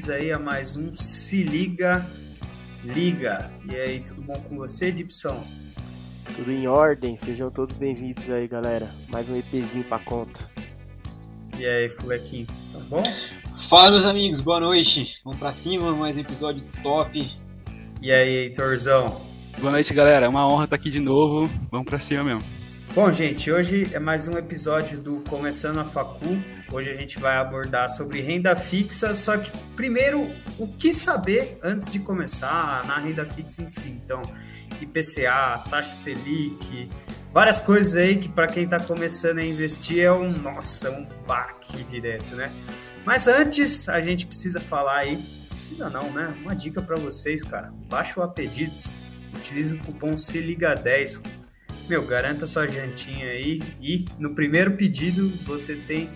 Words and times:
Bem-vindos 0.00 0.10
aí 0.10 0.32
a 0.32 0.38
mais 0.38 0.76
um 0.76 0.94
Se 0.96 1.42
Liga 1.42 2.06
Liga. 2.82 3.50
E 3.70 3.76
aí, 3.76 4.00
tudo 4.00 4.22
bom 4.22 4.32
com 4.32 4.56
você, 4.56 4.90
Dipson? 4.90 5.44
Tudo 6.34 6.50
em 6.50 6.66
ordem, 6.66 7.18
sejam 7.18 7.50
todos 7.50 7.76
bem-vindos 7.76 8.30
aí, 8.30 8.48
galera. 8.48 8.88
Mais 9.10 9.28
um 9.28 9.36
EPzinho 9.36 9.84
pra 9.84 9.98
conta. 9.98 10.40
E 11.58 11.66
aí, 11.66 11.90
Fulequinho, 11.90 12.46
tá 12.46 12.78
bom? 12.88 13.02
Fala, 13.68 13.90
meus 13.90 14.06
amigos, 14.06 14.40
boa 14.40 14.58
noite. 14.58 15.20
Vamos 15.22 15.38
pra 15.38 15.52
cima, 15.52 15.92
mais 15.92 16.16
um 16.16 16.20
episódio 16.20 16.64
top. 16.82 17.30
E 18.00 18.10
aí, 18.10 18.44
Heitorzão? 18.44 19.20
Boa 19.58 19.72
noite, 19.72 19.92
galera. 19.92 20.24
É 20.24 20.28
uma 20.30 20.48
honra 20.48 20.64
estar 20.64 20.76
aqui 20.76 20.90
de 20.90 21.00
novo. 21.00 21.46
Vamos 21.70 21.86
pra 21.86 21.98
cima 21.98 22.24
mesmo. 22.24 22.59
Bom, 22.92 23.12
gente, 23.12 23.52
hoje 23.52 23.88
é 23.92 24.00
mais 24.00 24.26
um 24.26 24.36
episódio 24.36 24.98
do 24.98 25.20
Começando 25.28 25.78
a 25.78 25.84
Facu. 25.84 26.36
Hoje 26.72 26.90
a 26.90 26.94
gente 26.94 27.20
vai 27.20 27.36
abordar 27.36 27.88
sobre 27.88 28.20
renda 28.20 28.56
fixa, 28.56 29.14
só 29.14 29.38
que 29.38 29.48
primeiro, 29.76 30.20
o 30.58 30.66
que 30.66 30.92
saber 30.92 31.56
antes 31.62 31.88
de 31.88 32.00
começar 32.00 32.84
na 32.88 32.98
renda 32.98 33.24
fixa 33.24 33.62
em 33.62 33.68
si. 33.68 33.88
Então, 34.04 34.20
IPCA, 34.80 35.62
taxa 35.70 35.94
Selic, 35.94 36.90
várias 37.32 37.60
coisas 37.60 37.94
aí 37.94 38.16
que 38.16 38.28
para 38.28 38.48
quem 38.48 38.64
está 38.64 38.80
começando 38.80 39.38
a 39.38 39.44
investir 39.44 40.00
é 40.00 40.10
um, 40.10 40.28
nossa, 40.28 40.90
um 40.90 41.06
baque 41.28 41.84
direto, 41.84 42.34
né? 42.34 42.50
Mas 43.04 43.28
antes, 43.28 43.88
a 43.88 44.00
gente 44.00 44.26
precisa 44.26 44.58
falar 44.58 44.98
aí, 44.98 45.16
precisa 45.48 45.88
não, 45.88 46.10
né? 46.10 46.34
Uma 46.42 46.56
dica 46.56 46.82
para 46.82 46.96
vocês, 46.96 47.44
cara. 47.44 47.72
Baixa 47.88 48.18
o 48.18 48.22
Apedidos, 48.24 48.92
utilize 49.32 49.72
o 49.76 49.78
cupom 49.78 50.16
SELIGA10 50.16 51.39
meu, 51.90 52.06
garanta 52.06 52.46
sua 52.46 52.68
jantinha 52.68 53.26
aí 53.26 53.60
e 53.80 54.04
no 54.16 54.32
primeiro 54.32 54.76
pedido 54.76 55.28
você 55.44 55.74
tem 55.74 56.08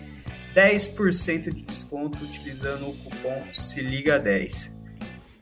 10% 0.55 1.53
de 1.53 1.63
desconto 1.63 2.23
utilizando 2.23 2.87
o 2.87 2.95
cupom 2.95 3.43
Se 3.53 3.81
Liga 3.81 4.17
10. 4.17 4.73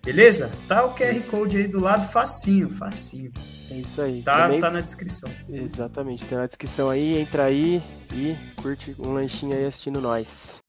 Beleza? 0.04 0.52
Tá 0.68 0.84
o 0.86 0.96
QR 0.96 1.22
Code 1.30 1.58
aí 1.58 1.68
do 1.68 1.80
lado, 1.80 2.12
facinho, 2.12 2.68
facinho. 2.68 3.32
É 3.70 3.76
isso 3.76 4.02
aí. 4.02 4.24
Tá, 4.24 4.46
Também... 4.46 4.60
tá 4.60 4.72
na 4.72 4.82
descrição. 4.82 5.30
Exatamente, 5.48 6.26
tem 6.26 6.36
na 6.36 6.48
descrição 6.48 6.90
aí, 6.90 7.20
entra 7.20 7.44
aí 7.44 7.80
e 8.12 8.36
curte 8.60 8.96
um 8.98 9.14
lanchinho 9.14 9.56
aí 9.56 9.66
assistindo 9.66 10.02
nós. 10.02 10.60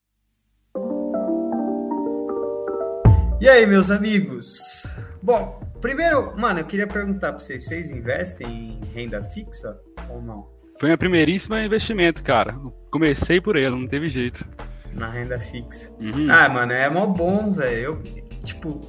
E 3.40 3.48
aí, 3.48 3.64
meus 3.64 3.90
amigos? 3.90 4.86
Bom, 5.22 5.63
primeiro, 5.84 6.34
mano, 6.38 6.60
eu 6.60 6.64
queria 6.64 6.86
perguntar 6.86 7.28
para 7.28 7.38
vocês, 7.38 7.66
vocês 7.66 7.90
investem 7.90 8.80
em 8.82 8.86
renda 8.94 9.22
fixa 9.22 9.78
ou 10.08 10.22
não? 10.22 10.48
Foi 10.80 10.88
minha 10.88 10.96
primeiríssima 10.96 11.62
investimento, 11.62 12.22
cara. 12.22 12.58
Comecei 12.90 13.38
por 13.38 13.54
ele, 13.54 13.68
não 13.68 13.86
teve 13.86 14.08
jeito. 14.08 14.48
Na 14.94 15.10
renda 15.10 15.38
fixa. 15.38 15.92
Uhum. 16.00 16.26
Ah, 16.30 16.48
mano, 16.48 16.72
é 16.72 16.88
mó 16.88 17.06
bom, 17.06 17.52
velho. 17.52 18.02
Tipo, 18.42 18.80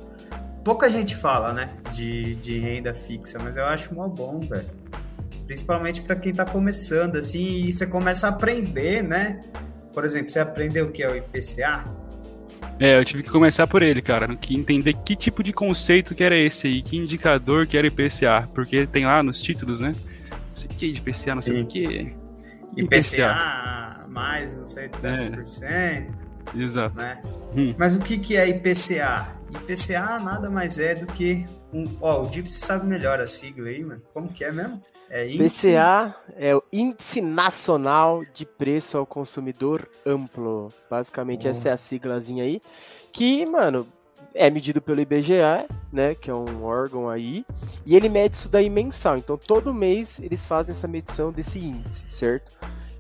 pouca 0.64 0.90
gente 0.90 1.18
fala, 1.18 1.52
né, 1.52 1.70
de, 1.92 2.34
de 2.36 2.60
renda 2.60 2.94
fixa, 2.94 3.40
mas 3.40 3.58
eu 3.58 3.66
acho 3.66 3.94
mó 3.94 4.08
bom, 4.08 4.40
velho. 4.40 4.70
Principalmente 5.46 6.02
para 6.02 6.16
quem 6.16 6.32
tá 6.32 6.46
começando, 6.46 7.18
assim, 7.18 7.66
e 7.66 7.74
você 7.74 7.86
começa 7.86 8.28
a 8.28 8.30
aprender, 8.30 9.04
né? 9.04 9.42
Por 9.94 10.06
exemplo, 10.06 10.30
você 10.30 10.40
aprendeu 10.40 10.86
o 10.86 10.92
que 10.94 11.04
é 11.04 11.12
o 11.12 11.16
IPCA? 11.18 12.05
É, 12.80 13.00
eu 13.00 13.06
tive 13.06 13.24
que 13.24 13.30
começar 13.30 13.68
por 13.68 13.82
ele, 13.82 14.02
cara. 14.02 14.36
Que 14.36 14.56
entender 14.56 14.94
que 14.94 15.16
tipo 15.16 15.44
de 15.44 15.54
conceito 15.54 16.14
que 16.14 16.24
era 16.24 16.38
esse 16.38 16.68
aí, 16.68 16.82
que 16.82 16.98
indicador 16.98 17.66
que 17.68 17.78
era 17.78 17.88
IPCA. 17.88 18.48
Porque 18.54 18.86
tem 18.86 19.06
lá 19.06 19.24
nos 19.24 19.42
títulos, 19.42 19.82
né? 19.82 19.96
Não 20.30 20.56
sei 20.56 20.70
o 20.70 20.74
que 20.74 20.92
de 20.92 21.00
IPCA, 21.00 21.36
não 21.36 21.42
Sim. 21.42 21.52
sei 21.52 21.62
o 21.62 21.68
que. 21.68 22.16
IPCA, 22.78 24.06
mais, 24.10 24.56
não 24.56 24.66
sei, 24.66 24.90
tantos 24.90 25.62
é. 25.62 26.08
Exato. 26.54 26.96
Né? 26.98 27.22
Hum. 27.56 27.74
Mas 27.78 27.96
o 27.96 28.00
que, 28.00 28.18
que 28.18 28.36
é 28.36 28.48
IPCA? 28.50 29.28
IPCA 29.54 30.20
nada 30.20 30.50
mais 30.50 30.78
é 30.78 30.96
do 30.96 31.08
que 31.08 31.46
um. 31.74 31.86
Ó, 32.02 32.24
o 32.24 32.30
Dipsy 32.30 32.60
sabe 32.60 32.86
melhor 32.86 33.20
a 33.20 33.28
sigla 33.28 33.70
aí, 33.70 33.84
mano. 33.84 34.02
Como 34.14 34.30
que 34.30 34.44
é 34.44 34.52
mesmo? 34.52 34.82
É 35.16 35.26
índice... 35.26 35.70
IPCA 35.70 36.14
é 36.36 36.54
o 36.54 36.62
Índice 36.74 37.22
Nacional 37.22 38.26
de 38.34 38.46
Preço 38.46 38.98
ao 38.98 39.06
Consumidor 39.06 39.88
Amplo. 40.06 40.74
Basicamente, 40.90 41.48
oh. 41.48 41.52
essa 41.52 41.70
é 41.70 41.72
a 41.72 41.78
siglazinha 41.78 42.44
aí. 42.44 42.62
Que, 43.14 43.46
mano, 43.46 43.88
é 44.34 44.50
medido 44.50 44.82
pelo 44.82 45.00
IBGE, 45.00 45.70
né? 45.90 46.16
Que 46.16 46.30
é 46.30 46.36
um 46.36 46.66
órgão 46.66 47.08
aí. 47.08 47.46
E 47.86 47.96
ele 47.96 48.10
mede 48.10 48.36
isso 48.36 48.50
daí 48.50 48.70
mensal. 48.70 49.18
Então, 49.18 49.38
todo 49.38 49.74
mês 49.74 50.20
eles 50.20 50.46
fazem 50.46 50.76
essa 50.76 50.86
medição 50.86 51.32
desse 51.32 51.60
índice, 51.60 52.10
certo? 52.10 52.52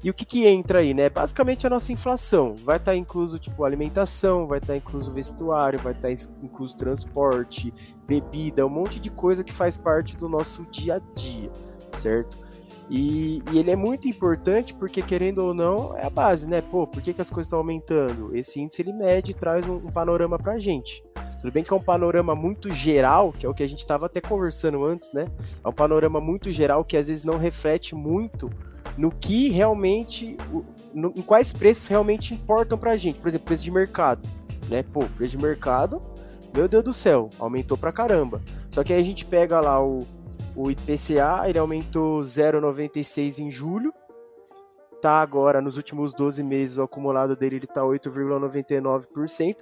E 0.01 0.09
o 0.09 0.13
que, 0.13 0.23
que 0.23 0.47
entra 0.47 0.79
aí, 0.79 0.93
né? 0.93 1.09
Basicamente 1.09 1.67
a 1.67 1.69
nossa 1.69 1.91
inflação. 1.91 2.55
Vai 2.55 2.77
estar 2.77 2.93
tá 2.93 2.95
incluso, 2.95 3.37
tipo, 3.37 3.65
alimentação, 3.65 4.47
vai 4.47 4.59
estar 4.59 4.71
tá 4.71 4.77
incluso 4.77 5.11
vestuário, 5.11 5.79
vai 5.79 5.91
estar 5.91 6.15
tá 6.15 6.29
incluso 6.41 6.77
transporte, 6.77 7.73
bebida, 8.07 8.65
um 8.65 8.69
monte 8.69 9.01
de 9.01 9.09
coisa 9.09 9.43
que 9.43 9.51
faz 9.51 9.75
parte 9.75 10.15
do 10.15 10.29
nosso 10.29 10.65
dia 10.71 10.95
a 10.95 10.99
dia 11.13 11.51
certo? 11.95 12.45
E, 12.89 13.41
e, 13.51 13.57
ele 13.57 13.71
é 13.71 13.75
muito 13.75 14.07
importante 14.07 14.73
porque, 14.73 15.01
querendo 15.01 15.39
ou 15.39 15.53
não, 15.53 15.97
é 15.97 16.05
a 16.05 16.09
base, 16.09 16.47
né? 16.47 16.61
Pô, 16.61 16.85
por 16.85 17.01
que, 17.01 17.13
que 17.13 17.21
as 17.21 17.29
coisas 17.29 17.47
estão 17.47 17.59
aumentando? 17.59 18.35
Esse 18.35 18.59
índice 18.59 18.81
ele 18.81 18.93
mede 18.93 19.31
e 19.31 19.33
traz 19.33 19.67
um, 19.67 19.75
um 19.75 19.91
panorama 19.91 20.37
pra 20.37 20.59
gente. 20.59 21.03
Tudo 21.41 21.51
bem 21.51 21.63
que 21.63 21.73
é 21.73 21.75
um 21.75 21.81
panorama 21.81 22.35
muito 22.35 22.71
geral, 22.71 23.31
que 23.31 23.45
é 23.45 23.49
o 23.49 23.53
que 23.53 23.63
a 23.63 23.67
gente 23.67 23.79
estava 23.79 24.05
até 24.05 24.21
conversando 24.21 24.83
antes, 24.83 25.11
né? 25.11 25.27
É 25.63 25.67
um 25.67 25.73
panorama 25.73 26.19
muito 26.19 26.51
geral 26.51 26.83
que 26.83 26.97
às 26.97 27.07
vezes 27.07 27.23
não 27.23 27.37
reflete 27.37 27.95
muito 27.95 28.49
no 28.97 29.11
que 29.11 29.49
realmente, 29.49 30.37
no, 30.93 31.11
em 31.15 31.21
quais 31.21 31.51
preços 31.51 31.87
realmente 31.87 32.33
importam 32.33 32.77
pra 32.77 32.95
gente. 32.95 33.19
Por 33.19 33.29
exemplo, 33.29 33.45
preço 33.45 33.63
de 33.63 33.71
mercado, 33.71 34.27
né? 34.69 34.83
Pô, 34.83 35.05
preço 35.17 35.37
de 35.37 35.43
mercado, 35.43 36.01
meu 36.53 36.67
Deus 36.67 36.83
do 36.83 36.93
céu, 36.93 37.29
aumentou 37.39 37.77
pra 37.77 37.91
caramba. 37.91 38.41
Só 38.71 38.83
que 38.83 38.93
aí 38.93 38.99
a 38.99 39.05
gente 39.05 39.25
pega 39.25 39.59
lá 39.59 39.83
o, 39.83 40.01
o 40.55 40.71
IPCA 40.71 41.47
ele 41.47 41.59
aumentou 41.59 42.21
0,96 42.21 43.39
em 43.39 43.51
julho. 43.51 43.93
Tá 45.01 45.21
agora, 45.21 45.61
nos 45.61 45.77
últimos 45.77 46.13
12 46.13 46.41
meses, 46.41 46.77
o 46.77 46.81
acumulado 46.81 47.35
dele 47.35 47.57
está 47.57 47.81
8,99%. 47.81 49.57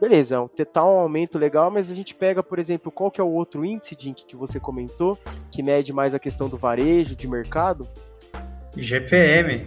Beleza, 0.00 0.48
tá 0.72 0.84
um 0.84 1.00
aumento 1.00 1.38
legal, 1.38 1.70
mas 1.70 1.90
a 1.90 1.94
gente 1.94 2.14
pega, 2.14 2.42
por 2.42 2.58
exemplo, 2.58 2.92
qual 2.92 3.10
que 3.10 3.20
é 3.20 3.24
o 3.24 3.30
outro 3.30 3.64
índice, 3.64 3.96
Dink, 3.96 4.24
que 4.24 4.36
você 4.36 4.60
comentou, 4.60 5.18
que 5.50 5.62
mede 5.62 5.92
mais 5.92 6.14
a 6.14 6.18
questão 6.18 6.48
do 6.48 6.56
varejo, 6.56 7.16
de 7.16 7.26
mercado? 7.26 7.88
IGPM. 8.76 9.66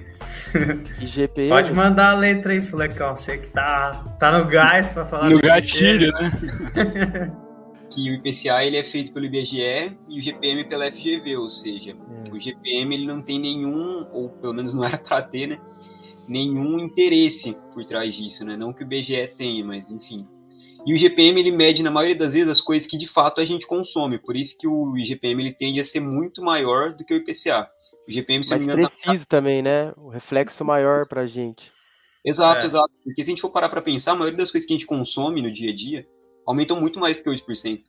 IGPM. 1.02 1.50
Pode 1.50 1.74
mandar 1.74 2.12
a 2.12 2.14
letra 2.14 2.54
aí, 2.54 2.62
Flecão. 2.62 3.16
Você 3.16 3.38
que 3.38 3.50
tá, 3.50 4.06
tá 4.20 4.38
no 4.38 4.46
gás 4.46 4.92
para 4.92 5.06
falar. 5.06 5.30
No 5.30 5.42
gatilho, 5.42 6.12
né? 6.14 6.32
que 7.98 8.12
o 8.12 8.14
IPCA 8.14 8.64
ele 8.64 8.78
é 8.78 8.84
feito 8.84 9.12
pelo 9.12 9.26
IBGE 9.26 9.98
e 10.08 10.20
o 10.20 10.22
GPM 10.22 10.64
pela 10.66 10.86
FGV, 10.92 11.36
ou 11.36 11.50
seja, 11.50 11.96
hum. 11.96 12.32
o 12.32 12.40
GPM 12.40 12.94
ele 12.94 13.08
não 13.08 13.24
tem 13.24 13.40
nenhum, 13.40 14.08
ou 14.12 14.30
pelo 14.30 14.54
menos 14.54 14.72
não 14.72 14.84
era 14.84 15.00
para 15.02 15.20
ter, 15.24 15.48
né, 15.48 15.60
nenhum 16.28 16.78
interesse 16.78 17.58
por 17.74 17.84
trás 17.84 18.14
disso, 18.14 18.46
né? 18.46 18.56
Não 18.56 18.72
que 18.72 18.84
o 18.84 18.86
IBGE 18.86 19.34
tenha, 19.36 19.66
mas 19.66 19.90
enfim. 19.90 20.28
E 20.86 20.94
o 20.94 20.98
GPM 20.98 21.40
ele 21.40 21.52
mede 21.52 21.82
na 21.82 21.90
maioria 21.90 22.16
das 22.16 22.34
vezes 22.34 22.50
as 22.50 22.62
coisas 22.62 22.88
que 22.88 22.98
de 22.98 23.08
fato 23.08 23.42
a 23.42 23.46
gente 23.46 23.66
consome, 23.66 24.20
por 24.20 24.36
isso 24.36 24.56
que 24.56 24.68
o 24.68 24.96
IGPM 24.96 25.42
ele 25.42 25.54
tende 25.54 25.80
a 25.80 25.84
ser 25.84 26.00
muito 26.00 26.44
maior 26.44 26.94
do 26.94 27.04
que 27.04 27.16
o 27.16 27.18
IPCA. 27.18 27.68
O 28.08 28.12
GPM 28.12 28.44
se 28.44 28.52
mas 28.52 28.66
preciso 28.68 29.26
tá... 29.26 29.38
também, 29.38 29.64
né? 29.64 29.92
O 29.98 30.10
reflexo 30.10 30.64
maior 30.64 31.08
para 31.08 31.22
a 31.22 31.28
gente. 31.28 31.72
Exato, 32.24 32.62
é. 32.62 32.66
exato. 32.68 32.92
Porque 33.04 33.24
se 33.24 33.32
a 33.32 33.32
gente 33.32 33.42
for 33.42 33.50
parar 33.50 33.70
para 33.70 33.82
pensar, 33.82 34.12
a 34.12 34.16
maioria 34.16 34.38
das 34.38 34.52
coisas 34.52 34.68
que 34.68 34.74
a 34.74 34.78
gente 34.78 34.86
consome 34.86 35.42
no 35.42 35.52
dia 35.52 35.72
a 35.72 35.76
dia, 35.76 36.08
aumentam 36.48 36.80
muito 36.80 37.00
mais 37.00 37.20
que 37.20 37.30
8%. 37.30 37.82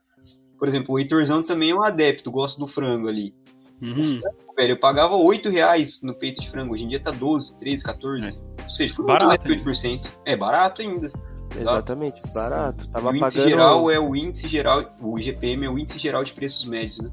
Por 0.58 0.66
exemplo, 0.66 0.94
o 0.94 0.98
Heitorzão 0.98 1.40
também 1.40 1.70
é 1.70 1.74
um 1.74 1.82
adepto, 1.82 2.30
gosta 2.30 2.58
do 2.58 2.66
frango 2.66 3.08
ali. 3.08 3.32
Uhum. 3.80 4.20
Frango, 4.20 4.54
velho, 4.56 4.72
eu 4.72 4.80
pagava 4.80 5.14
8 5.14 5.48
reais 5.48 6.02
no 6.02 6.12
peito 6.12 6.40
de 6.40 6.50
frango, 6.50 6.74
hoje 6.74 6.82
em 6.82 6.88
dia 6.88 6.98
tá 6.98 7.12
12, 7.12 7.56
13, 7.58 7.84
14. 7.84 8.26
É. 8.26 8.34
Ou 8.64 8.70
seja, 8.70 8.94
foi 8.94 9.04
barato, 9.06 9.46
muito 9.46 9.64
mais 9.64 9.80
que 9.80 9.88
8%. 9.88 10.08
É 10.24 10.36
barato 10.36 10.82
ainda. 10.82 11.12
Exatamente, 11.56 12.20
barato. 12.34 12.88
Tava 12.88 13.10
o 13.10 13.16
índice 13.16 13.36
pagando... 13.36 13.48
geral 13.48 13.90
é 13.90 14.00
o 14.00 14.16
índice 14.16 14.48
geral, 14.48 14.96
o 15.00 15.18
IGPM 15.18 15.64
é 15.64 15.70
o 15.70 15.78
índice 15.78 15.98
geral 15.98 16.24
de 16.24 16.32
preços 16.32 16.66
médios, 16.66 16.98
né? 16.98 17.10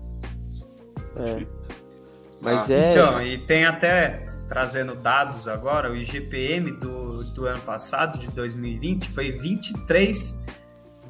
É. 1.18 1.48
Mas 2.42 2.70
ah. 2.70 2.74
é. 2.74 2.92
Então, 2.92 3.22
e 3.22 3.38
tem 3.38 3.66
até, 3.66 4.26
trazendo 4.48 4.96
dados 4.96 5.48
agora, 5.48 5.92
o 5.92 5.96
IGPM 5.96 6.72
do, 6.72 7.24
do 7.34 7.46
ano 7.46 7.62
passado, 7.62 8.20
de 8.20 8.28
2020, 8.30 9.10
foi 9.10 9.32
23 9.32 10.44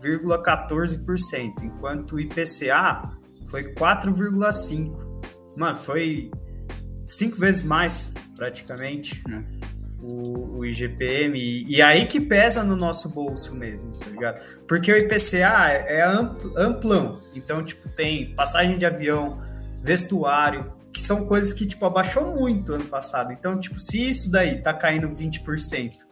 4,14%, 0.06 1.64
enquanto 1.64 2.14
o 2.14 2.20
IPCA 2.20 3.10
foi 3.48 3.74
4,5%. 3.74 5.16
Mano, 5.56 5.78
foi 5.78 6.30
cinco 7.04 7.38
vezes 7.38 7.64
mais, 7.64 8.14
praticamente, 8.36 9.24
é. 9.30 9.42
o, 10.02 10.58
o, 10.58 10.66
IGPM. 10.66 11.40
E, 11.40 11.76
e, 11.76 11.82
aí 11.82 12.06
que 12.06 12.20
pesa 12.20 12.64
no 12.64 12.76
nosso 12.76 13.10
bolso 13.10 13.56
mesmo, 13.56 13.98
tá 13.98 14.10
ligado? 14.10 14.42
Porque 14.68 14.92
o 14.92 14.98
IPCA 14.98 15.70
é, 15.70 16.00
é 16.00 16.04
amplão. 16.58 17.22
Então, 17.34 17.64
tipo, 17.64 17.88
tem 17.90 18.36
passagem 18.36 18.78
de 18.78 18.86
avião, 18.86 19.40
vestuário, 19.82 20.74
que 20.92 21.02
são 21.02 21.26
coisas 21.26 21.54
que, 21.54 21.66
tipo, 21.66 21.86
abaixou 21.86 22.36
muito 22.36 22.74
ano 22.74 22.86
passado. 22.86 23.32
Então, 23.32 23.60
tipo, 23.60 23.80
se 23.80 24.08
isso 24.10 24.32
daí 24.32 24.62
tá 24.62 24.74
caindo 24.74 25.10
20%, 25.10 26.05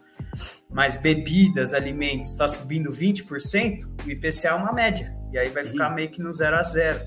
mas 0.70 0.98
bebidas, 0.98 1.74
alimentos 1.74 2.32
está 2.32 2.48
subindo 2.48 2.92
20%, 2.92 3.88
o 4.06 4.10
IPCA 4.10 4.50
é 4.50 4.54
uma 4.54 4.74
média. 4.74 5.16
E 5.32 5.38
aí 5.38 5.50
vai 5.50 5.64
ficar 5.64 5.90
meio 5.90 6.10
que 6.10 6.22
no 6.22 6.32
zero 6.32 6.56
a 6.56 6.64
zero. 6.64 7.02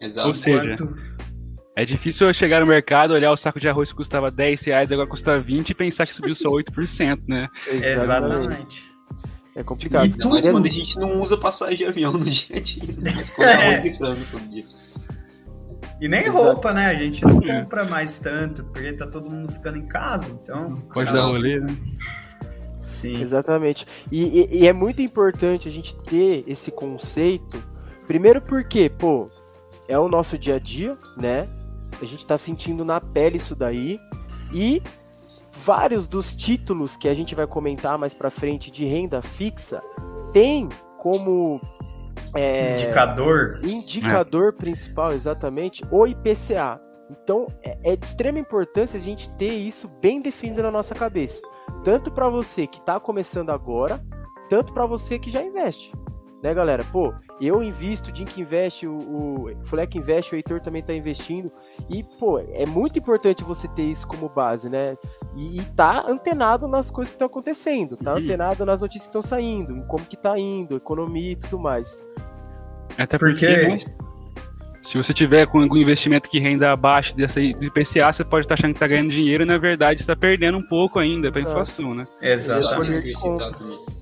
Exato. 0.00 0.28
Ou 0.28 0.34
seja, 0.34 0.76
é 1.78 1.84
difícil 1.84 2.26
eu 2.26 2.34
chegar 2.34 2.60
no 2.60 2.66
mercado, 2.66 3.12
olhar 3.12 3.30
o 3.30 3.36
saco 3.36 3.60
de 3.60 3.68
arroz 3.68 3.90
que 3.90 3.96
custava 3.96 4.30
10 4.30 4.62
reais, 4.64 4.90
agora 4.90 5.08
custa 5.08 5.38
20 5.38 5.70
e 5.70 5.74
pensar 5.74 6.06
que 6.06 6.12
subiu 6.12 6.34
só 6.34 6.48
8%, 6.48 7.22
né? 7.28 7.48
Exatamente. 7.68 8.84
É 9.54 9.62
complicado. 9.62 10.06
E 10.06 10.10
tudo... 10.10 10.34
Mas 10.34 10.46
quando 10.46 10.66
a 10.66 10.70
gente 10.70 10.96
não 10.98 11.20
usa 11.20 11.36
passagem 11.36 11.76
de 11.76 11.84
avião 11.84 12.12
no 12.12 12.24
dia 12.24 12.56
a 12.56 12.60
dia, 12.60 12.82
mas 13.14 13.30
quando 13.30 13.46
é 13.48 13.76
arroz 13.76 13.84
e 13.84 13.94
frango 13.96 14.20
todo 14.30 14.48
dia. 14.48 14.66
E 16.00 16.08
nem 16.08 16.22
Exato. 16.22 16.38
roupa, 16.38 16.72
né? 16.72 16.86
A 16.86 16.94
gente 16.94 17.24
não 17.24 17.40
compra 17.40 17.84
mais 17.84 18.18
tanto, 18.18 18.64
porque 18.64 18.92
tá 18.92 19.06
todo 19.06 19.30
mundo 19.30 19.52
ficando 19.52 19.78
em 19.78 19.86
casa, 19.86 20.30
então. 20.30 20.76
Pode 20.92 21.12
dar 21.12 21.26
rolê, 21.26 21.58
né? 21.58 21.76
Sim. 22.86 23.20
Exatamente. 23.20 23.86
E, 24.10 24.40
e, 24.40 24.60
e, 24.60 24.66
é 24.66 24.72
muito 24.72 25.02
importante 25.02 25.68
a 25.68 25.70
gente 25.70 25.94
ter 26.04 26.44
esse 26.46 26.70
conceito. 26.70 27.62
Primeiro 28.06 28.40
porque, 28.40 28.88
pô, 28.88 29.28
é 29.86 29.98
o 29.98 30.08
nosso 30.08 30.38
dia 30.38 30.56
a 30.56 30.58
dia, 30.58 30.96
né? 31.16 31.48
A 32.00 32.04
gente 32.04 32.20
está 32.20 32.38
sentindo 32.38 32.84
na 32.84 33.00
pele 33.00 33.36
isso 33.36 33.54
daí. 33.54 34.00
E 34.52 34.82
vários 35.52 36.08
dos 36.08 36.34
títulos 36.34 36.96
que 36.96 37.08
a 37.08 37.14
gente 37.14 37.34
vai 37.34 37.46
comentar 37.46 37.98
mais 37.98 38.14
para 38.14 38.30
frente 38.30 38.70
de 38.70 38.86
renda 38.86 39.20
fixa 39.20 39.82
tem 40.32 40.68
como 40.98 41.60
é, 42.34 42.72
indicador 42.72 43.58
indicador 43.62 44.54
é. 44.54 44.56
principal 44.56 45.12
exatamente 45.12 45.84
o 45.90 46.06
IPCA. 46.06 46.80
Então 47.10 47.46
é, 47.62 47.92
é 47.92 47.96
de 47.96 48.04
extrema 48.04 48.38
importância 48.38 48.98
a 48.98 49.02
gente 49.02 49.30
ter 49.36 49.52
isso 49.52 49.88
bem 50.00 50.20
definido 50.20 50.62
na 50.62 50.70
nossa 50.70 50.94
cabeça, 50.94 51.40
tanto 51.84 52.10
para 52.10 52.28
você 52.28 52.66
que 52.66 52.78
está 52.78 53.00
começando 53.00 53.50
agora, 53.50 54.00
tanto 54.50 54.72
para 54.72 54.86
você 54.86 55.18
que 55.18 55.30
já 55.30 55.42
investe 55.42 55.92
né, 56.42 56.54
galera? 56.54 56.84
Pô, 56.84 57.12
eu 57.40 57.62
invisto, 57.62 58.10
o 58.10 58.12
Dink 58.12 58.40
investe, 58.40 58.86
o, 58.86 58.96
o 58.96 59.64
Fleck 59.64 59.96
investe, 59.98 60.34
o 60.34 60.36
Heitor 60.36 60.60
também 60.60 60.82
tá 60.82 60.94
investindo. 60.94 61.50
E, 61.88 62.02
pô, 62.02 62.38
é 62.38 62.66
muito 62.66 62.98
importante 62.98 63.44
você 63.44 63.66
ter 63.68 63.84
isso 63.84 64.06
como 64.06 64.28
base, 64.28 64.68
né? 64.68 64.96
E, 65.34 65.58
e 65.58 65.64
tá 65.76 66.04
antenado 66.06 66.68
nas 66.68 66.90
coisas 66.90 67.12
que 67.12 67.16
estão 67.16 67.26
acontecendo, 67.26 67.96
tá 67.96 68.12
uhum. 68.12 68.18
antenado 68.18 68.64
nas 68.64 68.80
notícias 68.80 69.04
que 69.04 69.08
estão 69.08 69.22
saindo, 69.22 69.82
como 69.86 70.04
que 70.04 70.16
tá 70.16 70.38
indo, 70.38 70.76
economia 70.76 71.32
e 71.32 71.36
tudo 71.36 71.58
mais. 71.58 71.98
Até 72.96 73.18
porque, 73.18 73.46
porque... 73.46 74.08
Se 74.80 74.96
você 74.96 75.12
tiver 75.12 75.46
com 75.46 75.60
algum 75.60 75.76
investimento 75.76 76.30
que 76.30 76.38
renda 76.38 76.70
abaixo 76.70 77.14
dessa 77.14 77.40
IPCA, 77.40 78.12
você 78.12 78.24
pode 78.24 78.46
estar 78.46 78.54
achando 78.54 78.70
que 78.70 78.76
está 78.76 78.86
ganhando 78.86 79.10
dinheiro 79.10 79.42
e 79.42 79.46
na 79.46 79.58
verdade 79.58 80.00
está 80.00 80.14
perdendo 80.14 80.56
um 80.56 80.62
pouco 80.62 80.98
ainda 80.98 81.30
para 81.32 81.40
inflação, 81.40 81.94
né? 81.94 82.06
Exatamente. 82.22 83.08
Exatamente. 83.08 83.97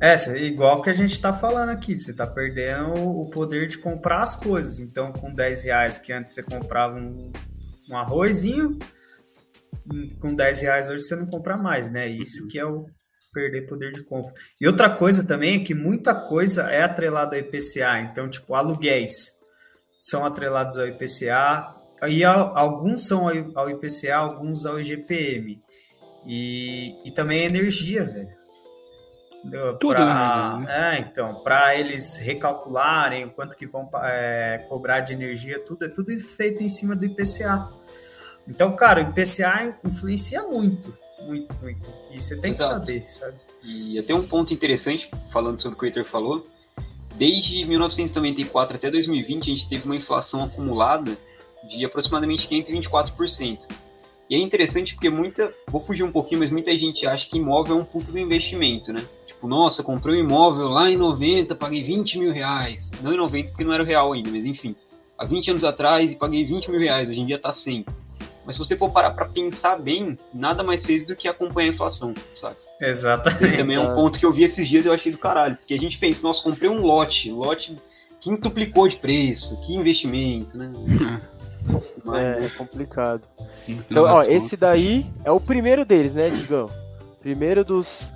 É, 0.00 0.16
igual 0.38 0.80
que 0.80 0.88
a 0.88 0.94
gente 0.94 1.12
está 1.12 1.30
falando 1.30 1.68
aqui, 1.68 1.94
você 1.94 2.10
está 2.10 2.26
perdendo 2.26 2.94
o 2.94 3.28
poder 3.28 3.68
de 3.68 3.76
comprar 3.76 4.22
as 4.22 4.34
coisas. 4.34 4.80
Então, 4.80 5.12
com 5.12 5.32
10 5.32 5.64
reais 5.64 5.98
que 5.98 6.10
antes 6.10 6.34
você 6.34 6.42
comprava 6.42 6.96
um, 6.96 7.30
um 7.90 7.96
arrozinho, 7.96 8.78
com 10.18 10.34
10 10.34 10.60
reais 10.62 10.88
hoje 10.88 11.04
você 11.04 11.14
não 11.14 11.26
compra 11.26 11.56
mais, 11.56 11.90
né? 11.90 12.08
Isso 12.08 12.48
que 12.48 12.58
é 12.58 12.64
o 12.64 12.86
perder 13.32 13.66
poder 13.66 13.92
de 13.92 14.02
compra. 14.02 14.32
E 14.58 14.66
outra 14.66 14.88
coisa 14.88 15.22
também 15.22 15.60
é 15.60 15.64
que 15.64 15.74
muita 15.74 16.14
coisa 16.14 16.62
é 16.70 16.82
atrelada 16.82 17.36
ao 17.36 17.42
IPCA. 17.42 18.00
Então, 18.00 18.28
tipo, 18.28 18.54
aluguéis 18.54 19.32
são 19.98 20.24
atrelados 20.24 20.78
ao 20.78 20.88
IPCA, 20.88 21.76
e 22.08 22.24
alguns 22.24 23.06
são 23.06 23.28
ao 23.54 23.68
IPCA, 23.68 24.16
alguns 24.16 24.64
ao 24.64 24.80
IGPM. 24.80 25.60
E, 26.26 27.06
e 27.06 27.10
também 27.12 27.44
energia, 27.44 28.04
velho. 28.04 28.39
Pra, 29.78 30.58
né? 30.58 30.96
é, 30.96 30.98
então, 30.98 31.36
para 31.36 31.74
eles 31.74 32.14
recalcularem 32.14 33.24
o 33.24 33.30
quanto 33.30 33.56
que 33.56 33.66
vão 33.66 33.88
é, 34.02 34.64
cobrar 34.68 35.00
de 35.00 35.12
energia, 35.12 35.58
tudo 35.58 35.84
é 35.84 35.88
tudo 35.88 36.16
feito 36.18 36.62
em 36.62 36.68
cima 36.68 36.94
do 36.94 37.06
IPCA. 37.06 37.68
Então, 38.46 38.74
cara, 38.76 39.00
o 39.00 39.10
IPCA 39.10 39.78
influencia 39.84 40.42
muito, 40.42 40.96
muito, 41.22 41.54
muito. 41.62 41.88
E 42.10 42.20
você 42.20 42.36
tem 42.36 42.50
Exato. 42.50 42.80
que 42.84 42.92
saber, 42.92 43.08
sabe? 43.08 43.36
E 43.62 43.98
até 43.98 44.14
um 44.14 44.26
ponto 44.26 44.52
interessante, 44.52 45.10
falando 45.32 45.60
sobre 45.60 45.76
o 45.76 45.78
que 45.78 45.84
o 45.84 45.86
Heitor 45.86 46.04
falou, 46.04 46.46
desde 47.14 47.64
1994 47.64 48.76
até 48.76 48.90
2020, 48.90 49.46
a 49.46 49.54
gente 49.54 49.68
teve 49.68 49.84
uma 49.84 49.96
inflação 49.96 50.44
acumulada 50.44 51.16
de 51.68 51.84
aproximadamente 51.84 52.48
524%. 52.48 53.66
E 54.28 54.34
é 54.34 54.38
interessante 54.38 54.94
porque 54.94 55.10
muita, 55.10 55.52
vou 55.68 55.80
fugir 55.80 56.04
um 56.04 56.12
pouquinho, 56.12 56.40
mas 56.40 56.50
muita 56.50 56.76
gente 56.78 57.06
acha 57.06 57.28
que 57.28 57.36
imóvel 57.36 57.78
é 57.78 57.80
um 57.80 57.84
puto 57.84 58.12
do 58.12 58.18
investimento, 58.18 58.92
né? 58.92 59.04
Tipo, 59.40 59.48
nossa, 59.48 59.82
comprei 59.82 60.16
um 60.16 60.26
imóvel 60.26 60.68
lá 60.68 60.90
em 60.90 60.98
90, 60.98 61.54
paguei 61.54 61.82
20 61.82 62.18
mil 62.18 62.30
reais. 62.30 62.90
Não 63.00 63.10
em 63.10 63.16
90, 63.16 63.48
porque 63.48 63.64
não 63.64 63.72
era 63.72 63.82
real 63.82 64.12
ainda, 64.12 64.28
mas 64.30 64.44
enfim. 64.44 64.76
Há 65.16 65.24
20 65.24 65.52
anos 65.52 65.64
atrás 65.64 66.12
e 66.12 66.14
paguei 66.14 66.44
20 66.44 66.70
mil 66.70 66.78
reais, 66.78 67.08
hoje 67.08 67.22
em 67.22 67.24
dia 67.24 67.38
tá 67.38 67.50
100. 67.50 67.86
Mas 68.44 68.56
se 68.56 68.58
você 68.58 68.76
for 68.76 68.90
parar 68.90 69.12
para 69.12 69.24
pensar 69.24 69.78
bem, 69.78 70.18
nada 70.34 70.62
mais 70.62 70.84
fez 70.84 71.06
do 71.06 71.16
que 71.16 71.26
acompanhar 71.26 71.70
a 71.70 71.72
inflação, 71.72 72.12
sabe? 72.34 72.56
Exatamente. 72.82 73.54
E 73.54 73.56
também 73.56 73.78
é 73.78 73.80
um 73.80 73.94
ponto 73.94 74.18
que 74.18 74.26
eu 74.26 74.30
vi 74.30 74.44
esses 74.44 74.68
dias 74.68 74.84
e 74.84 74.88
eu 74.88 74.92
achei 74.92 75.10
do 75.10 75.16
caralho. 75.16 75.56
Porque 75.56 75.72
a 75.72 75.78
gente 75.78 75.96
pensa, 75.96 76.22
nossa, 76.22 76.42
comprei 76.42 76.68
um 76.68 76.82
lote, 76.82 77.30
lote 77.30 77.74
quintuplicou 78.20 78.88
de 78.88 78.96
preço, 78.96 79.58
que 79.62 79.74
investimento, 79.74 80.56
né? 80.58 80.70
É, 82.14 82.46
é 82.46 82.48
complicado. 82.48 83.22
Então, 83.68 84.04
ó, 84.04 84.22
esse 84.22 84.56
daí 84.56 85.06
é 85.22 85.30
o 85.30 85.38
primeiro 85.38 85.84
deles, 85.84 86.14
né, 86.14 86.30
Digão? 86.30 86.66
Primeiro 87.20 87.62
dos, 87.62 88.10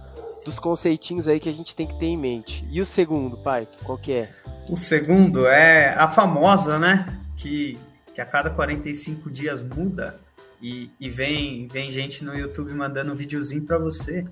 dos 0.44 0.58
conceitinhos 0.58 1.26
aí 1.26 1.40
que 1.40 1.48
a 1.48 1.52
gente 1.52 1.74
tem 1.74 1.86
que 1.86 1.98
ter 1.98 2.06
em 2.06 2.16
mente. 2.16 2.66
E 2.70 2.80
o 2.80 2.86
segundo, 2.86 3.36
pai, 3.38 3.66
qual 3.82 3.98
que 3.98 4.12
é? 4.12 4.30
O 4.68 4.76
segundo 4.76 5.46
é 5.46 5.94
a 5.94 6.08
famosa, 6.08 6.78
né? 6.78 7.20
Que, 7.36 7.78
que 8.14 8.20
a 8.20 8.26
cada 8.26 8.50
45 8.50 9.30
dias 9.30 9.62
muda 9.62 10.16
e, 10.62 10.90
e 10.98 11.10
vem, 11.10 11.66
vem 11.66 11.90
gente 11.90 12.24
no 12.24 12.34
YouTube 12.34 12.72
mandando 12.72 13.12
um 13.12 13.14
videozinho 13.14 13.64
para 13.64 13.78
você. 13.78 14.24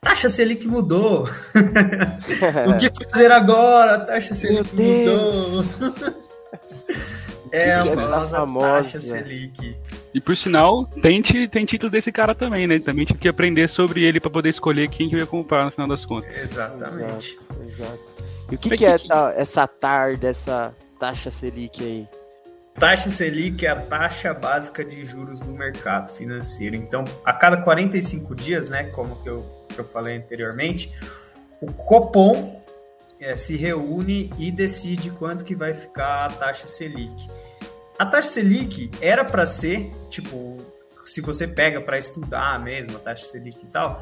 Taxa 0.00 0.28
Selic 0.28 0.66
mudou. 0.66 1.28
o 2.66 2.76
que 2.78 2.90
fazer 3.10 3.32
agora? 3.32 3.98
Taxa 3.98 4.34
Selic 4.34 4.74
mudou. 4.74 5.64
é 7.50 7.74
a 7.74 7.84
famosa, 7.84 8.28
famosa 8.28 8.82
taxa 8.82 9.00
Selic. 9.00 9.76
E 10.14 10.20
por 10.20 10.36
sinal, 10.36 10.86
tem, 10.86 11.22
tem 11.22 11.64
título 11.64 11.90
desse 11.90 12.10
cara 12.10 12.34
também, 12.34 12.66
né? 12.66 12.78
Também 12.78 13.04
tive 13.04 13.18
que 13.18 13.28
aprender 13.28 13.68
sobre 13.68 14.02
ele 14.04 14.20
para 14.20 14.30
poder 14.30 14.48
escolher 14.48 14.88
quem 14.88 15.08
que 15.08 15.14
eu 15.14 15.18
ia 15.18 15.26
comprar 15.26 15.64
no 15.64 15.70
final 15.70 15.86
das 15.86 16.04
contas. 16.04 16.34
Exatamente. 16.36 17.38
Exato. 17.60 17.62
exato. 17.62 18.18
E 18.50 18.54
o 18.54 18.58
que, 18.58 18.76
que, 18.76 18.86
é 18.86 18.98
que... 18.98 19.12
essa 19.36 19.66
TAR 19.66 20.16
dessa 20.16 20.74
taxa 20.98 21.30
Selic 21.30 21.82
aí? 21.82 22.08
Taxa 22.78 23.10
Selic 23.10 23.66
é 23.66 23.70
a 23.70 23.76
taxa 23.76 24.32
básica 24.32 24.84
de 24.84 25.04
juros 25.04 25.40
do 25.40 25.52
mercado 25.52 26.12
financeiro. 26.12 26.76
Então, 26.76 27.04
a 27.24 27.32
cada 27.32 27.56
45 27.58 28.34
dias, 28.34 28.68
né, 28.68 28.84
como 28.84 29.16
que 29.16 29.28
eu, 29.28 29.44
que 29.68 29.78
eu 29.78 29.84
falei 29.84 30.16
anteriormente, 30.16 30.92
o 31.60 31.72
Copom 31.72 32.62
é, 33.20 33.36
se 33.36 33.56
reúne 33.56 34.32
e 34.38 34.50
decide 34.50 35.10
quanto 35.10 35.44
que 35.44 35.54
vai 35.54 35.74
ficar 35.74 36.26
a 36.26 36.30
taxa 36.30 36.66
Selic. 36.66 37.28
A 37.98 38.06
taxa 38.06 38.30
Selic 38.30 38.90
era 39.00 39.24
para 39.24 39.44
ser, 39.44 39.90
tipo, 40.08 40.56
se 41.04 41.20
você 41.20 41.48
pega 41.48 41.80
para 41.80 41.98
estudar 41.98 42.62
mesmo 42.62 42.96
a 42.96 43.00
taxa 43.00 43.24
Selic 43.24 43.58
e 43.64 43.68
tal, 43.68 44.00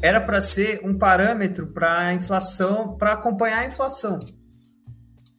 era 0.00 0.20
para 0.20 0.40
ser 0.40 0.80
um 0.84 0.96
parâmetro 0.96 1.66
para 1.66 1.98
a 1.98 2.14
inflação, 2.14 2.96
para 2.96 3.12
acompanhar 3.14 3.60
a 3.60 3.66
inflação. 3.66 4.20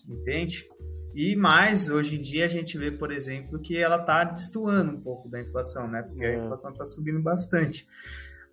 Entende? 0.08 0.68
E 1.16 1.36
mais, 1.36 1.90
hoje 1.90 2.18
em 2.18 2.22
dia 2.22 2.44
a 2.44 2.50
gente 2.50 2.78
vê, 2.78 2.92
por 2.92 3.12
exemplo, 3.12 3.60
que 3.60 3.78
ela 3.78 3.96
está 3.96 4.26
destoando 4.26 4.92
um 4.92 5.00
pouco 5.00 5.30
da 5.30 5.40
inflação, 5.40 5.88
né? 5.88 6.04
Porque 6.04 6.26
a 6.26 6.32
uhum. 6.32 6.40
inflação 6.40 6.72
está 6.72 6.84
subindo 6.84 7.22
bastante. 7.22 7.88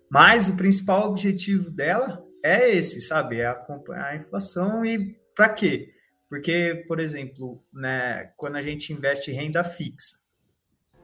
Mas 0.09 0.47
o 0.47 0.55
principal 0.55 1.09
objetivo 1.09 1.69
dela 1.69 2.23
é 2.41 2.73
esse, 2.73 3.01
sabe? 3.01 3.39
É 3.39 3.47
acompanhar 3.47 4.05
a 4.05 4.15
inflação 4.15 4.85
e 4.85 5.17
para 5.35 5.49
quê? 5.49 5.89
Porque, 6.33 6.83
por 6.87 6.99
exemplo, 6.99 7.63
né, 7.71 8.31
quando 8.35 8.55
a 8.55 8.61
gente 8.61 8.91
investe 8.91 9.29
em 9.29 9.35
renda 9.35 9.63
fixa, 9.63 10.17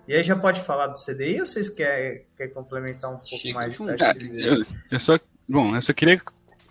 e 0.08 0.16
aí 0.16 0.24
já 0.24 0.36
pode 0.36 0.60
falar 0.60 0.88
do 0.88 0.96
CDI 0.96 1.40
ou 1.40 1.46
vocês 1.46 1.70
querem, 1.70 2.26
querem 2.36 2.52
complementar 2.52 3.12
um 3.12 3.18
pouco 3.18 3.38
Chico, 3.38 3.54
mais? 3.54 3.78
De 4.18 4.44
eu, 4.44 4.56
eu 4.92 5.00
só, 5.00 5.20
bom, 5.48 5.76
eu 5.76 5.82
só 5.84 5.94
queria 5.94 6.20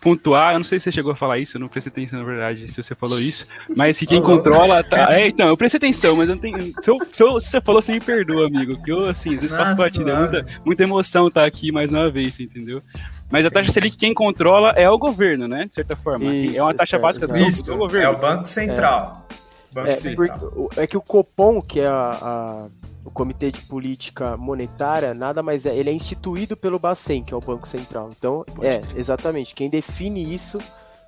pontuar, 0.01 0.55
eu 0.55 0.59
não 0.59 0.65
sei 0.65 0.81
se 0.81 0.85
você 0.85 0.93
chegou 0.93 1.13
a 1.13 1.17
falar 1.17 1.39
isso, 1.39 1.57
eu 1.57 1.61
não 1.61 1.69
prestei 1.69 1.93
atenção 1.93 2.19
na 2.19 2.25
verdade 2.25 2.69
se 2.69 2.83
você 2.83 2.97
falou 2.97 3.21
isso, 3.21 3.47
mas 3.77 3.97
que 3.97 4.07
quem 4.07 4.21
controla 4.21 4.83
tá. 4.83 5.15
É, 5.15 5.29
então, 5.29 5.47
eu 5.47 5.57
prestei 5.57 5.79
atenção, 5.79 6.17
mas 6.17 6.29
eu 6.29 6.35
não 6.35 6.43
tenho. 6.43 6.75
Se, 6.83 6.91
eu, 6.91 6.99
se, 7.13 7.23
eu, 7.23 7.39
se 7.39 7.51
você 7.51 7.61
falou, 7.61 7.81
você 7.81 7.93
me 7.93 8.01
perdoa, 8.01 8.49
amigo. 8.49 8.83
Que 8.83 8.91
eu, 8.91 9.09
assim, 9.09 9.35
às 9.35 9.41
vezes 9.41 9.57
faço 9.57 9.77
batida, 9.77 10.19
muita, 10.19 10.47
muita 10.65 10.83
emoção 10.83 11.31
tá 11.31 11.45
aqui 11.45 11.71
mais 11.71 11.93
uma 11.93 12.11
vez, 12.11 12.41
entendeu? 12.41 12.83
Mas 13.31 13.45
a 13.45 13.51
taxa 13.51 13.71
Selic 13.71 13.97
quem 13.97 14.15
controla 14.15 14.71
é 14.71 14.89
o 14.89 14.99
governo, 14.99 15.47
né? 15.47 15.67
De 15.67 15.75
certa 15.75 15.95
forma. 15.95 16.35
Isso, 16.35 16.57
é 16.57 16.63
uma 16.63 16.75
taxa 16.75 16.97
é, 16.97 16.99
básica 16.99 17.27
do, 17.27 17.35
do, 17.35 17.77
governo. 17.77 18.07
É 18.07 18.11
o 18.11 18.19
Banco 18.19 18.47
Central. 18.47 19.27
É, 19.31 19.75
Banco 19.75 19.89
é, 19.89 19.97
Central. 19.97 20.71
é 20.77 20.87
que 20.87 20.97
o 20.97 21.01
Copom, 21.01 21.61
que 21.61 21.81
é 21.81 21.87
a, 21.87 22.11
a 22.23 22.67
o 23.09 23.11
Comitê 23.11 23.51
de 23.51 23.63
Política 23.63 24.37
Monetária 24.37 25.15
nada 25.15 25.43
mais 25.43 25.65
é, 25.65 25.75
ele 25.75 25.89
é 25.89 25.93
instituído 25.95 26.55
pelo 26.55 26.79
Bacen, 26.79 27.23
que 27.23 27.33
é 27.33 27.37
o 27.37 27.41
Banco 27.41 27.67
Central. 27.67 28.11
Então, 28.17 28.45
é, 28.61 28.83
exatamente, 28.95 29.55
quem 29.55 29.71
define 29.71 30.35
isso 30.35 30.59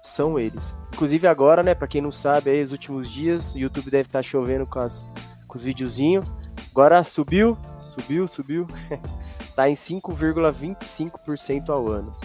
são 0.02 0.38
eles. 0.38 0.74
Inclusive 0.94 1.26
agora, 1.26 1.62
né, 1.62 1.74
para 1.74 1.86
quem 1.86 2.00
não 2.00 2.10
sabe, 2.10 2.50
aí 2.50 2.62
os 2.62 2.72
últimos 2.72 3.08
dias, 3.10 3.52
o 3.54 3.58
YouTube 3.58 3.90
deve 3.90 4.08
estar 4.08 4.20
tá 4.20 4.22
chovendo 4.22 4.64
com, 4.64 4.78
as, 4.78 5.06
com 5.46 5.58
os 5.58 5.62
videozinhos. 5.62 6.24
Agora 6.70 7.04
subiu, 7.04 7.56
subiu, 7.80 8.26
subiu. 8.26 8.66
tá 9.60 9.68
em 9.68 9.74
5,25% 9.74 11.68
ao 11.68 11.88
ano. 11.88 12.16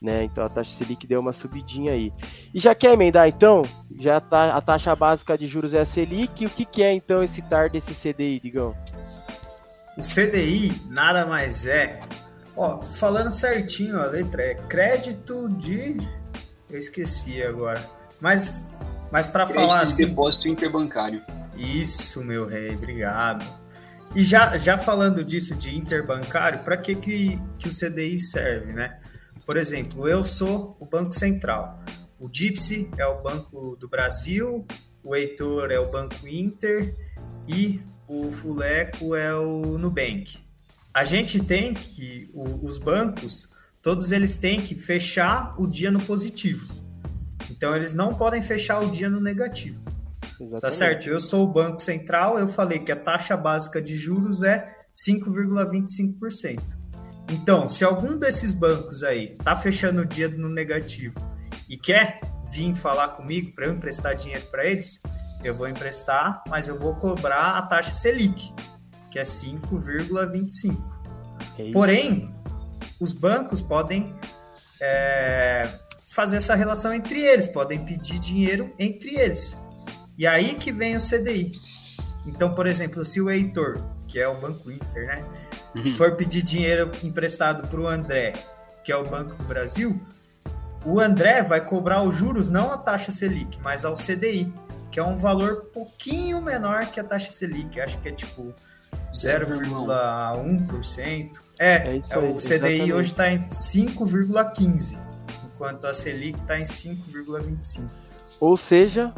Né? 0.00 0.22
Então 0.22 0.44
a 0.44 0.48
taxa 0.48 0.70
Selic 0.70 1.08
deu 1.08 1.18
uma 1.18 1.32
subidinha 1.32 1.92
aí. 1.92 2.12
E 2.54 2.60
já 2.60 2.72
quer 2.72 2.92
emendar 2.92 3.26
então? 3.26 3.62
Já 3.98 4.20
tá 4.20 4.56
a 4.56 4.60
taxa 4.60 4.94
básica 4.94 5.36
de 5.36 5.44
juros 5.44 5.74
é 5.74 5.80
a 5.80 5.84
Selic. 5.84 6.46
O 6.46 6.50
que, 6.50 6.64
que 6.64 6.84
é 6.84 6.92
então 6.94 7.24
esse 7.24 7.42
TAR 7.42 7.68
desse 7.68 7.92
CDI, 7.94 8.38
Digão? 8.38 8.76
O 9.96 10.02
CDI 10.02 10.80
nada 10.88 11.26
mais 11.26 11.66
é. 11.66 11.98
Ó, 12.56 12.80
falando 12.80 13.30
certinho, 13.30 14.00
a 14.00 14.06
letra 14.06 14.42
é 14.42 14.54
crédito 14.54 15.48
de. 15.48 15.96
Eu 16.70 16.78
esqueci 16.78 17.42
agora. 17.42 17.82
Mas, 18.20 18.72
mas 19.10 19.26
para 19.26 19.48
falar 19.48 19.82
assim. 19.82 20.06
depósito 20.06 20.46
interbancário. 20.46 21.22
Isso, 21.56 22.22
meu 22.22 22.46
rei, 22.46 22.72
obrigado. 22.72 23.44
E 24.18 24.24
já, 24.24 24.58
já 24.58 24.76
falando 24.76 25.22
disso 25.22 25.54
de 25.54 25.78
interbancário, 25.78 26.64
para 26.64 26.76
que, 26.76 26.96
que, 26.96 27.40
que 27.56 27.68
o 27.68 27.70
CDI 27.70 28.18
serve, 28.18 28.72
né? 28.72 28.98
Por 29.46 29.56
exemplo, 29.56 30.08
eu 30.08 30.24
sou 30.24 30.76
o 30.80 30.84
Banco 30.84 31.12
Central. 31.12 31.84
O 32.18 32.28
Gypsy 32.28 32.90
é 32.98 33.06
o 33.06 33.22
Banco 33.22 33.76
do 33.76 33.86
Brasil, 33.86 34.66
o 35.04 35.14
Heitor 35.14 35.70
é 35.70 35.78
o 35.78 35.88
Banco 35.88 36.26
Inter 36.26 36.96
e 37.46 37.80
o 38.08 38.32
Fuleco 38.32 39.14
é 39.14 39.32
o 39.36 39.78
Nubank. 39.78 40.36
A 40.92 41.04
gente 41.04 41.38
tem 41.38 41.72
que, 41.72 42.28
o, 42.34 42.66
os 42.66 42.76
bancos, 42.76 43.48
todos 43.80 44.10
eles 44.10 44.36
têm 44.36 44.60
que 44.60 44.74
fechar 44.74 45.54
o 45.56 45.64
dia 45.64 45.92
no 45.92 46.00
positivo. 46.00 46.66
Então 47.48 47.76
eles 47.76 47.94
não 47.94 48.16
podem 48.16 48.42
fechar 48.42 48.80
o 48.80 48.90
dia 48.90 49.08
no 49.08 49.20
negativo. 49.20 49.80
Exatamente. 50.40 50.60
Tá 50.60 50.70
certo? 50.70 51.08
Eu 51.08 51.20
sou 51.20 51.44
o 51.44 51.52
Banco 51.52 51.80
Central, 51.80 52.38
eu 52.38 52.48
falei 52.48 52.78
que 52.78 52.92
a 52.92 52.96
taxa 52.96 53.36
básica 53.36 53.82
de 53.82 53.96
juros 53.96 54.42
é 54.42 54.72
5,25%. 54.94 56.60
Então, 57.30 57.68
se 57.68 57.84
algum 57.84 58.16
desses 58.16 58.54
bancos 58.54 59.02
aí 59.02 59.36
tá 59.36 59.54
fechando 59.54 60.00
o 60.00 60.04
dia 60.04 60.28
no 60.28 60.48
negativo 60.48 61.20
e 61.68 61.76
quer 61.76 62.20
vir 62.50 62.74
falar 62.74 63.08
comigo 63.08 63.52
para 63.54 63.66
eu 63.66 63.74
emprestar 63.74 64.16
dinheiro 64.16 64.46
para 64.50 64.64
eles, 64.64 65.00
eu 65.44 65.54
vou 65.54 65.68
emprestar, 65.68 66.42
mas 66.48 66.68
eu 66.68 66.78
vou 66.78 66.94
cobrar 66.94 67.58
a 67.58 67.62
taxa 67.62 67.92
Selic, 67.92 68.52
que 69.10 69.18
é 69.18 69.22
5,25. 69.22 70.76
É 71.58 71.70
Porém, 71.70 72.34
os 72.98 73.12
bancos 73.12 73.60
podem 73.60 74.14
é, 74.80 75.68
fazer 76.06 76.38
essa 76.38 76.54
relação 76.54 76.92
entre 76.92 77.20
eles, 77.20 77.46
podem 77.46 77.84
pedir 77.84 78.18
dinheiro 78.18 78.72
entre 78.78 79.16
eles. 79.16 79.58
E 80.18 80.26
aí 80.26 80.56
que 80.56 80.72
vem 80.72 80.96
o 80.96 81.00
CDI. 81.00 81.52
Então, 82.26 82.52
por 82.52 82.66
exemplo, 82.66 83.04
se 83.04 83.20
o 83.20 83.30
Heitor, 83.30 83.80
que 84.06 84.18
é 84.18 84.28
o 84.28 84.38
Banco 84.38 84.70
Inter, 84.70 85.06
né, 85.06 85.24
uhum. 85.74 85.96
for 85.96 86.16
pedir 86.16 86.42
dinheiro 86.42 86.90
emprestado 87.02 87.66
para 87.68 87.80
o 87.80 87.86
André, 87.86 88.34
que 88.84 88.92
é 88.92 88.96
o 88.96 89.04
Banco 89.04 89.34
do 89.36 89.44
Brasil, 89.44 89.98
o 90.84 91.00
André 91.00 91.42
vai 91.42 91.64
cobrar 91.64 92.02
os 92.02 92.14
juros 92.14 92.50
não 92.50 92.72
a 92.72 92.76
taxa 92.76 93.12
Selic, 93.12 93.58
mas 93.62 93.84
ao 93.84 93.94
CDI 93.94 94.52
que 94.90 94.98
é 94.98 95.04
um 95.04 95.16
valor 95.16 95.66
pouquinho 95.72 96.42
menor 96.42 96.86
que 96.86 96.98
a 96.98 97.04
taxa 97.04 97.30
Selic, 97.30 97.80
acho 97.80 97.96
que 97.98 98.08
é 98.08 98.12
tipo 98.12 98.52
0,1%. 99.14 101.30
É, 101.58 101.74
é, 101.74 101.96
é, 101.96 101.98
o 102.18 102.36
CDI 102.36 102.54
exatamente. 102.54 102.92
hoje 102.92 103.10
está 103.10 103.30
em 103.30 103.48
5,15%, 103.48 104.98
enquanto 105.46 105.86
a 105.86 105.94
Selic 105.94 106.36
está 106.40 106.58
em 106.58 106.64
5,25%. 106.64 107.88
Ou 108.40 108.56
seja, 108.56 109.12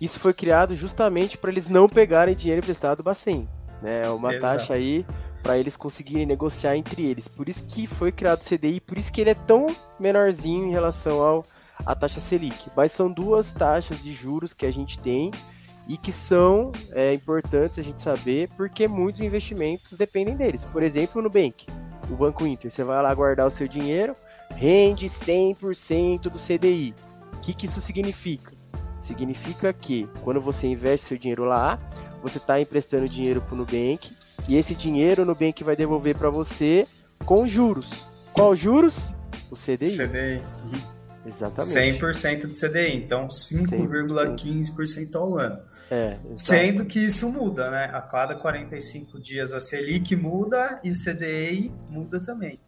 isso 0.00 0.20
foi 0.20 0.34
criado 0.34 0.74
justamente 0.74 1.38
para 1.38 1.50
eles 1.50 1.68
não 1.68 1.88
pegarem 1.88 2.34
dinheiro 2.34 2.60
emprestado 2.60 2.98
do 2.98 3.02
Bacen. 3.02 3.48
Né? 3.82 4.02
É 4.04 4.10
uma 4.10 4.34
Exato. 4.34 4.58
taxa 4.58 4.74
aí 4.74 5.06
para 5.42 5.58
eles 5.58 5.76
conseguirem 5.76 6.26
negociar 6.26 6.76
entre 6.76 7.04
eles. 7.04 7.28
Por 7.28 7.48
isso 7.48 7.64
que 7.66 7.86
foi 7.86 8.10
criado 8.10 8.40
o 8.40 8.44
CDI, 8.44 8.80
por 8.80 8.98
isso 8.98 9.12
que 9.12 9.20
ele 9.20 9.30
é 9.30 9.34
tão 9.34 9.66
menorzinho 9.98 10.66
em 10.66 10.70
relação 10.70 11.22
ao 11.22 11.44
a 11.84 11.94
taxa 11.94 12.20
Selic. 12.20 12.70
Mas 12.74 12.92
são 12.92 13.10
duas 13.10 13.52
taxas 13.52 14.02
de 14.02 14.12
juros 14.12 14.52
que 14.52 14.64
a 14.64 14.70
gente 14.70 14.98
tem 14.98 15.30
e 15.86 15.96
que 15.96 16.10
são 16.10 16.72
é, 16.92 17.12
importantes 17.12 17.78
a 17.78 17.82
gente 17.82 18.02
saber 18.02 18.48
porque 18.56 18.88
muitos 18.88 19.20
investimentos 19.20 19.92
dependem 19.96 20.36
deles. 20.36 20.64
Por 20.64 20.82
exemplo, 20.82 21.22
no 21.22 21.28
Nubank, 21.28 21.66
o 22.10 22.16
Banco 22.16 22.46
Inter, 22.46 22.70
você 22.70 22.82
vai 22.82 23.00
lá 23.02 23.12
guardar 23.14 23.46
o 23.46 23.50
seu 23.50 23.68
dinheiro, 23.68 24.14
rende 24.50 25.06
100% 25.06 26.22
do 26.22 26.38
CDI. 26.38 26.94
O 27.34 27.40
que, 27.40 27.54
que 27.54 27.66
isso 27.66 27.80
significa? 27.80 28.55
Significa 29.06 29.72
que 29.72 30.08
quando 30.22 30.40
você 30.40 30.66
investe 30.66 31.06
seu 31.06 31.16
dinheiro 31.16 31.44
lá, 31.44 31.78
você 32.20 32.38
está 32.38 32.60
emprestando 32.60 33.08
dinheiro 33.08 33.40
para 33.40 33.54
o 33.54 33.58
Nubank 33.58 34.16
e 34.48 34.56
esse 34.56 34.74
dinheiro 34.74 35.22
o 35.22 35.24
Nubank 35.24 35.62
vai 35.62 35.76
devolver 35.76 36.18
para 36.18 36.28
você 36.28 36.88
com 37.24 37.46
juros. 37.46 37.88
Qual 38.32 38.56
juros? 38.56 39.12
O 39.48 39.54
CDI. 39.54 39.96
CDI. 39.96 40.42
Uhum. 40.64 40.96
Exatamente. 41.24 42.00
100% 42.00 42.46
do 42.46 42.52
CDI, 42.52 42.96
então 42.96 43.28
5,15% 43.28 45.14
ao 45.14 45.38
ano. 45.38 45.60
É, 45.88 46.16
Sendo 46.34 46.84
que 46.84 46.98
isso 46.98 47.30
muda, 47.30 47.70
né? 47.70 47.90
A 47.92 48.00
cada 48.00 48.34
45 48.34 49.20
dias 49.20 49.52
a 49.54 49.60
Selic 49.60 50.16
muda 50.16 50.80
e 50.82 50.90
o 50.90 50.94
CDI 50.94 51.72
muda 51.88 52.18
também. 52.18 52.58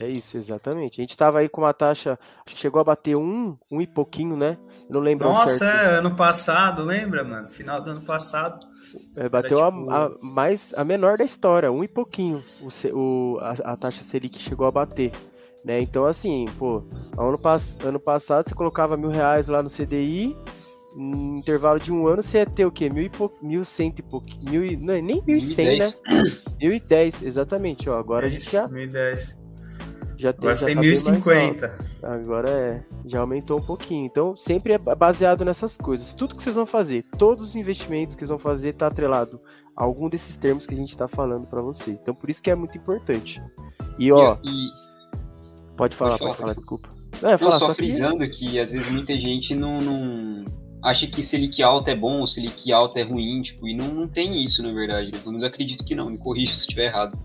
É 0.00 0.08
isso, 0.08 0.36
exatamente. 0.36 1.00
A 1.00 1.02
gente 1.02 1.10
estava 1.10 1.40
aí 1.40 1.48
com 1.48 1.62
uma 1.62 1.74
taxa, 1.74 2.18
acho 2.46 2.54
que 2.54 2.60
chegou 2.60 2.80
a 2.80 2.84
bater 2.84 3.16
um, 3.16 3.56
um 3.70 3.80
e 3.80 3.86
pouquinho, 3.86 4.36
né? 4.36 4.56
não 4.88 5.00
lembro 5.00 5.28
Nossa, 5.28 5.66
é, 5.66 5.98
ano 5.98 6.14
passado, 6.14 6.82
lembra, 6.82 7.22
mano? 7.22 7.48
Final 7.48 7.80
do 7.82 7.90
ano 7.90 8.00
passado. 8.00 8.66
É, 9.14 9.28
bateu 9.28 9.58
tipo... 9.58 9.90
a, 9.90 10.06
a, 10.06 10.10
mais, 10.22 10.72
a 10.76 10.84
menor 10.84 11.18
da 11.18 11.24
história, 11.24 11.70
um 11.70 11.84
e 11.84 11.88
pouquinho. 11.88 12.42
O, 12.60 12.68
o, 12.96 13.38
a, 13.40 13.72
a 13.72 13.76
taxa 13.76 14.02
Selic 14.02 14.38
chegou 14.38 14.66
a 14.66 14.70
bater. 14.70 15.12
Né? 15.64 15.80
Então, 15.80 16.06
assim, 16.06 16.46
pô, 16.58 16.82
ano, 17.16 17.38
pass 17.38 17.76
ano 17.84 18.00
passado 18.00 18.48
você 18.48 18.54
colocava 18.54 18.96
mil 18.96 19.10
reais 19.10 19.48
lá 19.48 19.62
no 19.62 19.68
CDI, 19.68 20.36
em 20.96 21.38
intervalo 21.38 21.78
de 21.78 21.92
um 21.92 22.06
ano 22.06 22.22
você 22.22 22.38
ia 22.38 22.46
ter 22.46 22.64
o 22.64 22.72
quê? 22.72 22.88
Mil 22.88 23.04
e 23.04 23.10
pou... 23.10 23.30
mil 23.42 23.64
cento 23.64 23.98
e 23.98 24.02
pouquinho, 24.02 24.50
mil 24.50 24.64
e... 24.64 24.76
não, 24.76 24.94
é 24.94 25.02
nem 25.02 25.22
mil 25.26 25.36
e 25.36 25.40
cem, 25.42 25.78
né? 25.78 25.86
Mil 26.60 26.72
e 26.72 26.80
dez, 26.80 27.22
exatamente, 27.22 27.90
ó, 27.90 27.98
agora 27.98 28.26
é 28.26 28.28
a 28.28 28.30
gente 28.30 28.50
já... 28.50 28.66
Mil 28.68 28.84
e 28.84 28.86
dez. 28.86 29.38
Já 30.18 30.32
tem, 30.32 30.40
agora 30.40 30.56
já 30.56 30.66
tem 30.66 30.74
tá 30.74 30.80
1050. 30.80 31.78
Agora 32.02 32.50
é, 32.50 32.82
já 33.06 33.20
aumentou 33.20 33.58
um 33.58 33.62
pouquinho. 33.62 34.04
Então, 34.04 34.36
sempre 34.36 34.72
é 34.72 34.78
baseado 34.78 35.44
nessas 35.44 35.76
coisas. 35.76 36.12
Tudo 36.12 36.34
que 36.34 36.42
vocês 36.42 36.56
vão 36.56 36.66
fazer, 36.66 37.04
todos 37.16 37.50
os 37.50 37.56
investimentos 37.56 38.14
que 38.14 38.20
vocês 38.20 38.28
vão 38.28 38.38
fazer 38.38 38.74
tá 38.74 38.88
atrelado 38.88 39.40
a 39.76 39.84
algum 39.84 40.08
desses 40.08 40.36
termos 40.36 40.66
que 40.66 40.74
a 40.74 40.76
gente 40.76 40.96
tá 40.96 41.08
falando 41.08 41.46
para 41.46 41.62
vocês. 41.62 41.98
Então, 42.00 42.14
por 42.14 42.28
isso 42.28 42.42
que 42.42 42.50
é 42.50 42.54
muito 42.54 42.76
importante. 42.76 43.40
E, 43.98 44.12
ó... 44.12 44.36
E, 44.44 44.88
Pode 45.78 45.94
falar, 45.94 46.18
pode 46.18 46.18
falar, 46.18 46.30
pode 46.30 46.38
falar 46.40 46.54
desculpa. 46.54 46.88
Não, 47.22 47.30
não 47.30 47.38
só, 47.38 47.58
só 47.66 47.74
frisando 47.74 48.28
que... 48.28 48.50
que... 48.50 48.58
às 48.58 48.72
vezes 48.72 48.90
muita 48.90 49.16
gente 49.16 49.54
não, 49.54 49.80
não, 49.80 50.44
acha 50.82 51.06
que 51.06 51.22
Selic 51.22 51.62
alta 51.62 51.92
é 51.92 51.94
bom, 51.94 52.26
Selic 52.26 52.72
alta 52.72 52.98
é 52.98 53.04
ruim, 53.04 53.40
tipo, 53.40 53.68
e 53.68 53.76
não, 53.76 53.94
não 53.94 54.08
tem 54.08 54.42
isso, 54.42 54.60
na 54.60 54.72
verdade. 54.72 55.12
Pelo 55.12 55.30
menos 55.30 55.44
acredito 55.44 55.84
que 55.84 55.94
não, 55.94 56.10
me 56.10 56.18
corrija 56.18 56.52
se 56.52 56.62
estiver 56.62 56.86
errado. 56.86 57.16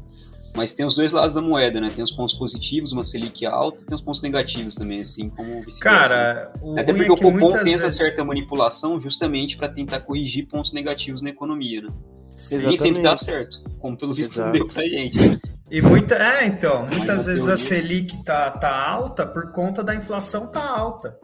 Mas 0.56 0.74
tem 0.74 0.86
os 0.86 0.96
dois 0.96 1.12
lados 1.12 1.34
da 1.34 1.42
moeda, 1.42 1.82
né? 1.82 1.92
Tem 1.94 2.04
os 2.04 2.12
pontos 2.12 2.36
positivos, 2.36 2.92
uma 2.92 3.04
Selic 3.04 3.46
alta, 3.46 3.80
tem 3.86 3.96
os 3.96 4.02
pontos 4.02 4.22
negativos 4.22 4.76
também, 4.76 5.02
assim 5.02 5.30
como 5.30 5.64
Cara, 5.80 6.54
o 6.62 6.80
Até 6.80 6.94
porque 6.94 7.10
é 7.10 7.12
o 7.12 7.18
Copom 7.18 7.64
tem 7.64 7.74
essa 7.74 7.90
certa 7.90 8.24
manipulação 8.24 9.00
justamente 9.02 9.58
para 9.58 9.68
tentar 9.68 10.02
corrigir 10.02 10.48
pontos 10.48 10.72
negativos 10.72 11.22
na 11.22 11.30
economia, 11.30 11.82
né? 11.82 11.88
Sim, 12.36 12.60
Nem 12.60 12.78
sempre 12.78 13.02
dá 13.02 13.16
certo, 13.16 13.64
como 13.80 13.98
pelo 13.98 14.14
visto 14.14 14.34
Exato. 14.34 14.52
deu 14.52 14.68
pra 14.68 14.84
gente. 14.84 15.20
Né? 15.20 15.40
E 15.70 15.82
muita, 15.82 16.16
é, 16.16 16.46
então, 16.46 16.88
muitas 16.88 17.26
vezes 17.26 17.48
a 17.48 17.58
Selic 17.58 18.24
tá, 18.24 18.52
tá 18.52 18.76
alta 18.76 19.26
por 19.26 19.52
conta 19.52 19.84
da 19.84 19.96
inflação 19.96 20.48
tá 20.48 20.64
alta. 20.64 21.18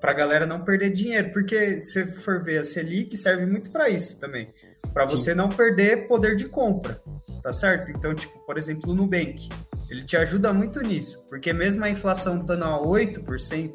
Pra 0.00 0.12
galera 0.12 0.44
não 0.46 0.64
perder 0.64 0.92
dinheiro, 0.92 1.32
porque 1.32 1.78
se 1.78 2.04
for 2.06 2.42
ver 2.42 2.58
a 2.58 2.64
Selic 2.64 3.16
serve 3.16 3.46
muito 3.46 3.70
para 3.70 3.88
isso 3.88 4.18
também, 4.18 4.48
para 4.92 5.04
você 5.06 5.34
não 5.34 5.48
perder 5.48 6.08
poder 6.08 6.34
de 6.34 6.46
compra, 6.46 7.00
tá 7.42 7.52
certo? 7.52 7.90
Então, 7.90 8.14
tipo, 8.14 8.38
por 8.40 8.56
exemplo, 8.56 8.92
o 8.92 8.94
Nubank, 8.94 9.48
ele 9.90 10.04
te 10.04 10.16
ajuda 10.16 10.52
muito 10.52 10.80
nisso, 10.80 11.26
porque 11.28 11.52
mesmo 11.52 11.84
a 11.84 11.90
inflação 11.90 12.40
estando 12.40 12.64
a 12.64 12.78
8% 12.78 13.74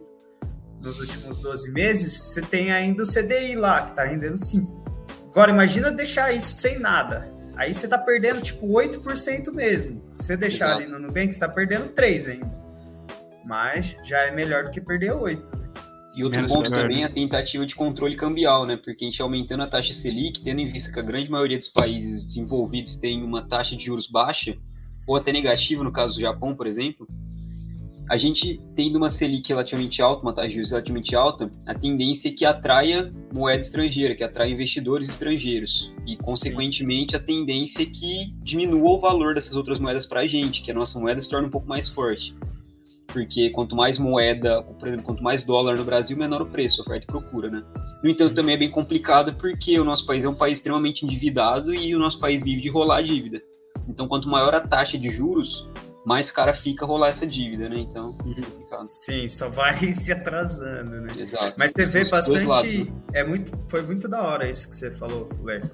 nos 0.82 1.00
últimos 1.00 1.38
12 1.40 1.72
meses, 1.72 2.14
você 2.14 2.42
tem 2.42 2.72
ainda 2.72 3.04
o 3.04 3.06
CDI 3.06 3.56
lá, 3.56 3.88
que 3.88 3.96
tá 3.96 4.04
rendendo 4.04 4.38
5. 4.38 4.86
Agora 5.32 5.52
imagina 5.52 5.92
deixar 5.92 6.32
isso 6.32 6.54
sem 6.56 6.80
nada. 6.80 7.32
Aí 7.56 7.74
você 7.74 7.88
tá 7.88 7.98
perdendo 7.98 8.42
tipo 8.42 8.68
8% 8.68 9.52
mesmo. 9.54 10.02
Se 10.14 10.24
você 10.24 10.38
deixar 10.38 10.68
Exato. 10.68 10.84
ali 10.84 10.92
no 10.92 11.00
Nubank, 11.00 11.34
você 11.34 11.40
tá 11.40 11.50
perdendo 11.50 11.90
3 11.90 12.28
ainda. 12.28 12.52
Mas 13.44 13.96
já 14.04 14.20
é 14.20 14.32
melhor 14.32 14.66
do 14.66 14.72
que 14.72 14.80
perder 14.80 15.14
8. 15.14 15.52
E 16.18 16.24
outro 16.24 16.40
Menos 16.40 16.52
ponto 16.52 16.72
também 16.72 17.04
é 17.04 17.06
a 17.06 17.10
tentativa 17.10 17.64
de 17.64 17.76
controle 17.76 18.16
cambial, 18.16 18.66
né? 18.66 18.76
Porque 18.76 19.06
a 19.06 19.08
gente 19.08 19.22
aumentando 19.22 19.62
a 19.62 19.68
taxa 19.68 19.94
Selic, 19.94 20.42
tendo 20.42 20.60
em 20.60 20.66
vista 20.66 20.92
que 20.92 21.00
a 21.00 21.04
grande 21.04 21.30
maioria 21.30 21.60
dos 21.60 21.68
países 21.68 22.24
desenvolvidos 22.24 22.96
tem 22.96 23.22
uma 23.22 23.44
taxa 23.44 23.76
de 23.76 23.86
juros 23.86 24.08
baixa, 24.08 24.58
ou 25.06 25.16
até 25.16 25.32
negativa, 25.32 25.84
no 25.84 25.92
caso 25.92 26.16
do 26.16 26.22
Japão, 26.22 26.56
por 26.56 26.66
exemplo, 26.66 27.08
a 28.10 28.18
gente 28.18 28.60
tendo 28.76 28.96
uma 28.96 29.12
Selic 29.12 29.50
relativamente 29.50 30.02
alta, 30.02 30.24
uma 30.24 30.34
taxa 30.34 30.48
de 30.48 30.56
juros 30.56 30.72
relativamente 30.72 31.16
alta, 31.16 31.52
a 31.68 31.76
tendência 31.76 32.30
é 32.30 32.32
que 32.32 32.46
atraia 32.46 33.14
moeda 33.32 33.62
estrangeira, 33.62 34.16
que 34.16 34.24
atraia 34.24 34.52
investidores 34.52 35.08
estrangeiros. 35.08 35.94
E, 36.08 36.18
consequentemente, 36.18 37.16
a 37.16 37.20
tendência 37.20 37.84
é 37.84 37.86
que 37.86 38.34
diminua 38.42 38.90
o 38.90 39.00
valor 39.00 39.36
dessas 39.36 39.56
outras 39.56 39.78
moedas 39.78 40.08
para 40.08 40.22
a 40.22 40.28
gente, 40.28 40.64
que 40.64 40.72
a 40.72 40.74
nossa 40.74 40.98
moeda 40.98 41.22
se 41.22 41.30
torne 41.30 41.48
um 41.48 41.52
pouco 41.52 41.68
mais 41.68 41.88
forte. 41.88 42.34
Porque 43.18 43.50
quanto 43.50 43.76
mais 43.76 43.98
moeda, 43.98 44.62
por 44.62 44.88
exemplo, 44.88 45.06
quanto 45.06 45.24
mais 45.24 45.42
dólar 45.42 45.76
no 45.76 45.84
Brasil, 45.84 46.16
menor 46.16 46.44
o 46.44 46.46
preço, 46.46 46.84
oferta 46.84 47.04
e 47.04 47.08
procura, 47.08 47.50
né? 47.50 47.64
No 48.04 48.12
entanto, 48.12 48.36
também 48.36 48.54
é 48.54 48.58
bem 48.60 48.70
complicado 48.70 49.34
porque 49.34 49.80
o 49.80 49.84
nosso 49.84 50.06
país 50.06 50.24
é 50.24 50.30
um 50.30 50.36
país 50.36 50.60
extremamente 50.60 51.04
endividado 51.04 51.74
e 51.74 51.96
o 51.96 52.00
nosso 52.00 52.20
país 52.20 52.44
vive 52.44 52.62
de 52.62 52.70
rolar 52.70 53.02
dívida. 53.02 53.42
Então, 53.90 54.08
quanto 54.08 54.30
maior 54.30 54.54
a 54.54 54.62
taxa 54.62 55.00
de 55.00 55.10
juros, 55.10 55.68
mais 56.06 56.30
cara 56.30 56.54
fica 56.54 56.86
rolar 56.86 57.08
essa 57.08 57.26
dívida, 57.26 57.68
né? 57.68 57.80
Então, 57.80 58.16
é 58.20 58.42
complicado. 58.42 58.86
Sim, 58.86 59.28
só 59.28 59.50
vai 59.50 59.76
se 59.94 60.12
atrasando, 60.12 61.02
né? 61.02 61.08
Exato. 61.18 61.56
Mas 61.58 61.72
você 61.72 61.86
vê 61.88 62.04
os 62.04 62.12
bastante. 62.12 62.46
lados, 62.46 62.72
né? 62.72 62.94
é 63.14 63.24
muito, 63.24 63.52
foi 63.68 63.82
muito 63.82 64.08
da 64.08 64.22
hora 64.22 64.48
isso 64.48 64.70
que 64.70 64.76
você 64.76 64.92
falou, 64.92 65.28
Fuleco. 65.36 65.70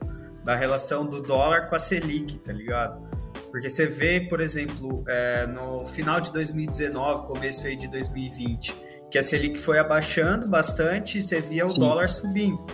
Da 0.46 0.56
relação 0.56 1.06
do 1.06 1.22
dólar 1.22 1.68
com 1.68 1.76
a 1.76 1.80
Selic, 1.80 2.40
tá 2.40 2.54
ligado? 2.54 3.13
Porque 3.54 3.70
você 3.70 3.86
vê, 3.86 4.20
por 4.20 4.42
exemplo, 4.42 5.04
é, 5.08 5.46
no 5.46 5.86
final 5.86 6.20
de 6.20 6.32
2019, 6.32 7.28
começo 7.28 7.68
aí 7.68 7.76
de 7.76 7.88
2020, 7.88 8.74
que 9.12 9.18
a 9.20 9.22
Selic 9.22 9.60
foi 9.60 9.78
abaixando 9.78 10.48
bastante 10.48 11.20
e 11.20 11.22
você 11.22 11.40
via 11.40 11.64
o 11.64 11.70
Sim. 11.70 11.80
dólar 11.80 12.10
subindo. 12.10 12.66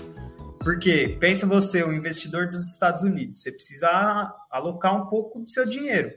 Porque, 0.63 1.17
pensa 1.19 1.45
você, 1.45 1.83
um 1.83 1.91
investidor 1.91 2.49
dos 2.49 2.65
Estados 2.65 3.03
Unidos, 3.03 3.41
você 3.41 3.51
precisa 3.51 4.33
alocar 4.49 4.95
um 4.95 5.09
pouco 5.09 5.41
do 5.41 5.49
seu 5.49 5.65
dinheiro. 5.65 6.13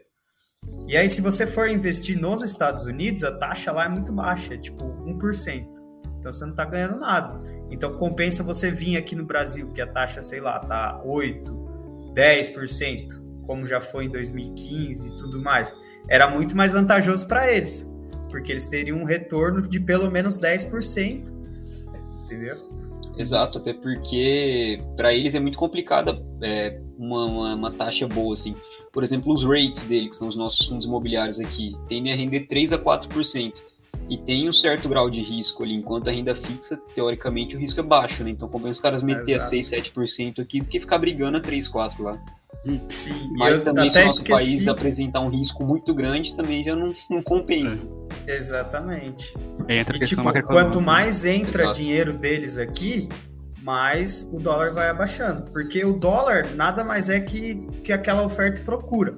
E 0.87 0.97
aí, 0.97 1.09
se 1.09 1.21
você 1.21 1.45
for 1.45 1.69
investir 1.69 2.17
nos 2.17 2.41
Estados 2.41 2.85
Unidos, 2.85 3.25
a 3.25 3.37
taxa 3.37 3.73
lá 3.73 3.87
é 3.87 3.89
muito 3.89 4.13
baixa, 4.13 4.55
é 4.55 4.59
tipo 4.59 4.85
1%. 4.85 5.67
Então 6.21 6.31
você 6.31 6.47
não 6.47 6.55
tá 6.55 6.65
ganhando 6.65 7.01
nada. 7.01 7.41
Então 7.69 7.97
compensa 7.97 8.45
você 8.45 8.71
vir 8.71 8.97
aqui 8.97 9.17
no 9.17 9.25
Brasil, 9.25 9.73
que 9.73 9.81
a 9.81 9.89
taxa, 9.89 10.23
sei 10.23 10.41
lá, 10.41 10.61
tá 10.61 11.03
8, 11.05 11.53
10%, 12.15 13.22
como 13.47 13.67
já 13.67 13.81
foi 13.81 14.07
em 14.07 14.09
2015 14.09 15.07
e 15.07 15.17
tudo 15.17 15.41
mais. 15.41 15.75
Era 16.09 16.29
muito 16.29 16.57
mais 16.57 16.73
vantajoso 16.73 17.27
para 17.27 17.51
eles, 17.53 17.91
porque 18.31 18.53
eles 18.53 18.67
teriam 18.67 18.99
um 18.99 19.05
retorno 19.05 19.63
de 19.63 19.81
pelo 19.81 20.11
menos 20.11 20.39
10%. 20.39 21.31
Entendeu? 22.25 22.57
Exato, 23.17 23.59
até 23.59 23.75
porque 23.75 24.83
para 24.97 25.13
eles 25.13 25.35
é 25.35 25.41
muito 25.41 25.59
complicada 25.59 26.23
é, 26.41 26.81
uma, 26.97 27.27
uma, 27.27 27.55
uma 27.55 27.71
taxa 27.71 28.07
boa, 28.07 28.33
assim. 28.33 28.55
Por 28.91 29.03
exemplo, 29.03 29.33
os 29.33 29.45
rates 29.45 29.85
dele, 29.85 30.09
que 30.09 30.17
são 30.17 30.29
os 30.29 30.37
nossos 30.37 30.67
fundos 30.67 30.85
imobiliários 30.85 31.39
aqui, 31.39 31.77
tendem 31.89 32.13
a 32.13 32.17
render 32.17 32.41
3 32.41 32.73
a 32.73 32.79
4%. 32.79 33.53
E 34.09 34.19
tem 34.19 34.49
um 34.49 34.53
certo 34.53 34.89
grau 34.89 35.09
de 35.09 35.23
risco 35.23 35.63
ali, 35.63 35.75
enquanto 35.75 36.09
a 36.09 36.13
renda 36.13 36.35
fixa, 36.35 36.77
teoricamente, 36.95 37.57
o 37.57 37.59
risco 37.59 37.81
é 37.81 37.83
baixo, 37.83 38.23
né? 38.25 38.31
Então 38.31 38.49
compensa 38.49 38.73
os 38.73 38.81
caras 38.81 39.03
meter 39.03 39.37
Exato. 39.37 39.47
a 39.47 39.63
6, 39.63 39.71
7% 39.71 40.43
aqui 40.43 40.61
do 40.61 40.69
que 40.69 40.81
ficar 40.81 40.99
brigando 40.99 41.39
a 41.39 41.41
3, 41.41 41.69
4 41.69 42.03
lá. 42.03 42.23
Sim. 42.89 43.13
e 43.35 43.39
Mas 43.39 43.59
eu 43.59 43.65
também 43.65 43.91
se 43.91 43.99
o 43.99 44.03
nosso 44.05 44.17
esqueci- 44.23 44.45
país 44.45 44.69
apresentar 44.69 45.21
um 45.21 45.29
risco 45.29 45.65
muito 45.65 45.93
grande, 45.95 46.35
também 46.35 46.63
já 46.63 46.77
não, 46.77 46.93
não 47.11 47.23
compensa. 47.23 47.79
Exatamente. 48.27 49.35
Aí 49.69 49.79
entra 49.79 49.97
E 49.97 50.01
tipo, 50.01 50.23
quanto 50.45 50.81
mais 50.81 51.25
entra 51.25 51.65
Exato. 51.65 51.79
dinheiro 51.79 52.13
deles 52.13 52.59
aqui, 52.59 53.09
mais 53.63 54.29
o 54.33 54.39
dólar 54.39 54.73
vai 54.73 54.89
abaixando. 54.89 55.51
Porque 55.53 55.85
o 55.85 55.93
dólar 55.95 56.55
nada 56.55 56.85
mais 56.85 57.09
é 57.09 57.21
que, 57.21 57.67
que 57.83 57.93
aquela 57.93 58.23
oferta 58.25 58.61
e 58.61 58.65
procura. 58.65 59.17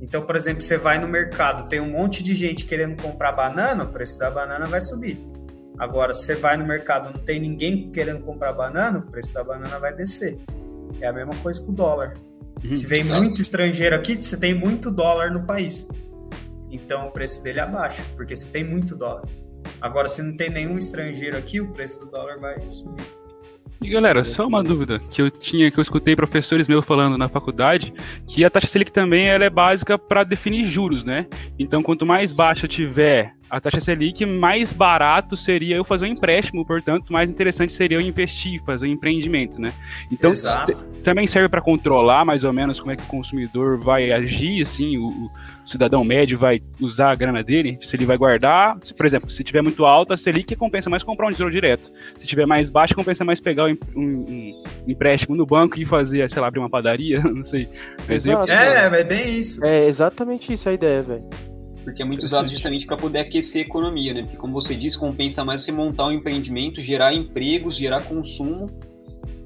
Então, 0.00 0.22
por 0.22 0.34
exemplo, 0.34 0.62
você 0.62 0.78
vai 0.78 0.98
no 0.98 1.06
mercado, 1.06 1.68
tem 1.68 1.78
um 1.78 1.90
monte 1.90 2.22
de 2.22 2.34
gente 2.34 2.64
querendo 2.64 3.00
comprar 3.00 3.32
banana, 3.32 3.84
o 3.84 3.88
preço 3.88 4.18
da 4.18 4.30
banana 4.30 4.66
vai 4.66 4.80
subir. 4.80 5.20
Agora, 5.78 6.12
se 6.14 6.24
você 6.24 6.34
vai 6.34 6.56
no 6.56 6.66
mercado, 6.66 7.12
não 7.14 7.20
tem 7.22 7.38
ninguém 7.38 7.90
querendo 7.90 8.20
comprar 8.22 8.52
banana, 8.52 8.98
o 8.98 9.02
preço 9.02 9.32
da 9.34 9.44
banana 9.44 9.78
vai 9.78 9.94
descer. 9.94 10.38
É 11.00 11.06
a 11.06 11.12
mesma 11.12 11.34
coisa 11.42 11.60
com 11.62 11.70
o 11.72 11.74
dólar. 11.74 12.14
Uhum, 12.64 12.74
Se 12.74 12.86
vem 12.86 13.00
exato. 13.00 13.22
muito 13.22 13.40
estrangeiro 13.40 13.96
aqui, 13.96 14.16
você 14.16 14.36
tem 14.36 14.54
muito 14.54 14.90
dólar 14.90 15.30
no 15.30 15.44
país. 15.44 15.88
Então 16.70 17.08
o 17.08 17.10
preço 17.10 17.42
dele 17.42 17.60
abaixa, 17.60 18.02
porque 18.16 18.36
você 18.36 18.46
tem 18.46 18.62
muito 18.64 18.94
dólar. 18.96 19.24
Agora, 19.80 20.08
se 20.08 20.22
não 20.22 20.36
tem 20.36 20.50
nenhum 20.50 20.78
estrangeiro 20.78 21.36
aqui, 21.36 21.60
o 21.60 21.72
preço 21.72 22.00
do 22.00 22.06
dólar 22.10 22.38
vai 22.38 22.60
subir. 22.62 23.04
E 23.82 23.88
galera, 23.88 24.22
só 24.24 24.46
uma 24.46 24.62
dúvida 24.62 24.98
que 24.98 25.22
eu 25.22 25.30
tinha, 25.30 25.70
que 25.70 25.78
eu 25.78 25.82
escutei 25.82 26.14
professores 26.14 26.68
meus 26.68 26.84
falando 26.84 27.16
na 27.16 27.30
faculdade, 27.30 27.94
que 28.26 28.44
a 28.44 28.50
taxa 28.50 28.66
Selic 28.66 28.92
também 28.92 29.28
ela 29.28 29.44
é 29.44 29.48
básica 29.50 29.98
para 29.98 30.22
definir 30.22 30.66
juros, 30.66 31.02
né? 31.02 31.26
Então, 31.58 31.82
quanto 31.82 32.04
mais 32.04 32.34
baixa 32.34 32.68
tiver 32.68 33.32
a 33.50 33.60
taxa 33.60 33.80
Selic, 33.80 34.24
mais 34.24 34.72
barato 34.72 35.36
seria 35.36 35.76
eu 35.76 35.84
fazer 35.84 36.04
um 36.04 36.08
empréstimo, 36.08 36.64
portanto, 36.64 37.12
mais 37.12 37.30
interessante 37.30 37.72
seria 37.72 37.96
eu 37.98 38.00
investir, 38.00 38.62
fazer 38.64 38.86
um 38.86 38.90
empreendimento, 38.90 39.60
né? 39.60 39.72
Então, 40.10 40.30
Exato. 40.30 40.74
também 41.02 41.26
serve 41.26 41.48
para 41.48 41.60
controlar 41.60 42.24
mais 42.24 42.44
ou 42.44 42.52
menos 42.52 42.78
como 42.78 42.92
é 42.92 42.96
que 42.96 43.02
o 43.02 43.06
consumidor 43.06 43.78
vai 43.78 44.12
agir, 44.12 44.62
assim, 44.62 44.96
o, 44.98 45.08
o 45.08 45.30
cidadão 45.66 46.04
médio 46.04 46.38
vai 46.38 46.62
usar 46.80 47.10
a 47.10 47.14
grana 47.14 47.42
dele, 47.42 47.78
se 47.80 47.94
ele 47.96 48.04
vai 48.04 48.16
guardar, 48.16 48.76
se, 48.82 48.94
por 48.94 49.04
exemplo, 49.06 49.30
se 49.30 49.42
tiver 49.42 49.62
muito 49.62 49.84
alta, 49.84 50.14
a 50.14 50.16
Selic 50.16 50.54
compensa 50.56 50.88
mais 50.90 51.02
comprar 51.02 51.26
um 51.26 51.30
tesouro 51.30 51.52
direto. 51.52 51.90
Se 52.18 52.26
tiver 52.26 52.46
mais 52.46 52.70
baixa, 52.70 52.94
compensa 52.94 53.24
mais 53.24 53.40
pegar 53.40 53.66
um, 53.66 53.76
um- 53.96 54.62
um 54.86 54.90
empréstimo 54.90 55.34
no 55.36 55.44
banco 55.46 55.78
e 55.78 55.84
fazer, 55.84 56.28
sei 56.30 56.40
lá, 56.40 56.48
abrir 56.48 56.60
uma 56.60 56.70
padaria, 56.70 57.20
não 57.26 57.44
sei. 57.44 57.68
Exemplo. 58.08 58.44
Exato. 58.50 58.50
É, 58.96 59.00
é 59.00 59.04
bem 59.04 59.36
isso. 59.38 59.64
É 59.64 59.86
exatamente 59.88 60.52
isso 60.52 60.68
a 60.68 60.72
ideia, 60.72 61.02
velho. 61.02 61.24
Porque 61.84 62.02
é 62.02 62.04
muito 62.04 62.24
usado 62.24 62.48
justamente 62.48 62.86
para 62.86 62.96
poder 62.96 63.20
aquecer 63.20 63.64
a 63.64 63.66
economia, 63.66 64.14
né? 64.14 64.22
Porque, 64.22 64.36
como 64.36 64.52
você 64.52 64.74
disse, 64.74 64.98
compensa 64.98 65.44
mais 65.44 65.62
você 65.62 65.72
montar 65.72 66.06
um 66.06 66.12
empreendimento, 66.12 66.82
gerar 66.82 67.14
empregos, 67.14 67.76
gerar 67.76 68.02
consumo, 68.02 68.66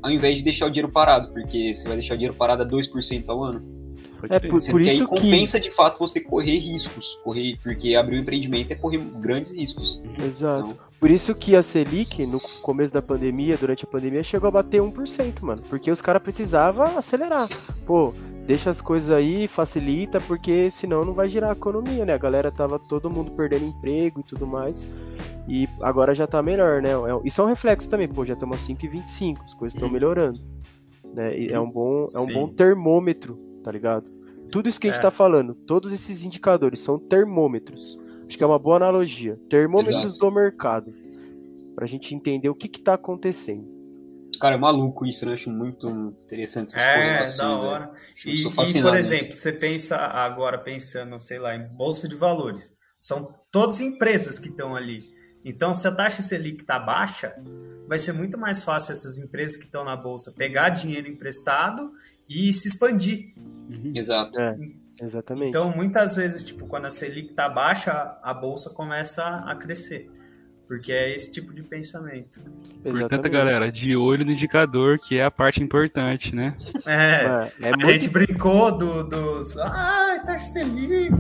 ao 0.03 0.11
invés 0.11 0.38
de 0.38 0.44
deixar 0.44 0.66
o 0.66 0.70
dinheiro 0.70 0.90
parado, 0.90 1.33
porque 1.33 1.75
você 1.75 1.87
vai 1.87 1.97
deixar 1.97 2.14
o 2.14 2.16
dinheiro 2.16 2.35
parado 2.35 2.62
a 2.62 2.66
2% 2.66 3.25
ao 3.29 3.42
ano. 3.42 3.75
É 4.31 4.38
por, 4.38 4.64
por 4.64 4.83
que 4.83 4.88
aí 4.88 4.97
isso 4.97 5.07
que. 5.07 5.20
compensa 5.20 5.61
de 5.61 5.70
fato 5.70 5.99
você 5.99 6.20
correr 6.20 6.59
riscos, 6.59 7.18
correr, 7.23 7.59
porque 7.62 7.94
abrir 7.94 8.16
um 8.16 8.20
empreendimento 8.20 8.73
é 8.73 8.75
correr 8.75 8.99
grandes 8.99 9.53
riscos. 9.53 10.01
Exato. 10.18 10.70
Então, 10.70 10.79
Por 10.99 11.11
isso 11.11 11.35
que 11.35 11.55
a 11.55 11.62
Selic, 11.62 12.25
no 12.27 12.40
começo 12.62 12.92
da 12.92 13.03
pandemia, 13.03 13.57
durante 13.57 13.85
a 13.85 13.87
pandemia, 13.87 14.23
chegou 14.23 14.49
a 14.49 14.51
bater 14.51 14.81
1%, 14.81 15.42
mano. 15.42 15.62
Porque 15.68 15.90
os 15.90 16.01
caras 16.01 16.23
precisavam 16.23 16.97
acelerar. 16.97 17.49
Pô, 17.85 18.14
deixa 18.46 18.70
as 18.70 18.80
coisas 18.80 19.11
aí, 19.11 19.46
facilita, 19.48 20.20
porque 20.20 20.70
senão 20.70 21.04
não 21.04 21.12
vai 21.14 21.28
girar 21.28 21.50
a 21.50 21.52
economia, 21.54 22.04
né? 22.04 22.12
A 22.14 22.18
galera 22.18 22.50
tava 22.50 22.78
todo 22.78 23.11
mundo 23.11 23.30
perdendo 23.33 23.64
emprego 23.66 24.20
e 24.20 24.22
tudo 24.24 24.46
mais. 24.46 24.87
E 25.48 25.68
agora 25.80 26.14
já 26.14 26.26
tá 26.26 26.42
melhor, 26.42 26.80
né? 26.83 26.90
É- 26.90 27.26
Isso 27.26 27.40
é 27.40 27.44
um 27.44 27.48
reflexo 27.48 27.88
também, 27.88 28.09
pô, 28.09 28.24
já 28.24 28.35
estamos 28.35 28.57
a 28.57 28.61
5,25, 28.61 29.42
as 29.44 29.54
coisas 29.54 29.74
estão 29.74 29.88
melhorando. 29.90 30.40
Né? 31.12 31.38
E 31.38 31.46
é 31.52 31.61
um 31.61 31.70
bom, 31.70 32.00
é 32.00 32.18
um 32.18 32.24
Sim. 32.26 32.33
bom 32.33 32.48
termômetro, 32.48 33.38
tá 33.62 33.70
ligado? 33.70 34.11
Tudo 34.50 34.68
isso 34.68 34.80
que 34.80 34.88
a 34.88 34.90
gente 34.90 34.98
É. 35.00 35.02
tá 35.02 35.11
falando, 35.11 35.54
todos 35.54 35.92
esses 35.92 36.24
indicadores 36.24 36.80
são 36.80 36.98
termômetros. 36.98 37.98
Acho 38.26 38.37
que 38.38 38.42
é 38.44 38.46
uma 38.46 38.59
boa 38.59 38.76
analogia. 38.76 39.38
Termômetros 39.50 40.04
Exato. 40.04 40.18
do 40.20 40.30
mercado. 40.30 40.92
Pra 41.74 41.87
gente 41.87 42.14
entender 42.14 42.48
o 42.48 42.54
que 42.54 42.68
que 42.68 42.83
tá 42.83 42.94
acontecendo. 42.94 43.66
Cara, 44.38 44.55
é 44.55 44.59
maluco 44.59 45.07
isso, 45.07 45.25
né? 45.27 45.33
Acho 45.35 45.51
muito 45.51 45.88
interessante 46.25 46.75
essas 46.77 46.83
É, 46.83 46.94
correlações. 46.94 47.37
da 47.37 47.49
né? 47.49 47.55
hora. 47.55 47.90
E, 48.25 48.47
e, 48.47 48.83
por 48.83 48.97
exemplo, 48.97 49.37
você 49.37 49.53
pensa 49.53 49.97
agora, 49.97 50.59
pensando, 50.59 51.18
sei 51.20 51.38
lá, 51.38 51.55
em 51.55 51.66
bolsa 51.68 52.09
de 52.09 52.16
valores. 52.16 52.73
São 52.99 53.35
todas 53.51 53.81
empresas 53.81 54.38
que 54.38 54.49
estão 54.49 54.75
ali. 54.75 55.03
Então, 55.44 55.75
se 55.75 55.87
a 55.87 55.92
taxa 55.92 56.23
Selic 56.23 56.62
está 56.62 56.79
baixa, 56.79 57.35
vai 57.87 57.99
ser 57.99 58.12
muito 58.12 58.38
mais 58.38 58.62
fácil 58.64 58.92
essas 58.92 59.18
empresas 59.18 59.57
que 59.57 59.64
estão 59.64 59.85
na 59.85 59.94
bolsa 59.94 60.33
pegar 60.33 60.70
dinheiro 60.70 61.07
emprestado 61.07 61.90
e 62.29 62.53
se 62.53 62.68
expandir. 62.68 63.35
Uhum. 63.37 63.92
Exato. 63.94 64.38
É, 64.40 64.57
exatamente. 65.03 65.49
Então, 65.49 65.70
muitas 65.77 66.16
vezes, 66.16 66.44
tipo, 66.44 66.66
quando 66.66 66.87
a 66.87 66.90
Selic 66.90 67.31
está 67.31 67.49
baixa, 67.49 68.18
a 68.23 68.33
bolsa 68.33 68.70
começa 68.70 69.23
a 69.23 69.55
crescer. 69.55 70.11
Porque 70.66 70.90
é 70.92 71.14
esse 71.14 71.31
tipo 71.31 71.53
de 71.53 71.62
pensamento. 71.62 72.40
Portanto, 72.40 72.96
Exatamente. 72.96 73.29
galera, 73.29 73.70
de 73.70 73.94
olho 73.94 74.24
no 74.24 74.33
indicador, 74.33 74.98
que 74.98 75.18
é 75.18 75.24
a 75.24 75.31
parte 75.31 75.62
importante, 75.62 76.35
né? 76.35 76.57
É, 76.87 77.50
É, 77.61 77.66
é 77.66 77.68
a 77.68 77.77
muito- 77.77 77.87
gente 77.92 78.09
brincou 78.09 78.77
do, 78.77 79.05
dos. 79.05 79.57
Ah, 79.59 80.22
taxa 80.24 80.46
Selic! 80.46 81.12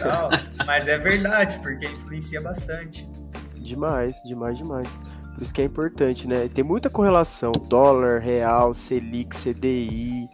tal. 0.00 0.30
Mas 0.64 0.86
é 0.86 0.96
verdade, 0.98 1.58
porque 1.60 1.84
influencia 1.86 2.40
bastante. 2.40 3.08
Demais, 3.56 4.16
demais, 4.24 4.56
demais. 4.56 4.88
Por 5.34 5.42
isso 5.42 5.52
que 5.52 5.60
é 5.60 5.64
importante, 5.64 6.26
né? 6.28 6.48
Tem 6.48 6.62
muita 6.64 6.88
correlação, 6.88 7.50
dólar, 7.68 8.20
real, 8.20 8.72
Selic, 8.72 9.36
CDI, 9.36 10.28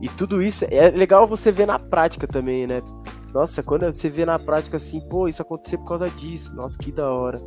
e 0.00 0.08
tudo 0.16 0.42
isso 0.42 0.64
é 0.70 0.88
legal 0.90 1.26
você 1.26 1.52
ver 1.52 1.66
na 1.66 1.78
prática 1.78 2.26
também, 2.26 2.66
né? 2.66 2.80
Nossa, 3.34 3.62
quando 3.62 3.84
você 3.84 4.08
vê 4.08 4.24
na 4.24 4.38
prática 4.38 4.78
assim, 4.78 4.98
pô, 5.00 5.28
isso 5.28 5.42
aconteceu 5.42 5.78
por 5.78 5.88
causa 5.88 6.08
disso, 6.08 6.54
nossa, 6.56 6.78
que 6.78 6.90
da 6.90 7.10
hora. 7.12 7.40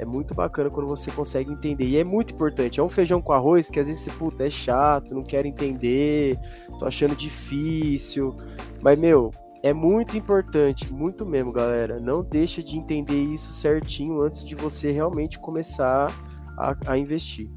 É 0.00 0.04
muito 0.06 0.34
bacana 0.34 0.70
quando 0.70 0.86
você 0.86 1.10
consegue 1.10 1.52
entender. 1.52 1.84
E 1.84 1.98
é 1.98 2.02
muito 2.02 2.32
importante. 2.32 2.80
É 2.80 2.82
um 2.82 2.88
feijão 2.88 3.20
com 3.20 3.34
arroz 3.34 3.68
que 3.68 3.78
às 3.78 3.86
vezes 3.86 4.02
você, 4.02 4.10
puta, 4.10 4.46
é 4.46 4.48
chato, 4.48 5.14
não 5.14 5.22
quero 5.22 5.46
entender, 5.46 6.38
tô 6.78 6.86
achando 6.86 7.14
difícil. 7.14 8.34
Mas, 8.82 8.98
meu, 8.98 9.30
é 9.62 9.74
muito 9.74 10.16
importante, 10.16 10.90
muito 10.90 11.26
mesmo, 11.26 11.52
galera. 11.52 12.00
Não 12.00 12.22
deixa 12.22 12.62
de 12.62 12.78
entender 12.78 13.20
isso 13.20 13.52
certinho 13.52 14.22
antes 14.22 14.42
de 14.42 14.54
você 14.54 14.90
realmente 14.90 15.38
começar 15.38 16.10
a, 16.56 16.74
a 16.86 16.96
investir. 16.96 17.50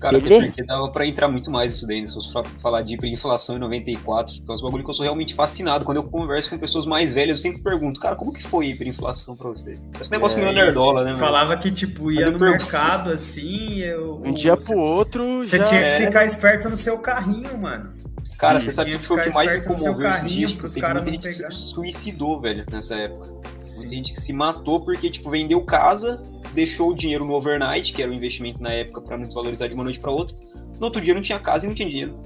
Cara, 0.00 0.18
até 0.18 0.46
porque 0.46 0.62
dava 0.62 0.90
pra 0.90 1.06
entrar 1.06 1.28
muito 1.28 1.50
mais 1.50 1.74
isso 1.74 1.86
daí, 1.86 2.06
se 2.06 2.12
fosse 2.12 2.30
falar 2.60 2.82
de 2.82 2.94
hiperinflação 2.94 3.56
em 3.56 3.58
94, 3.58 4.34
que 4.34 4.40
é 4.40 4.54
um 4.54 4.62
bagulho 4.62 4.84
que 4.84 4.90
eu 4.90 4.94
sou 4.94 5.04
realmente 5.04 5.34
fascinado. 5.34 5.84
Quando 5.84 5.96
eu 5.96 6.04
converso 6.04 6.50
com 6.50 6.58
pessoas 6.58 6.84
mais 6.84 7.12
velhas, 7.12 7.38
eu 7.38 7.42
sempre 7.42 7.62
pergunto, 7.62 7.98
cara, 7.98 8.14
como 8.14 8.32
que 8.32 8.42
foi 8.42 8.66
a 8.66 8.68
hiperinflação 8.70 9.34
pra 9.34 9.48
você? 9.48 9.78
Esse 10.00 10.10
negócio 10.10 10.38
é, 10.38 10.42
meio 10.42 10.54
nerdola, 10.54 11.02
né? 11.02 11.16
Falava 11.16 11.56
que, 11.56 11.70
tipo, 11.70 12.10
ia 12.10 12.30
no 12.30 12.38
pergunto. 12.38 12.62
mercado, 12.62 13.10
assim, 13.10 13.78
eu, 13.78 14.20
um 14.24 14.32
dia 14.32 14.56
pro 14.56 14.78
outro, 14.78 15.42
Você 15.42 15.58
tinha 15.62 15.80
que 15.80 16.06
ficar 16.06 16.24
esperto 16.26 16.68
no 16.68 16.76
seu 16.76 16.98
carrinho, 16.98 17.56
mano. 17.56 17.95
Cara, 18.38 18.60
você 18.60 18.70
sabe 18.70 18.92
que 18.92 18.98
foi 18.98 19.18
o 19.18 19.22
que 19.22 19.34
mais 19.34 19.50
me 19.50 19.64
comoveu 19.66 20.10
esses 20.10 20.32
dias? 20.32 20.50
Tipo, 20.52 20.68
tem 20.68 20.82
muita 20.82 21.10
gente 21.10 21.28
pegar. 21.28 21.48
que 21.48 21.54
se 21.54 21.60
suicidou, 21.62 22.40
velho, 22.40 22.64
nessa 22.70 22.94
época. 22.94 23.30
Sim. 23.58 23.78
Muita 23.78 23.94
gente 23.94 24.12
que 24.12 24.20
se 24.20 24.32
matou 24.32 24.84
porque, 24.84 25.10
tipo, 25.10 25.30
vendeu 25.30 25.62
casa, 25.64 26.22
deixou 26.52 26.90
o 26.90 26.94
dinheiro 26.94 27.24
no 27.24 27.32
overnight, 27.32 27.92
que 27.92 28.02
era 28.02 28.10
o 28.10 28.14
um 28.14 28.16
investimento 28.16 28.62
na 28.62 28.72
época 28.72 29.00
para 29.00 29.16
não 29.16 29.24
desvalorizar 29.24 29.68
de 29.68 29.74
uma 29.74 29.84
noite 29.84 29.98
para 29.98 30.10
outra. 30.10 30.36
No 30.78 30.86
outro 30.86 31.00
dia 31.00 31.14
não 31.14 31.22
tinha 31.22 31.38
casa 31.38 31.64
e 31.64 31.68
não 31.68 31.74
tinha 31.74 31.88
dinheiro. 31.88 32.20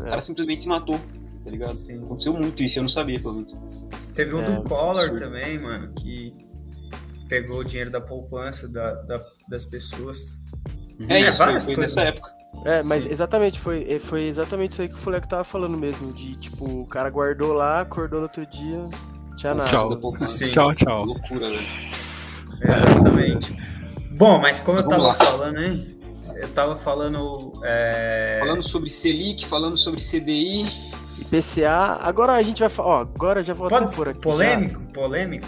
É. 0.00 0.02
O 0.02 0.04
cara 0.04 0.20
simplesmente 0.20 0.60
se 0.62 0.68
matou, 0.68 1.00
tá 1.44 1.50
ligado? 1.50 1.72
Sim. 1.72 2.04
Aconteceu 2.04 2.32
muito 2.32 2.62
isso, 2.62 2.78
eu 2.78 2.82
não 2.82 2.88
sabia, 2.88 3.18
pelo 3.18 3.34
menos. 3.34 3.54
Teve 4.14 4.34
um 4.34 4.42
é, 4.42 4.50
do 4.50 4.62
Collor 4.62 5.00
absurdo. 5.00 5.18
também, 5.18 5.58
mano, 5.58 5.92
que 5.94 6.32
pegou 7.28 7.58
o 7.58 7.64
dinheiro 7.64 7.90
da 7.90 8.00
poupança 8.00 8.68
da, 8.68 8.94
da 9.02 9.24
das 9.48 9.64
pessoas. 9.64 10.36
É, 11.08 11.20
é 11.20 11.28
isso, 11.28 11.38
foi, 11.38 11.60
foi 11.60 11.76
nessa 11.76 12.02
época. 12.02 12.33
É, 12.64 12.82
mas 12.82 13.02
Sim. 13.02 13.10
exatamente, 13.10 13.60
foi, 13.60 13.86
é, 13.88 13.98
foi 13.98 14.24
exatamente 14.24 14.72
isso 14.72 14.82
aí 14.82 14.88
que 14.88 14.94
o 14.94 14.98
Fuleco 14.98 15.28
tava 15.28 15.44
falando 15.44 15.78
mesmo. 15.78 16.12
De 16.12 16.36
tipo, 16.36 16.64
o 16.64 16.86
cara 16.86 17.10
guardou 17.10 17.52
lá, 17.52 17.80
acordou 17.80 18.20
no 18.20 18.26
outro 18.26 18.46
dia, 18.46 18.84
tinha 19.36 19.54
nada. 19.54 19.70
Tchau, 19.70 19.98
tchau, 20.50 20.74
tchau. 20.74 21.04
Loucura, 21.04 21.48
velho. 21.48 21.94
Exatamente. 22.62 23.56
Bom, 24.12 24.38
mas 24.38 24.60
como 24.60 24.78
eu 24.78 24.88
tava 24.88 25.02
lá. 25.02 25.14
falando, 25.14 25.58
hein? 25.58 25.98
Eu 26.36 26.48
tava 26.48 26.76
falando. 26.76 27.52
É... 27.62 28.38
Falando 28.40 28.62
sobre 28.62 28.90
Selic, 28.90 29.46
falando 29.46 29.76
sobre 29.76 30.00
CDI. 30.00 30.66
IPCA. 31.18 31.98
Agora 32.00 32.32
a 32.32 32.42
gente 32.42 32.60
vai 32.60 32.68
falar. 32.68 32.88
Ó, 32.88 33.00
agora 33.00 33.42
já 33.42 33.54
vou 33.54 33.68
Pode 33.68 33.94
por 33.94 34.08
aqui. 34.08 34.20
Polêmico? 34.20 34.80
Já. 34.80 34.86
Polêmico? 34.92 35.46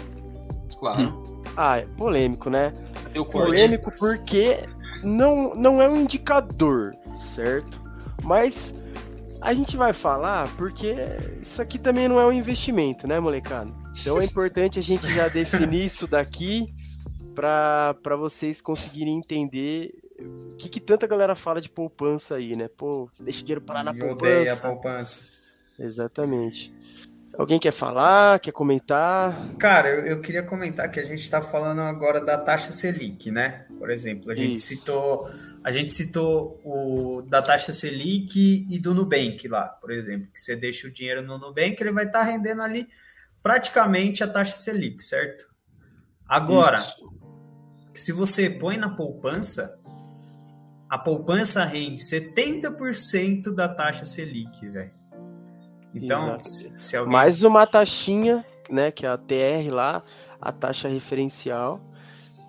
Claro. 0.79 1.01
Hum. 1.01 1.43
Ah, 1.55 1.77
é 1.79 1.85
polêmico, 1.97 2.49
né? 2.49 2.73
Eu 3.13 3.25
polêmico 3.25 3.91
porque 3.97 4.59
não, 5.03 5.55
não 5.55 5.81
é 5.81 5.89
um 5.89 5.97
indicador, 5.97 6.95
certo? 7.15 7.81
Mas 8.23 8.73
a 9.41 9.53
gente 9.53 9.77
vai 9.77 9.93
falar 9.93 10.47
porque 10.55 10.95
isso 11.41 11.61
aqui 11.61 11.77
também 11.77 12.07
não 12.07 12.19
é 12.19 12.25
um 12.25 12.31
investimento, 12.31 13.07
né, 13.07 13.19
molecada? 13.19 13.71
Então 13.99 14.19
é 14.19 14.25
importante 14.25 14.79
a 14.79 14.81
gente 14.81 15.07
já 15.13 15.27
definir 15.27 15.85
isso 15.85 16.07
daqui 16.07 16.73
para 17.35 18.15
vocês 18.17 18.61
conseguirem 18.61 19.15
entender 19.17 19.93
o 20.19 20.55
que, 20.55 20.67
que, 20.67 20.79
tanta 20.79 21.05
galera 21.05 21.35
fala 21.35 21.61
de 21.61 21.69
poupança 21.69 22.35
aí, 22.35 22.55
né? 22.55 22.67
Pô, 22.67 23.07
você 23.11 23.23
deixa 23.23 23.41
o 23.41 23.43
dinheiro 23.43 23.61
parar 23.61 23.83
na 23.83 23.93
poupança. 23.93 24.15
Odeia 24.15 24.53
a 24.53 24.57
poupança. 24.57 25.23
Exatamente. 25.77 26.73
Alguém 27.37 27.59
quer 27.59 27.71
falar, 27.71 28.39
quer 28.39 28.51
comentar? 28.51 29.53
Cara, 29.59 29.89
eu, 29.89 30.05
eu 30.07 30.21
queria 30.21 30.41
comentar 30.41 30.89
que 30.89 30.99
a 30.99 31.03
gente 31.03 31.21
está 31.21 31.39
falando 31.39 31.81
agora 31.81 32.19
da 32.19 32.35
taxa 32.35 32.71
Selic, 32.71 33.29
né? 33.29 33.67
Por 33.77 33.91
exemplo, 33.91 34.31
a 34.31 34.35
gente 34.35 34.57
Isso. 34.57 34.67
citou 34.67 35.29
a 35.63 35.71
gente 35.71 35.93
citou 35.93 36.61
o 36.63 37.21
da 37.23 37.41
taxa 37.41 37.73
Selic 37.73 38.65
e 38.69 38.79
do 38.79 38.93
Nubank 38.93 39.47
lá, 39.49 39.65
por 39.67 39.91
exemplo, 39.91 40.29
que 40.33 40.39
você 40.39 40.55
deixa 40.55 40.87
o 40.87 40.91
dinheiro 40.91 41.21
no 41.21 41.37
Nubank, 41.37 41.75
ele 41.79 41.91
vai 41.91 42.05
estar 42.05 42.19
tá 42.19 42.25
rendendo 42.25 42.61
ali 42.61 42.87
praticamente 43.43 44.23
a 44.23 44.27
taxa 44.27 44.55
Selic, 44.57 45.03
certo? 45.03 45.45
Agora, 46.25 46.77
Isso. 46.77 47.13
se 47.93 48.11
você 48.13 48.49
põe 48.49 48.77
na 48.77 48.95
poupança, 48.95 49.77
a 50.89 50.97
poupança 50.97 51.65
rende 51.65 52.01
70% 52.01 53.53
da 53.53 53.67
taxa 53.67 54.05
Selic, 54.05 54.67
velho. 54.69 54.96
Então, 55.93 56.39
se 56.39 56.95
alguém... 56.95 57.11
mais 57.11 57.43
uma 57.43 57.65
taxinha, 57.65 58.45
né, 58.69 58.91
que 58.91 59.05
é 59.05 59.09
a 59.09 59.17
TR 59.17 59.71
lá, 59.71 60.03
a 60.41 60.51
taxa 60.51 60.87
referencial. 60.87 61.79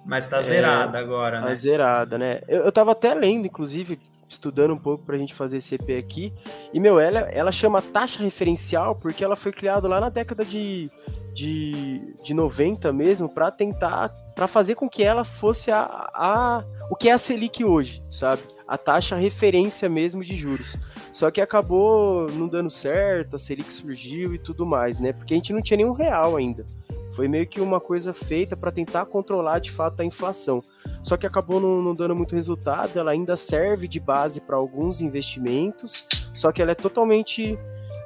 Mas 0.04 0.26
tá 0.26 0.40
zerada 0.40 0.98
é, 0.98 1.00
agora, 1.00 1.38
tá 1.38 1.42
né? 1.42 1.48
Tá 1.48 1.54
zerada, 1.54 2.18
né? 2.18 2.40
Eu, 2.48 2.62
eu 2.62 2.72
tava 2.72 2.92
até 2.92 3.14
lendo, 3.14 3.46
inclusive, 3.46 3.98
estudando 4.28 4.74
um 4.74 4.78
pouco 4.78 5.04
pra 5.04 5.16
gente 5.16 5.34
fazer 5.34 5.58
esse 5.58 5.74
EP 5.74 5.90
aqui. 5.98 6.32
E, 6.72 6.78
meu, 6.78 7.00
ela, 7.00 7.20
ela 7.20 7.50
chama 7.50 7.80
taxa 7.80 8.22
referencial 8.22 8.94
porque 8.94 9.24
ela 9.24 9.36
foi 9.36 9.52
criada 9.52 9.88
lá 9.88 10.00
na 10.00 10.08
década 10.08 10.44
de, 10.44 10.90
de, 11.34 12.14
de 12.22 12.34
90 12.34 12.92
mesmo 12.92 13.28
para 13.28 13.50
tentar, 13.50 14.10
para 14.34 14.46
fazer 14.46 14.74
com 14.74 14.88
que 14.88 15.02
ela 15.02 15.24
fosse 15.24 15.70
a, 15.70 16.10
a, 16.14 16.64
o 16.90 16.96
que 16.96 17.08
é 17.08 17.12
a 17.12 17.18
Selic 17.18 17.64
hoje, 17.64 18.02
sabe? 18.10 18.42
A 18.66 18.76
taxa 18.76 19.16
referência 19.16 19.88
mesmo 19.88 20.22
de 20.22 20.36
juros. 20.36 20.76
Só 21.18 21.32
que 21.32 21.40
acabou 21.40 22.30
não 22.30 22.46
dando 22.46 22.70
certo, 22.70 23.34
a 23.34 23.40
Selic 23.40 23.72
surgiu 23.72 24.32
e 24.36 24.38
tudo 24.38 24.64
mais, 24.64 25.00
né? 25.00 25.12
Porque 25.12 25.34
a 25.34 25.36
gente 25.36 25.52
não 25.52 25.60
tinha 25.60 25.76
nenhum 25.76 25.90
real 25.90 26.36
ainda. 26.36 26.64
Foi 27.10 27.26
meio 27.26 27.44
que 27.44 27.60
uma 27.60 27.80
coisa 27.80 28.14
feita 28.14 28.56
para 28.56 28.70
tentar 28.70 29.04
controlar 29.06 29.58
de 29.58 29.72
fato 29.72 30.00
a 30.00 30.04
inflação. 30.04 30.62
Só 31.02 31.16
que 31.16 31.26
acabou 31.26 31.60
não, 31.60 31.82
não 31.82 31.92
dando 31.92 32.14
muito 32.14 32.36
resultado, 32.36 32.96
ela 32.96 33.10
ainda 33.10 33.36
serve 33.36 33.88
de 33.88 33.98
base 33.98 34.40
para 34.40 34.54
alguns 34.54 35.00
investimentos, 35.00 36.06
só 36.32 36.52
que 36.52 36.62
ela 36.62 36.70
é 36.70 36.76
totalmente 36.76 37.58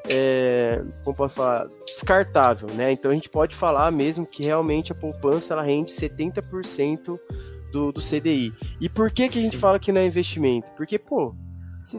é, 0.09 0.83
como 1.05 1.15
posso 1.15 1.35
falar, 1.35 1.69
descartável, 1.85 2.71
né? 2.75 2.93
Então 2.93 3.11
a 3.11 3.15
gente 3.15 3.29
pode 3.29 3.55
falar 3.55 3.93
mesmo 3.93 4.25
que 4.25 4.43
realmente 4.43 4.91
a 4.91 4.95
poupança 4.95 5.53
ela 5.53 5.63
rende 5.63 5.93
70% 5.93 7.21
do, 7.71 7.93
do 7.93 8.01
CDI. 8.01 8.55
E 8.81 8.89
por 8.89 9.11
que, 9.11 9.29
que 9.29 9.39
a 9.39 9.43
gente 9.43 9.57
Sim. 9.57 9.61
fala 9.61 9.79
que 9.79 9.93
não 9.93 10.01
é 10.01 10.07
investimento? 10.07 10.71
Porque, 10.73 10.99
pô, 10.99 11.35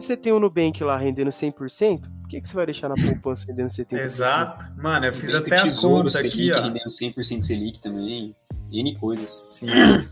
você 0.00 0.16
tem 0.16 0.32
o 0.32 0.40
Nubank 0.40 0.82
lá 0.82 0.96
rendendo 0.96 1.30
100%, 1.30 2.00
por 2.00 2.28
que, 2.28 2.40
que 2.40 2.48
você 2.48 2.54
vai 2.56 2.66
deixar 2.66 2.88
na 2.88 2.96
poupança 2.96 3.46
rendendo 3.46 3.68
70%? 3.68 3.92
Exato. 3.92 4.66
Mano, 4.76 5.06
eu 5.06 5.12
fiz 5.12 5.32
até 5.32 5.56
a 5.56 5.72
conta 5.76 6.18
aqui, 6.18 6.50
ó. 6.52 6.62
rendendo 6.62 6.88
100% 6.88 7.42
Selic 7.42 7.80
também. 7.80 8.34
N 8.72 8.98
coisas. 8.98 9.30
Sim. 9.30 9.68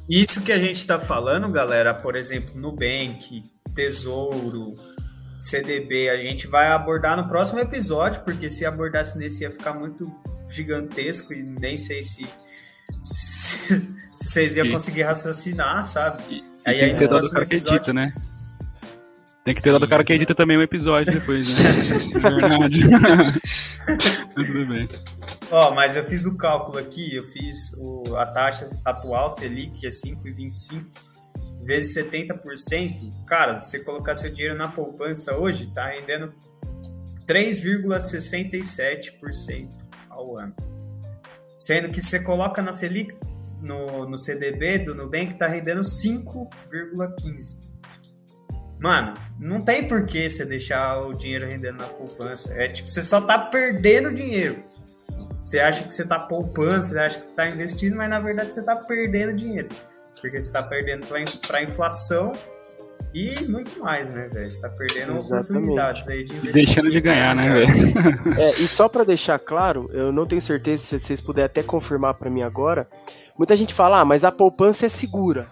Isso 0.09 0.40
que 0.42 0.53
a 0.53 0.59
gente 0.59 0.77
está 0.77 1.01
falando, 1.01 1.49
galera, 1.49 1.92
por 1.92 2.14
exemplo, 2.14 2.55
Nubank, 2.55 3.42
Tesouro, 3.75 4.77
CDB, 5.40 6.11
a 6.11 6.16
gente 6.16 6.47
vai 6.47 6.68
abordar 6.68 7.16
no 7.16 7.27
próximo 7.27 7.59
episódio, 7.59 8.23
porque 8.23 8.49
se 8.49 8.64
abordasse 8.64 9.18
nesse 9.18 9.42
ia 9.42 9.51
ficar 9.51 9.73
muito 9.75 10.09
gigantesco 10.49 11.33
e 11.33 11.42
nem 11.42 11.77
sei 11.77 12.05
se, 12.05 12.25
se, 13.03 13.81
se 14.14 14.29
vocês 14.31 14.57
iam 14.57 14.71
conseguir 14.71 15.03
raciocinar, 15.03 15.85
sabe? 15.87 16.23
E, 16.31 16.45
aí, 16.64 16.79
e 16.79 16.85
aí, 16.85 17.09
todo 17.09 17.29
cara 17.31 17.42
episódio... 17.42 17.79
acredita, 17.81 17.92
né? 17.92 18.14
Tem 19.44 19.55
que 19.55 19.62
ter 19.62 19.72
lá 19.72 19.78
do 19.78 19.88
cara 19.88 20.05
que 20.05 20.12
edita 20.12 20.37
também 20.37 20.57
um 20.57 20.62
episódio 20.62 21.12
depois, 21.12 21.48
né? 21.48 21.55
Verdade. 22.14 22.78
tudo 24.35 24.66
bem. 24.66 24.88
Ó, 25.50 25.74
mas 25.74 25.96
eu 25.96 26.05
fiz 26.05 26.24
o 26.24 26.37
cálculo 26.37 26.78
aqui, 26.78 27.16
eu 27.16 27.24
fiz 27.24 27.72
o, 27.76 28.14
a 28.14 28.24
taxa 28.24 28.70
atual 28.85 29.28
Selic, 29.31 29.81
que 29.81 29.87
é 29.87 29.90
5,25, 29.90 30.85
vezes 31.64 31.96
70%. 31.96 33.24
Cara, 33.26 33.59
se 33.59 33.70
você 33.70 33.83
colocar 33.83 34.14
seu 34.14 34.33
dinheiro 34.33 34.57
na 34.57 34.68
poupança 34.68 35.37
hoje, 35.37 35.66
tá 35.74 35.88
rendendo 35.88 36.33
3,67% 37.26 39.68
ao 40.09 40.38
ano. 40.38 40.55
Sendo 41.57 41.88
que 41.88 42.00
você 42.00 42.22
coloca 42.22 42.62
na 42.62 42.70
Selic, 42.70 43.12
no, 43.61 44.09
no 44.09 44.16
CDB 44.16 44.78
do 44.78 44.94
Nubank, 44.94 45.35
tá 45.35 45.48
rendendo 45.48 45.81
5,15%. 45.81 47.72
Mano, 48.83 49.14
não 49.38 49.61
tem 49.61 49.87
por 49.87 50.05
que 50.05 50.29
você 50.29 50.45
deixar 50.45 50.99
o 50.99 51.12
dinheiro 51.12 51.47
rendendo 51.47 51.79
na 51.79 51.87
poupança. 51.87 52.53
É 52.61 52.66
tipo, 52.66 52.88
você 52.88 53.01
só 53.01 53.21
tá 53.21 53.38
perdendo 53.38 54.12
dinheiro. 54.12 54.57
Você 55.40 55.61
acha 55.61 55.85
que 55.85 55.95
você 55.95 56.05
tá 56.05 56.18
poupando, 56.18 56.83
você 56.83 56.99
acha 56.99 57.21
que 57.21 57.29
tá 57.29 57.49
investindo, 57.49 57.95
mas 57.95 58.11
na 58.11 58.18
verdade 58.18 58.53
você 58.53 58.64
tá 58.64 58.75
perdendo 58.75 59.35
dinheiro. 59.35 59.68
Porque 60.21 60.40
você 60.40 60.53
tá 60.53 60.64
perdendo 60.64 61.07
pra 61.47 61.62
inflação 61.62 62.33
e 63.14 63.45
muito 63.45 63.79
mais, 63.79 64.09
né, 64.09 64.29
velho? 64.33 64.51
Você 64.51 64.61
tá 64.61 64.68
perdendo 64.71 65.16
Exatamente. 65.16 65.51
oportunidades 65.51 66.09
aí 66.09 66.25
de 66.25 66.33
investir. 66.33 66.53
Deixando 66.53 66.90
de 66.90 67.01
ganhar, 67.01 67.37
né, 67.37 67.53
velho? 67.53 68.40
É, 68.40 68.51
e 68.55 68.66
só 68.66 68.88
para 68.88 69.05
deixar 69.05 69.38
claro, 69.38 69.88
eu 69.92 70.11
não 70.11 70.27
tenho 70.27 70.42
certeza 70.42 70.83
se 70.83 70.99
vocês 70.99 71.21
puderem 71.21 71.47
até 71.47 71.62
confirmar 71.62 72.14
para 72.14 72.29
mim 72.29 72.42
agora. 72.42 72.88
Muita 73.38 73.57
gente 73.57 73.73
fala, 73.73 74.01
ah, 74.01 74.05
mas 74.05 74.25
a 74.25 74.33
poupança 74.33 74.87
é 74.87 74.88
segura. 74.88 75.47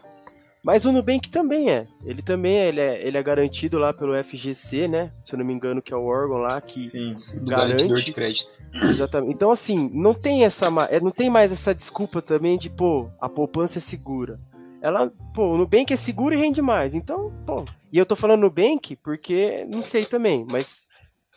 Mas 0.62 0.84
o 0.84 0.92
Nubank 0.92 1.30
também 1.30 1.70
é. 1.70 1.86
Ele 2.04 2.20
também 2.20 2.58
é, 2.58 2.68
ele 2.68 2.80
é, 2.80 3.06
ele 3.06 3.16
é 3.16 3.22
garantido 3.22 3.78
lá 3.78 3.92
pelo 3.94 4.12
FGC, 4.22 4.86
né? 4.88 5.10
Se 5.22 5.32
eu 5.32 5.38
não 5.38 5.44
me 5.44 5.54
engano, 5.54 5.80
que 5.80 5.92
é 5.92 5.96
o 5.96 6.04
órgão 6.04 6.36
lá 6.36 6.60
que 6.60 6.80
Sim, 6.80 7.16
garante. 7.42 8.04
de 8.04 8.12
crédito. 8.12 8.50
Exatamente. 8.74 9.32
Então, 9.32 9.50
assim, 9.50 9.90
não 9.92 10.12
tem 10.12 10.44
essa. 10.44 10.66
É, 10.90 11.00
não 11.00 11.10
tem 11.10 11.30
mais 11.30 11.50
essa 11.50 11.74
desculpa 11.74 12.20
também 12.20 12.58
de, 12.58 12.68
pô, 12.68 13.08
a 13.18 13.28
poupança 13.28 13.78
é 13.78 13.80
segura. 13.80 14.38
ela, 14.82 15.10
pô, 15.34 15.54
o 15.54 15.56
Nubank 15.56 15.92
é 15.92 15.96
seguro 15.96 16.34
e 16.34 16.38
rende 16.38 16.60
mais. 16.60 16.94
Então, 16.94 17.32
pô. 17.46 17.64
E 17.90 17.96
eu 17.96 18.04
tô 18.04 18.14
falando 18.14 18.42
Nubank 18.42 18.96
porque 18.96 19.64
não 19.66 19.82
sei 19.82 20.04
também, 20.04 20.46
mas 20.48 20.86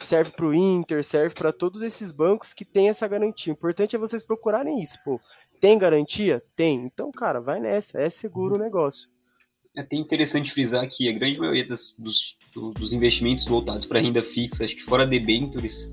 serve 0.01 0.31
para 0.31 0.45
o 0.45 0.53
Inter, 0.53 1.03
serve 1.03 1.33
para 1.33 1.53
todos 1.53 1.81
esses 1.81 2.11
bancos 2.11 2.53
que 2.53 2.65
têm 2.65 2.89
essa 2.89 3.07
garantia. 3.07 3.53
O 3.53 3.55
importante 3.55 3.95
é 3.95 3.99
vocês 3.99 4.23
procurarem 4.23 4.81
isso, 4.81 4.97
pô. 5.03 5.19
Tem 5.61 5.77
garantia? 5.77 6.43
Tem. 6.57 6.75
Então, 6.83 7.09
cara, 7.09 7.39
vai 7.39 7.59
nessa, 7.59 7.97
é 8.01 8.09
seguro 8.09 8.55
o 8.55 8.59
negócio. 8.59 9.12
É 9.75 9.81
até 9.81 9.95
interessante 9.95 10.51
frisar 10.51 10.87
que 10.87 11.09
a 11.09 11.11
grande 11.11 11.39
maioria 11.39 11.65
das, 11.65 11.95
dos, 11.97 12.35
dos 12.53 12.93
investimentos 12.93 13.45
voltados 13.45 13.85
para 13.85 13.99
renda 13.99 14.21
fixa, 14.21 14.63
acho 14.63 14.75
que 14.75 14.83
fora 14.83 15.05
debentures 15.05 15.89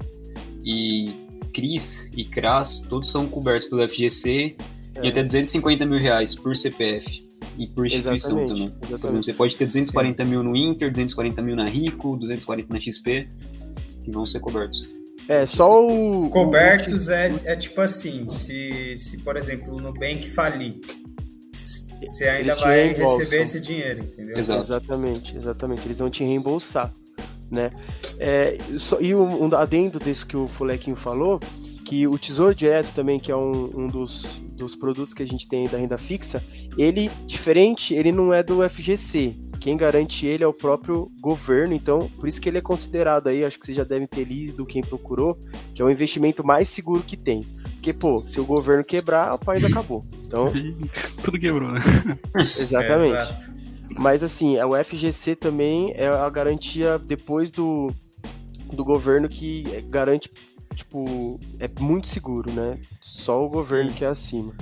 e 0.63 1.11
CRIs 1.55 2.09
e 2.15 2.25
CRAS, 2.25 2.83
todos 2.83 3.11
são 3.11 3.27
cobertos 3.27 3.67
pelo 3.67 3.89
FGC 3.89 4.55
é. 4.97 5.07
e 5.07 5.09
até 5.09 5.23
250 5.23 5.87
mil 5.87 5.99
reais 5.99 6.35
por 6.35 6.55
CPF 6.55 7.27
e 7.59 7.67
por 7.69 7.87
instituição 7.87 8.43
exatamente, 8.43 8.49
também. 8.49 8.65
Exatamente. 8.67 9.01
Por 9.01 9.09
exemplo, 9.09 9.25
você 9.25 9.33
pode 9.33 9.57
ter 9.57 9.65
240 9.65 10.25
Sim. 10.25 10.31
mil 10.31 10.43
no 10.43 10.55
Inter, 10.55 10.91
240 10.91 11.43
mil 11.43 11.57
na 11.57 11.65
Rico, 11.65 12.17
240 12.19 12.75
na 12.75 12.81
XP, 12.81 13.29
que 14.05 14.11
vão 14.11 14.27
ser 14.27 14.41
cobertos. 14.41 14.87
É, 15.27 15.47
só 15.47 15.87
o. 15.87 16.29
Cobertos 16.29 17.09
o... 17.09 17.13
É, 17.13 17.33
é 17.45 17.57
tipo 17.57 17.81
assim: 17.81 18.31
se, 18.31 18.95
se, 18.97 19.19
por 19.19 19.39
exemplo, 19.39 19.75
o 19.75 19.81
Nubank 19.81 20.29
falir, 20.31 20.81
você 22.09 22.29
ainda 22.29 22.55
vai 22.55 22.93
receber 22.93 23.43
esse 23.43 23.61
dinheiro, 23.61 24.05
entendeu? 24.05 24.37
Exato. 24.37 24.61
Exatamente, 24.61 25.37
exatamente. 25.37 25.87
Eles 25.87 25.99
vão 25.99 26.11
te 26.11 26.25
reembolsar. 26.25 26.93
Né? 27.51 27.71
É, 28.19 28.57
só, 28.79 29.01
e 29.01 29.15
um, 29.15 29.45
um 29.45 29.55
adendo 29.55 29.99
desse 29.99 30.25
que 30.25 30.37
o 30.37 30.47
Folequinho 30.47 30.97
falou, 30.97 31.41
que 31.85 32.07
o 32.07 32.17
Tesouro 32.17 32.55
Direto 32.55 32.93
também, 32.95 33.19
que 33.19 33.33
é 33.33 33.37
um, 33.37 33.81
um 33.81 33.87
dos, 33.89 34.23
dos 34.53 34.77
produtos 34.77 35.13
que 35.13 35.23
a 35.23 35.27
gente 35.27 35.49
tem 35.49 35.69
da 35.69 35.77
renda 35.77 35.99
fixa, 35.99 36.43
ele, 36.79 37.11
diferente, 37.27 37.95
ele 37.95 38.13
não 38.13 38.33
é 38.33 38.43
do 38.43 38.69
FGC. 38.69 39.37
Quem 39.59 39.77
garante 39.77 40.25
ele 40.25 40.45
é 40.45 40.47
o 40.47 40.55
próprio 40.55 41.11
governo, 41.21 41.75
então 41.75 42.09
por 42.19 42.29
isso 42.29 42.41
que 42.41 42.49
ele 42.49 42.59
é 42.59 42.63
considerado 42.63 43.27
aí, 43.27 43.45
acho 43.45 43.59
que 43.59 43.67
vocês 43.67 43.77
já 43.77 43.85
devem 43.85 44.07
ter 44.07 44.25
lido 44.25 44.65
quem 44.65 44.81
procurou, 44.81 45.37
que 45.75 45.83
é 45.83 45.85
o 45.85 45.91
investimento 45.91 46.47
mais 46.47 46.69
seguro 46.69 47.03
que 47.03 47.17
tem. 47.17 47.45
Porque, 47.81 47.95
pô, 47.95 48.23
se 48.27 48.39
o 48.39 48.45
governo 48.45 48.85
quebrar, 48.85 49.33
o 49.33 49.39
país 49.39 49.65
acabou. 49.65 50.05
Então. 50.27 50.53
Tudo 51.25 51.39
quebrou, 51.39 51.73
né? 51.73 51.81
Exatamente. 52.37 53.33
É, 53.33 53.39
Mas 53.99 54.23
assim, 54.23 54.61
o 54.61 54.85
FGC 54.85 55.35
também 55.35 55.95
é 55.97 56.07
a 56.07 56.29
garantia 56.29 56.99
depois 56.99 57.51
do, 57.51 57.91
do 58.71 58.85
governo 58.85 59.31
que 59.31 59.63
garante, 59.89 60.31
tipo, 60.75 61.41
é 61.59 61.71
muito 61.81 62.07
seguro, 62.09 62.53
né? 62.53 62.79
Só 63.01 63.43
o 63.43 63.47
governo 63.47 63.89
Sim. 63.89 63.97
que 63.97 64.05
é 64.05 64.09
acima. 64.09 64.53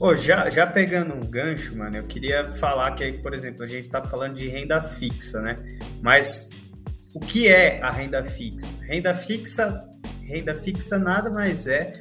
Oh, 0.00 0.16
já, 0.16 0.50
já 0.50 0.66
pegando 0.66 1.14
um 1.14 1.20
gancho, 1.20 1.74
mano, 1.76 1.98
eu 1.98 2.04
queria 2.04 2.50
falar 2.50 2.96
que, 2.96 3.12
por 3.12 3.32
exemplo, 3.32 3.62
a 3.62 3.68
gente 3.68 3.86
está 3.86 4.02
falando 4.02 4.34
de 4.34 4.48
renda 4.48 4.82
fixa, 4.82 5.40
né? 5.40 5.56
Mas 6.02 6.50
o 7.14 7.20
que 7.20 7.46
é 7.46 7.80
a 7.80 7.92
renda 7.92 8.24
fixa? 8.24 8.68
Renda 8.80 9.14
fixa, 9.14 9.84
renda 10.24 10.52
fixa 10.52 10.98
nada 10.98 11.30
mais 11.30 11.68
é 11.68 11.92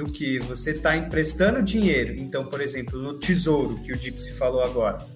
do 0.00 0.06
que 0.06 0.38
você 0.38 0.70
está 0.70 0.96
emprestando 0.96 1.62
dinheiro. 1.62 2.14
Então, 2.14 2.46
por 2.46 2.62
exemplo, 2.62 2.98
no 2.98 3.18
tesouro, 3.18 3.76
que 3.80 3.92
o 3.92 3.96
Dipsy 3.96 4.32
falou 4.32 4.62
agora. 4.62 5.06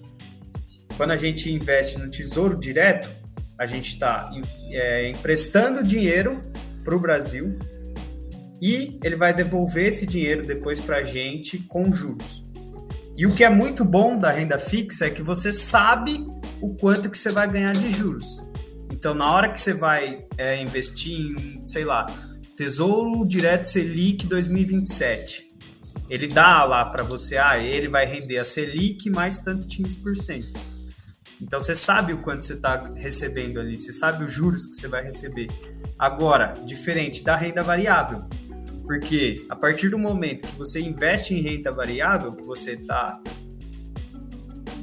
Quando 0.95 1.09
a 1.09 1.17
gente 1.17 1.51
investe 1.51 1.97
no 1.97 2.07
tesouro 2.07 2.55
direto, 2.55 3.09
a 3.57 3.65
gente 3.65 3.89
está 3.89 4.29
é, 4.69 5.09
emprestando 5.09 5.83
dinheiro 5.83 6.43
para 6.83 6.95
o 6.95 6.99
Brasil 6.99 7.57
e 8.61 8.99
ele 9.03 9.15
vai 9.15 9.33
devolver 9.33 9.87
esse 9.87 10.05
dinheiro 10.05 10.45
depois 10.45 10.79
para 10.79 10.97
a 10.97 11.03
gente 11.03 11.57
com 11.57 11.91
juros. 11.91 12.45
E 13.17 13.25
o 13.25 13.33
que 13.33 13.43
é 13.43 13.49
muito 13.49 13.83
bom 13.83 14.19
da 14.19 14.29
renda 14.29 14.59
fixa 14.59 15.07
é 15.07 15.09
que 15.09 15.23
você 15.23 15.51
sabe 15.51 16.27
o 16.61 16.75
quanto 16.75 17.09
que 17.09 17.17
você 17.17 17.31
vai 17.31 17.49
ganhar 17.51 17.73
de 17.73 17.89
juros. 17.89 18.45
Então, 18.91 19.15
na 19.15 19.31
hora 19.31 19.49
que 19.49 19.59
você 19.59 19.73
vai 19.73 20.27
é, 20.37 20.61
investir 20.61 21.31
em, 21.31 21.65
sei 21.65 21.83
lá, 21.83 22.05
Tesouro 22.55 23.27
Direto 23.27 23.65
Selic 23.65 24.25
2027, 24.27 25.51
ele 26.09 26.25
dá 26.25 26.63
lá 26.63 26.85
para 26.85 27.03
você, 27.03 27.37
ah, 27.37 27.59
ele 27.59 27.89
vai 27.89 28.05
render 28.05 28.37
a 28.37 28.45
Selic 28.45 29.09
mais 29.09 29.39
tantos 29.39 29.97
por 29.97 30.15
cento. 30.15 30.57
Então, 31.41 31.59
você 31.59 31.75
sabe 31.75 32.13
o 32.13 32.19
quanto 32.19 32.45
você 32.45 32.53
está 32.53 32.81
recebendo 32.95 33.59
ali, 33.59 33.77
você 33.77 33.91
sabe 33.91 34.23
os 34.23 34.31
juros 34.31 34.65
que 34.65 34.73
você 34.73 34.87
vai 34.87 35.03
receber. 35.03 35.49
Agora, 35.99 36.53
diferente 36.65 37.25
da 37.25 37.35
renda 37.35 37.61
variável, 37.61 38.23
porque 38.83 39.45
a 39.49 39.55
partir 39.55 39.89
do 39.89 39.99
momento 39.99 40.47
que 40.47 40.55
você 40.55 40.79
investe 40.79 41.33
em 41.33 41.41
renda 41.41 41.73
variável, 41.73 42.33
você 42.45 42.77
tá 42.77 43.21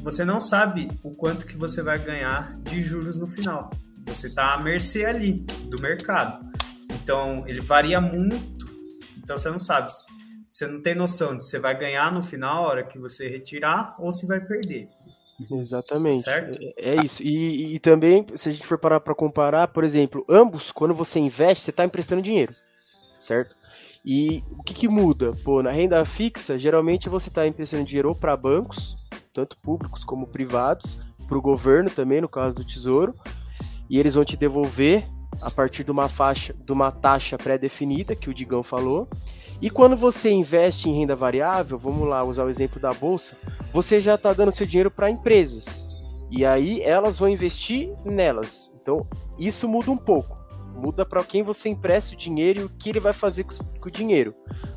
você 0.03 0.25
não 0.25 0.41
sabe 0.41 0.91
o 1.03 1.13
quanto 1.13 1.47
que 1.47 1.57
você 1.57 1.81
vai 1.81 1.99
ganhar 1.99 2.55
de 2.65 2.83
juros 2.83 3.19
no 3.19 3.29
final. 3.29 3.71
Você 4.05 4.27
está 4.27 4.53
à 4.53 4.61
mercê 4.61 5.07
ali 5.07 5.47
do 5.71 5.81
mercado. 5.81 6.52
Então, 6.95 7.45
ele 7.47 7.61
varia 7.61 8.01
muito. 8.01 8.67
Então, 9.19 9.37
você 9.37 9.51
não 9.51 9.59
sabe. 9.59 9.91
Você 10.51 10.67
não 10.67 10.83
tem 10.83 10.95
noção 10.95 11.37
de 11.37 11.45
se 11.45 11.51
você 11.51 11.59
vai 11.59 11.77
ganhar 11.79 12.13
no 12.13 12.23
final, 12.23 12.65
a 12.65 12.69
hora 12.69 12.85
que 12.85 12.99
você 12.99 13.29
retirar, 13.29 13.95
ou 13.99 14.13
se 14.13 14.27
vai 14.27 14.41
perder. 14.41 14.89
Exatamente. 15.51 16.21
Certo? 16.21 16.59
É, 16.77 16.97
é 16.97 17.05
isso. 17.05 17.23
E, 17.23 17.75
e 17.75 17.79
também, 17.79 18.27
se 18.37 18.49
a 18.49 18.53
gente 18.53 18.67
for 18.67 18.79
parar 18.79 19.01
para 19.01 19.15
comparar, 19.15 19.69
por 19.69 19.85
exemplo, 19.85 20.25
ambos, 20.29 20.71
quando 20.71 20.95
você 20.95 21.19
investe, 21.19 21.65
você 21.65 21.71
está 21.71 21.85
emprestando 21.85 22.23
dinheiro. 22.23 22.55
Certo? 23.19 23.57
E 24.05 24.43
o 24.51 24.63
que, 24.63 24.75
que 24.75 24.89
muda? 24.89 25.33
Pô, 25.45 25.63
na 25.63 25.71
renda 25.71 26.05
fixa, 26.05 26.59
geralmente 26.59 27.09
você 27.09 27.29
está 27.29 27.47
emprestando 27.47 27.85
dinheiro 27.85 28.15
para 28.15 28.37
bancos, 28.37 28.97
tanto 29.33 29.57
públicos 29.59 30.05
como 30.05 30.27
privados, 30.27 31.01
para 31.29 31.39
o 31.39 31.43
governo 31.43 31.89
também, 31.89 32.21
no 32.21 32.29
caso 32.29 32.57
do 32.57 32.65
Tesouro, 32.65 33.15
e 33.89 33.99
eles 33.99 34.15
vão 34.15 34.25
te 34.25 34.37
devolver 34.37 35.07
a 35.43 35.51
partir 35.51 35.83
de 35.85 35.91
uma 35.91 36.09
faixa, 36.09 36.55
de 36.55 36.73
uma 36.73 36.91
taxa 36.91 37.37
pré-definida, 37.37 38.15
que 38.15 38.31
o 38.31 38.35
Digão 38.35 38.63
falou. 38.63 39.09
E 39.61 39.69
quando 39.69 39.97
você 39.97 40.31
investe 40.31 40.89
em 40.89 41.01
renda 41.01 41.15
variável, 41.15 41.79
vamos 41.79 42.09
lá 42.09 42.25
usar 42.25 42.45
o 42.45 42.51
exemplo 42.51 42.81
da 42.81 42.93
bolsa, 42.93 43.37
você 43.73 44.01
já 44.01 44.15
está 44.15 44.33
dando 44.33 44.53
seu 44.53 44.67
dinheiro 44.67 44.91
para 44.91 45.11
empresas. 45.11 45.89
E 46.31 46.47
aí 46.47 46.81
elas 46.81 47.19
vão 47.19 47.29
investir 47.29 47.93
nelas. 48.05 48.71
Então, 48.81 49.07
isso 49.39 49.69
muda 49.69 49.91
um 49.91 49.97
pouco. 49.97 50.41
Muda 50.75 51.05
para 51.05 51.23
quem 51.23 51.43
você 51.43 51.69
empresta 51.69 52.15
o 52.15 52.17
dinheiro 52.17 52.61
e 52.61 52.65
o 52.65 52.69
que 52.69 52.89
ele 52.89 52.99
vai 52.99 53.13
fazer 53.13 53.45
com, 53.45 53.55
o 53.87 53.91
dinheiro. 53.91 54.35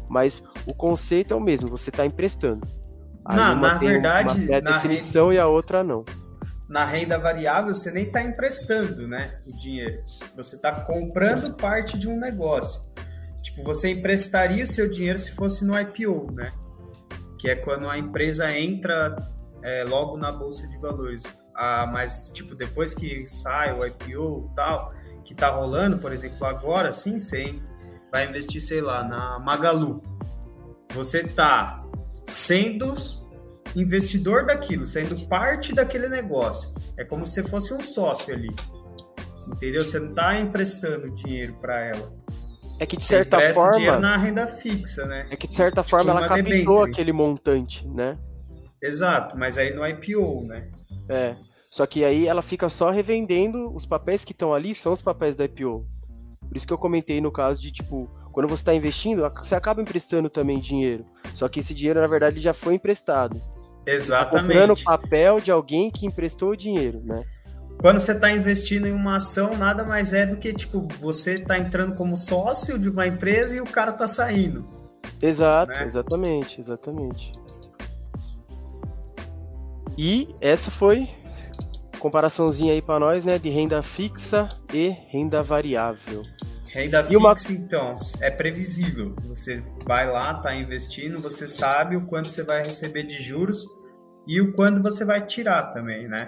Mas 0.10 0.44
o 0.66 0.74
conceito 0.74 1.34
é 1.34 1.38
o 1.38 1.42
mesmo, 1.42 1.70
você 1.70 1.90
está 1.90 2.06
emprestando. 2.06 2.68
não, 3.28 3.56
na 3.56 3.74
verdade, 3.76 4.34
uma 4.34 4.62
definição 4.62 5.30
renda, 5.30 5.36
e 5.36 5.40
a 5.40 5.48
outra 5.48 5.84
não. 5.84 6.04
Na 6.68 6.84
renda 6.84 7.20
variável, 7.20 7.76
você 7.76 7.92
nem 7.92 8.06
está 8.06 8.24
emprestando 8.24 9.08
né, 9.08 9.40
o 9.46 9.52
dinheiro. 9.52 10.04
Você 10.36 10.56
está 10.56 10.72
comprando 10.72 11.56
parte 11.56 11.98
de 11.98 12.10
um 12.10 12.18
negócio. 12.18 12.82
Tipo, 13.44 13.64
você 13.64 13.92
emprestaria 13.92 14.64
o 14.64 14.68
seu 14.68 14.90
dinheiro 14.90 15.20
se 15.20 15.32
fosse 15.32 15.64
no 15.64 15.80
IPO, 15.80 16.32
né? 16.32 16.52
Que 17.38 17.52
é 17.52 17.56
quando 17.56 17.88
a 17.88 17.98
empresa 17.98 18.52
entra 18.52 19.16
é, 19.62 19.84
logo 19.84 20.18
na 20.18 20.32
bolsa 20.32 20.68
de 20.68 20.78
valores. 20.80 21.38
Ah, 21.56 21.88
mas, 21.92 22.32
tipo, 22.32 22.56
depois 22.56 22.94
que 22.94 23.28
sai 23.28 23.72
o 23.72 23.86
IPO 23.86 24.50
e 24.52 24.56
tal, 24.56 24.94
que 25.24 25.34
está 25.34 25.50
rolando, 25.50 26.00
por 26.00 26.12
exemplo, 26.12 26.46
agora, 26.46 26.92
sim, 26.92 27.20
você 27.20 27.60
vai 28.12 28.28
investir, 28.28 28.62
sei 28.62 28.82
lá, 28.82 29.04
na 29.04 29.40
Magalu. 29.40 30.02
Você 30.94 31.22
está 31.22 31.86
sendo 32.24 32.96
investidor 33.76 34.46
daquilo, 34.46 34.86
sendo 34.86 35.28
parte 35.28 35.74
daquele 35.74 36.08
negócio. 36.08 36.74
É 36.98 37.04
como 37.04 37.28
se 37.28 37.44
fosse 37.44 37.74
um 37.74 37.82
sócio 37.82 38.34
ali. 38.34 38.50
Entendeu? 39.48 39.86
Você 39.86 40.00
não 40.00 40.10
está 40.10 40.40
emprestando 40.40 41.10
dinheiro 41.12 41.54
para 41.62 41.86
ela. 41.86 42.14
É 42.80 42.86
que 42.86 42.98
de 42.98 43.04
certa 43.04 43.40
você 43.40 43.54
forma. 43.54 43.78
dinheiro 43.78 44.00
na 44.00 44.18
renda 44.18 44.48
fixa, 44.48 45.06
né? 45.06 45.28
É 45.30 45.36
que 45.36 45.48
de 45.48 45.56
certa 45.56 45.82
tipo 45.82 45.90
forma 45.90 46.12
ela 46.12 46.28
captou 46.28 46.84
aquele 46.84 47.12
montante, 47.12 47.88
né? 47.88 48.18
Exato, 48.82 49.38
mas 49.38 49.58
aí 49.58 49.74
no 49.74 49.86
IPO, 49.86 50.46
né? 50.46 50.70
É. 51.10 51.36
Só 51.70 51.86
que 51.86 52.04
aí 52.04 52.28
ela 52.28 52.42
fica 52.42 52.70
só 52.70 52.90
revendendo 52.90 53.74
os 53.74 53.86
papéis 53.86 54.24
que 54.24 54.32
estão 54.32 54.54
ali, 54.54 54.74
são 54.74 54.92
os 54.92 55.02
papéis 55.02 55.36
da 55.36 55.46
IPO. 55.46 55.86
Por 56.48 56.56
isso 56.56 56.68
que 56.68 56.74
eu 56.74 56.78
comentei 56.78 57.20
no 57.20 57.32
caso 57.32 57.62
de, 57.62 57.72
tipo, 57.72 58.10
quando 58.32 58.48
você 58.48 58.62
está 58.62 58.74
investindo, 58.74 59.30
você 59.38 59.56
acaba 59.56 59.82
emprestando 59.82 60.30
também 60.30 60.60
dinheiro. 60.60 61.06
Só 61.34 61.48
que 61.48 61.60
esse 61.60 61.74
dinheiro, 61.74 62.00
na 62.00 62.08
verdade, 62.08 62.40
já 62.40 62.54
foi 62.54 62.76
emprestado. 62.76 63.42
Exatamente. 63.86 64.32
Tá 64.32 64.42
comprando 64.42 64.84
papel 64.84 65.40
de 65.40 65.52
alguém 65.52 65.92
que 65.92 66.06
emprestou 66.06 66.52
o 66.52 66.58
dinheiro, 66.58 67.02
né? 67.04 67.24
Quando 67.80 68.00
você 68.00 68.14
está 68.14 68.32
investindo 68.32 68.88
em 68.88 68.92
uma 68.92 69.18
ação, 69.18 69.56
nada 69.58 69.84
mais 69.84 70.14
é 70.14 70.26
do 70.26 70.38
que, 70.38 70.54
tipo, 70.54 70.88
você 71.00 71.34
está 71.34 71.58
entrando 71.58 71.94
como 71.94 72.18
sócio 72.18 72.80
de 72.80 72.90
uma 72.90 73.06
empresa 73.06 73.56
e 73.56 73.62
o 73.62 73.66
cara 73.66 73.92
está 73.92 74.08
saindo. 74.08 74.66
Exato, 75.22 75.72
né? 75.72 75.84
exatamente, 75.84 76.60
exatamente. 76.60 77.32
E 79.98 80.34
essa 80.42 80.72
foi 80.72 81.10
comparaçãozinha 82.00 82.74
aí 82.74 82.82
para 82.82 83.00
nós, 83.00 83.24
né, 83.24 83.40
de 83.40 83.50
renda 83.50 83.82
fixa 83.82 84.48
e 84.74 84.90
renda 85.10 85.42
variável. 85.42 86.22
Renda 86.76 87.00
e 87.00 87.04
fixa, 87.06 87.18
uma... 87.18 87.34
então, 87.52 87.96
é 88.20 88.30
previsível. 88.30 89.16
Você 89.24 89.64
vai 89.86 90.12
lá, 90.12 90.34
tá 90.34 90.54
investindo, 90.54 91.22
você 91.22 91.48
sabe 91.48 91.96
o 91.96 92.06
quanto 92.06 92.30
você 92.30 92.44
vai 92.44 92.66
receber 92.66 93.04
de 93.04 93.18
juros 93.24 93.66
e 94.28 94.42
o 94.42 94.52
quando 94.52 94.84
você 94.84 95.06
vai 95.06 95.26
tirar 95.26 95.72
também, 95.72 96.06
né? 96.10 96.26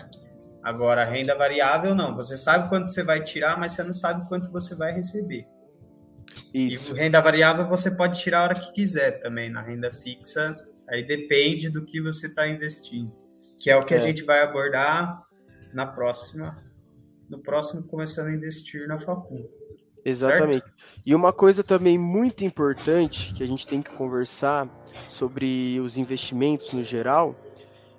Agora, 0.63 1.03
renda 1.03 1.35
variável 1.35 1.93
não, 1.93 2.15
você 2.15 2.37
sabe 2.37 2.69
quanto 2.69 2.93
você 2.93 3.03
vai 3.03 3.21
tirar, 3.21 3.59
mas 3.59 3.73
você 3.73 3.83
não 3.83 3.93
sabe 3.93 4.25
quanto 4.29 4.49
você 4.49 4.73
vai 4.73 4.93
receber. 4.93 5.45
Isso. 6.53 6.95
E 6.95 6.97
renda 6.97 7.19
variável 7.19 7.67
você 7.67 7.91
pode 7.91 8.17
tirar 8.17 8.39
a 8.39 8.43
hora 8.43 8.55
que 8.55 8.71
quiser 8.71 9.19
também. 9.19 9.49
Na 9.49 9.61
renda 9.61 9.91
fixa, 9.91 10.57
aí 10.89 11.05
depende 11.05 11.69
do 11.69 11.83
que 11.83 12.01
você 12.01 12.27
está 12.27 12.47
investindo. 12.47 13.13
Que 13.59 13.69
é 13.69 13.75
o 13.75 13.83
que 13.83 13.93
é. 13.93 13.97
a 13.97 13.99
gente 13.99 14.23
vai 14.23 14.41
abordar 14.41 15.23
na 15.73 15.85
próxima, 15.85 16.63
no 17.29 17.39
próximo 17.39 17.85
Começando 17.85 18.27
a 18.27 18.33
Investir 18.33 18.87
na 18.87 18.97
Facul. 18.97 19.57
Exatamente. 20.09 20.63
Certo? 20.63 20.71
E 21.05 21.13
uma 21.13 21.33
coisa 21.33 21.63
também 21.63 21.97
muito 21.97 22.45
importante 22.45 23.33
que 23.33 23.43
a 23.43 23.47
gente 23.47 23.67
tem 23.67 23.81
que 23.81 23.91
conversar 23.91 24.67
sobre 25.09 25.79
os 25.81 25.97
investimentos 25.97 26.71
no 26.71 26.83
geral 26.83 27.35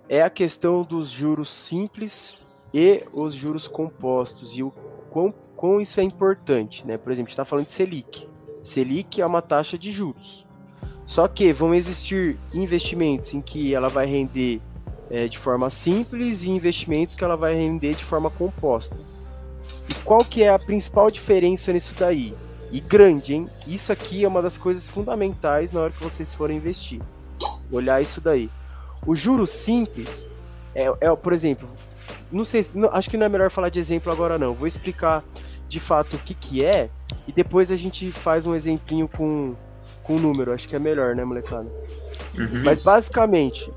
é 0.08 0.22
a 0.22 0.30
questão 0.30 0.82
dos 0.82 1.10
juros 1.10 1.50
simples 1.50 2.36
e 2.72 3.04
os 3.12 3.34
juros 3.34 3.68
compostos 3.68 4.56
e 4.56 4.62
o 4.62 4.70
quão, 5.10 5.32
quão 5.54 5.80
isso 5.80 6.00
é 6.00 6.02
importante, 6.02 6.86
né? 6.86 6.96
Por 6.96 7.12
exemplo, 7.12 7.30
está 7.30 7.44
falando 7.44 7.66
de 7.66 7.72
Selic. 7.72 8.26
Selic 8.62 9.20
é 9.20 9.26
uma 9.26 9.42
taxa 9.42 9.76
de 9.76 9.90
juros. 9.90 10.46
Só 11.06 11.28
que 11.28 11.52
vão 11.52 11.74
existir 11.74 12.38
investimentos 12.52 13.34
em 13.34 13.40
que 13.40 13.74
ela 13.74 13.88
vai 13.88 14.06
render 14.06 14.60
é, 15.10 15.28
de 15.28 15.38
forma 15.38 15.70
simples 15.70 16.42
e 16.42 16.50
investimentos 16.50 17.14
que 17.14 17.24
ela 17.24 17.36
vai 17.36 17.54
render 17.54 17.94
de 17.94 18.04
forma 18.04 18.30
composta. 18.30 18.96
E 19.88 19.94
qual 19.94 20.24
que 20.24 20.42
é 20.42 20.50
a 20.50 20.58
principal 20.58 21.10
diferença 21.10 21.72
nisso 21.72 21.94
daí? 21.98 22.34
E 22.70 22.80
grande, 22.80 23.34
hein? 23.34 23.48
Isso 23.66 23.90
aqui 23.90 24.24
é 24.24 24.28
uma 24.28 24.42
das 24.42 24.58
coisas 24.58 24.88
fundamentais 24.88 25.72
na 25.72 25.80
hora 25.80 25.92
que 25.92 26.02
vocês 26.02 26.34
forem 26.34 26.58
investir. 26.58 27.00
Olhar 27.70 28.02
isso 28.02 28.20
daí. 28.20 28.50
O 29.06 29.14
juro 29.14 29.46
simples 29.46 30.28
é, 30.74 30.92
é 31.00 31.16
por 31.16 31.32
exemplo, 31.32 31.68
não 32.30 32.44
sei, 32.44 32.66
não, 32.74 32.90
acho 32.92 33.08
que 33.08 33.16
não 33.16 33.26
é 33.26 33.28
melhor 33.28 33.50
falar 33.50 33.70
de 33.70 33.78
exemplo 33.78 34.12
agora 34.12 34.38
não. 34.38 34.52
Vou 34.54 34.66
explicar 34.66 35.24
de 35.68 35.80
fato 35.80 36.16
o 36.16 36.18
que 36.18 36.34
que 36.34 36.64
é 36.64 36.90
e 37.26 37.32
depois 37.32 37.70
a 37.70 37.76
gente 37.76 38.10
faz 38.12 38.46
um 38.46 38.54
exemplinho 38.54 39.08
com 39.08 39.54
com 40.02 40.18
número, 40.18 40.54
acho 40.54 40.66
que 40.66 40.74
é 40.74 40.78
melhor, 40.78 41.14
né, 41.14 41.22
molecada? 41.22 41.70
Uhum. 42.34 42.62
Mas 42.64 42.80
basicamente, 42.80 43.70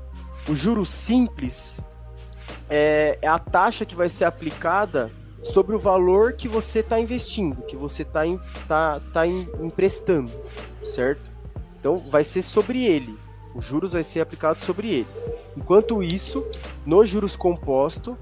o 0.48 0.56
juro 0.56 0.86
simples 0.86 1.78
é, 2.70 3.18
é, 3.20 3.28
a 3.28 3.38
taxa 3.38 3.84
que 3.84 3.94
vai 3.94 4.08
ser 4.08 4.24
aplicada 4.24 5.10
sobre 5.42 5.74
o 5.74 5.78
valor 5.78 6.34
que 6.34 6.48
você 6.48 6.80
está 6.80 7.00
investindo, 7.00 7.62
que 7.62 7.76
você 7.76 8.02
está 8.02 8.22
tá, 8.68 9.00
tá 9.12 9.26
emprestando, 9.26 10.30
certo? 10.82 11.30
Então 11.78 11.98
vai 11.98 12.24
ser 12.24 12.42
sobre 12.42 12.84
ele. 12.84 13.18
Os 13.54 13.64
juros 13.64 13.92
vai 13.92 14.02
ser 14.02 14.20
aplicado 14.20 14.60
sobre 14.64 14.88
ele. 14.88 15.06
Enquanto 15.56 16.02
isso, 16.02 16.46
no 16.86 17.04
juros 17.04 17.36
composto, 17.36 18.16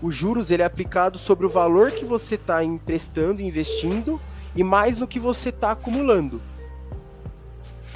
os 0.00 0.14
juros 0.14 0.50
ele 0.50 0.62
é 0.62 0.66
aplicado 0.66 1.18
sobre 1.18 1.44
o 1.44 1.50
valor 1.50 1.90
que 1.90 2.04
você 2.04 2.36
está 2.36 2.64
emprestando, 2.64 3.42
investindo 3.42 4.20
e 4.54 4.62
mais 4.62 4.96
no 4.96 5.06
que 5.06 5.18
você 5.18 5.50
está 5.50 5.72
acumulando. 5.72 6.40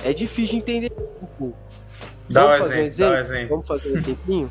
É 0.05 0.12
difícil 0.12 0.52
de 0.52 0.57
entender 0.57 0.92
um 1.22 1.26
pouco. 1.26 1.57
Dá 2.29 2.42
Vamos 2.42 2.57
um 2.57 2.68
fazer 2.68 2.85
exemplo, 2.85 3.14
um 3.14 3.18
exemplo? 3.18 3.48
Vamos 3.48 3.66
fazer 3.66 3.92
um 3.92 3.96
exemplinho? 3.96 4.50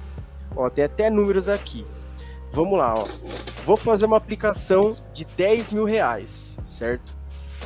ó, 0.56 0.70
tem 0.70 0.86
até 0.86 1.10
números 1.10 1.50
aqui. 1.50 1.86
Vamos 2.56 2.80
lá, 2.80 2.98
ó. 2.98 3.06
Vou 3.66 3.76
fazer 3.76 4.06
uma 4.06 4.16
aplicação 4.16 4.96
de 5.14 5.26
10 5.26 5.74
mil 5.74 5.84
reais, 5.84 6.58
certo? 6.66 7.14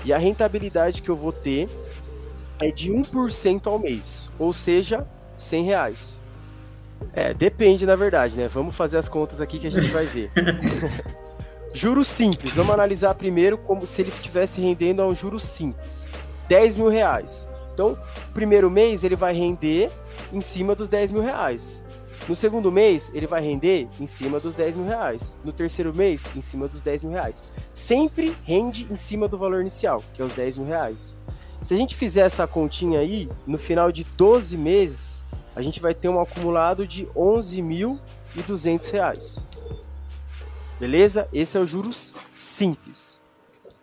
E 0.04 0.12
a 0.12 0.17
rentabilidade 0.17 1.04
que 1.04 1.10
eu 1.10 1.15
vou 1.15 1.32
ter 1.32 1.69
é 2.60 2.71
de 2.71 2.91
1% 2.91 3.67
ao 3.67 3.78
mês, 3.78 4.32
ou 4.39 4.52
seja, 4.52 5.06
100 5.38 5.63
reais. 5.63 6.19
É, 7.13 7.36
depende 7.36 7.86
na 7.86 7.95
verdade, 7.95 8.36
né? 8.36 8.47
Vamos 8.47 8.75
fazer 8.75 8.97
as 8.97 9.08
contas 9.08 9.39
aqui 9.39 9.60
que 9.60 9.67
a 9.67 9.71
gente 9.71 9.91
vai 9.91 10.08
ver. 10.08 10.32
juros 11.71 12.08
simples, 12.08 12.56
vamos 12.56 12.73
analisar 12.73 13.13
primeiro 13.13 13.60
como 13.60 13.86
se 13.86 14.02
ele 14.02 14.10
estivesse 14.10 14.60
rendendo 14.60 15.04
a 15.04 15.08
um 15.08 15.13
juro 15.13 15.39
simples. 15.39 16.08
10 16.47 16.78
mil 16.78 16.89
reais. 16.89 17.47
Então, 17.75 17.95
primeiro 18.34 18.71
mês 18.71 19.04
ele 19.04 19.15
vai 19.15 19.36
render 19.36 19.91
em 20.34 20.41
cima 20.41 20.73
dos 20.73 20.89
10 20.89 21.12
mil 21.12 21.21
reais. 21.21 21.84
No 22.27 22.36
segundo 22.36 22.71
mês, 22.71 23.10
ele 23.13 23.25
vai 23.25 23.41
render 23.41 23.88
em 23.99 24.05
cima 24.05 24.39
dos 24.39 24.53
10 24.53 24.75
mil 24.75 24.86
reais. 24.86 25.36
No 25.43 25.51
terceiro 25.51 25.93
mês, 25.93 26.29
em 26.36 26.41
cima 26.41 26.67
dos 26.67 26.82
10 26.82 27.03
mil 27.03 27.13
reais. 27.13 27.43
Sempre 27.73 28.36
rende 28.43 28.86
em 28.91 28.95
cima 28.95 29.27
do 29.27 29.38
valor 29.38 29.62
inicial, 29.62 30.03
que 30.13 30.21
é 30.21 30.25
os 30.25 30.34
10 30.34 30.58
mil 30.58 30.67
reais. 30.67 31.17
Se 31.62 31.73
a 31.73 31.77
gente 31.77 31.95
fizer 31.95 32.21
essa 32.21 32.45
continha 32.47 32.99
aí, 32.99 33.29
no 33.47 33.58
final 33.58 33.91
de 33.91 34.03
12 34.03 34.58
meses, 34.58 35.17
a 35.55 35.62
gente 35.62 35.79
vai 35.79 35.93
ter 35.93 36.08
um 36.08 36.19
acumulado 36.19 36.88
de 36.88 37.05
11.200 37.08 38.91
reais. 38.91 39.45
Beleza? 40.79 41.27
Esse 41.34 41.58
é 41.58 41.60
o 41.60 41.65
juros 41.65 42.13
simples. 42.38 43.19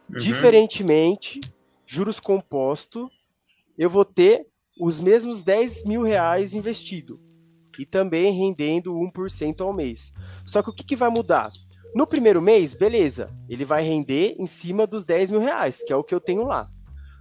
Uhum. 0.09 0.19
Diferentemente, 0.19 1.41
juros 1.85 2.21
composto 2.21 3.11
eu 3.77 3.91
vou 3.91 4.05
ter 4.05 4.47
os 4.81 4.99
mesmos 4.99 5.43
10 5.43 5.85
mil 5.85 6.03
reais 6.03 6.55
investido 6.55 7.26
e 7.79 7.87
também 7.87 8.33
rendendo 8.33 8.95
1% 8.95 9.61
ao 9.61 9.73
mês. 9.73 10.13
Só 10.45 10.63
que 10.63 10.71
o 10.71 10.73
que, 10.73 10.85
que 10.85 10.97
vai 10.97 11.09
mudar? 11.09 11.51
No 11.95 12.07
primeiro 12.07 12.43
mês, 12.43 12.75
beleza, 12.75 13.31
ele 13.49 13.65
vai 13.65 13.83
render 13.83 14.37
em 14.39 14.47
cima 14.47 14.87
dos 14.87 15.05
10 15.05 15.31
mil 15.31 15.41
reais, 15.41 15.83
que 15.83 15.93
é 15.93 15.97
o 15.97 16.05
que 16.05 16.15
eu 16.15 16.21
tenho 16.21 16.45
lá. 16.45 16.69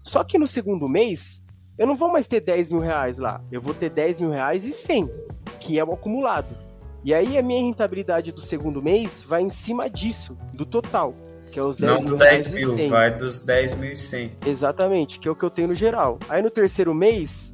Só 0.03 0.23
que 0.23 0.37
no 0.37 0.47
segundo 0.47 0.89
mês, 0.89 1.41
eu 1.77 1.87
não 1.87 1.95
vou 1.95 2.11
mais 2.11 2.27
ter 2.27 2.41
10 2.41 2.69
mil 2.69 2.79
reais 2.79 3.17
lá, 3.17 3.43
eu 3.51 3.61
vou 3.61 3.73
ter 3.73 3.89
10 3.89 4.19
mil 4.19 4.31
reais 4.31 4.65
e 4.65 4.71
100, 4.71 5.09
que 5.59 5.79
é 5.79 5.83
o 5.83 5.93
acumulado. 5.93 6.55
E 7.03 7.13
aí 7.13 7.37
a 7.37 7.41
minha 7.41 7.61
rentabilidade 7.61 8.31
do 8.31 8.41
segundo 8.41 8.81
mês 8.81 9.23
vai 9.23 9.41
em 9.41 9.49
cima 9.49 9.89
disso, 9.89 10.37
do 10.53 10.65
total 10.65 11.13
que 11.55 11.59
é 11.59 11.63
os 11.63 11.77
10 11.77 11.93
Não 11.93 12.01
mil. 12.01 12.09
Não 12.11 12.17
10 12.17 12.47
mil, 12.49 12.89
vai 12.89 13.15
dos 13.15 13.45
10.100. 13.45 14.31
Exatamente, 14.45 15.17
que 15.17 15.27
é 15.27 15.31
o 15.31 15.35
que 15.35 15.45
eu 15.45 15.49
tenho 15.49 15.69
no 15.69 15.75
geral. 15.75 16.19
Aí 16.27 16.41
no 16.41 16.49
terceiro 16.49 16.93
mês, 16.93 17.53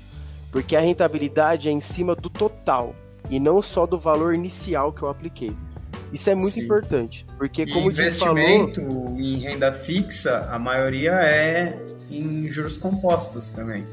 Porque 0.51 0.75
a 0.75 0.79
rentabilidade 0.79 1.69
é 1.69 1.71
em 1.71 1.79
cima 1.79 2.15
do 2.15 2.29
total 2.29 2.95
e 3.29 3.39
não 3.39 3.61
só 3.61 3.85
do 3.85 3.99
valor 3.99 4.33
inicial 4.33 4.91
que 4.93 5.01
eu 5.01 5.09
apliquei. 5.09 5.55
Isso 6.13 6.29
é 6.29 6.35
muito 6.35 6.53
Sim. 6.53 6.61
importante, 6.61 7.25
porque 7.37 7.65
como 7.65 7.87
o 7.87 7.91
investimento 7.91 8.81
falou, 8.81 9.19
em 9.19 9.37
renda 9.39 9.71
fixa, 9.71 10.47
a 10.51 10.57
maioria 10.57 11.11
é 11.13 11.77
em 12.09 12.47
juros 12.49 12.77
compostos 12.77 13.51
também. 13.51 13.85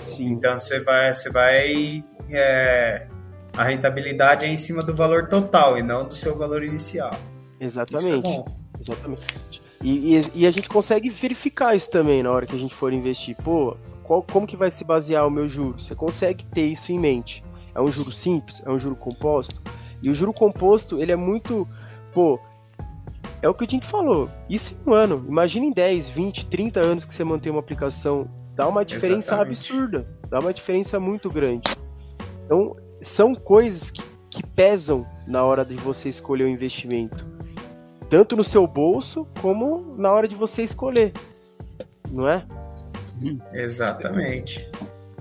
Sim. 0.00 0.30
Então 0.32 0.58
você 0.58 0.80
vai, 0.80 1.12
você 1.12 1.30
vai 1.30 2.04
é, 2.30 3.06
a 3.56 3.64
rentabilidade 3.64 4.46
é 4.46 4.48
em 4.48 4.56
cima 4.56 4.82
do 4.82 4.94
valor 4.94 5.28
total 5.28 5.78
e 5.78 5.82
não 5.82 6.06
do 6.06 6.14
seu 6.14 6.36
valor 6.36 6.64
inicial. 6.64 7.14
Exatamente. 7.60 8.28
É 8.28 8.62
Exatamente. 8.80 9.62
E, 9.80 10.16
e, 10.16 10.30
e, 10.34 10.46
a 10.46 10.50
gente 10.50 10.68
consegue 10.68 11.08
verificar 11.08 11.76
isso 11.76 11.90
também 11.90 12.22
na 12.22 12.30
hora 12.30 12.46
que 12.46 12.54
a 12.54 12.58
gente 12.58 12.74
for 12.74 12.92
investir. 12.92 13.36
Pô, 13.36 13.76
qual, 14.02 14.22
como 14.22 14.46
que 14.46 14.56
vai 14.56 14.70
se 14.70 14.84
basear 14.84 15.26
o 15.26 15.30
meu 15.30 15.48
juro? 15.48 15.80
Você 15.80 15.94
consegue 15.94 16.44
ter 16.46 16.66
isso 16.66 16.90
em 16.90 16.98
mente. 16.98 17.44
É 17.74 17.80
um 17.80 17.90
juro 17.90 18.12
simples? 18.12 18.62
É 18.64 18.70
um 18.70 18.78
juro 18.78 18.96
composto? 18.96 19.60
E 20.02 20.10
o 20.10 20.14
juro 20.14 20.32
composto, 20.32 21.00
ele 21.00 21.12
é 21.12 21.16
muito. 21.16 21.66
Pô, 22.12 22.38
é 23.40 23.48
o 23.48 23.54
que 23.54 23.64
o 23.64 23.66
Dink 23.66 23.86
falou. 23.86 24.28
Isso 24.48 24.74
em 24.74 24.90
um 24.90 24.94
ano. 24.94 25.24
Imagina 25.28 25.66
em 25.66 25.72
10, 25.72 26.10
20, 26.10 26.46
30 26.46 26.80
anos 26.80 27.04
que 27.04 27.12
você 27.14 27.24
mantém 27.24 27.50
uma 27.50 27.60
aplicação. 27.60 28.28
Dá 28.54 28.68
uma 28.68 28.84
diferença 28.84 29.34
Exatamente. 29.34 29.58
absurda. 29.58 30.06
Dá 30.28 30.40
uma 30.40 30.52
diferença 30.52 31.00
muito 31.00 31.30
grande. 31.30 31.64
Então, 32.44 32.76
são 33.00 33.34
coisas 33.34 33.90
que, 33.90 34.02
que 34.28 34.46
pesam 34.46 35.06
na 35.26 35.42
hora 35.42 35.64
de 35.64 35.76
você 35.76 36.08
escolher 36.08 36.44
o 36.44 36.48
investimento 36.48 37.32
tanto 38.12 38.36
no 38.36 38.44
seu 38.44 38.66
bolso 38.66 39.26
como 39.40 39.96
na 39.96 40.12
hora 40.12 40.28
de 40.28 40.36
você 40.36 40.62
escolher, 40.62 41.14
não 42.10 42.28
é? 42.28 42.44
Exatamente. 43.54 44.70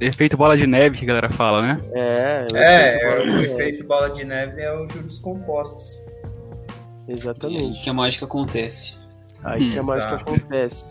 Efeito 0.02 0.36
bola 0.36 0.58
de 0.58 0.66
neve 0.66 0.98
que 0.98 1.04
a 1.04 1.08
galera 1.08 1.30
fala, 1.30 1.62
né? 1.62 1.80
É, 1.94 2.48
o 2.52 2.58
é, 2.58 2.96
efeito, 2.96 3.06
é, 3.06 3.20
o 3.20 3.40
efeito 3.42 3.84
bola 3.84 4.10
de 4.10 4.26
neve 4.26 4.60
é 4.60 4.76
os 4.76 4.92
juros 4.92 5.20
compostos. 5.20 6.02
Exatamente. 7.08 7.76
aí 7.76 7.84
que 7.84 7.90
a 7.90 7.94
mágica 7.94 8.26
acontece. 8.26 8.96
Aí 9.44 9.72
que 9.72 9.78
a 9.78 9.84
mágica 9.84 10.16
acontece. 10.16 10.86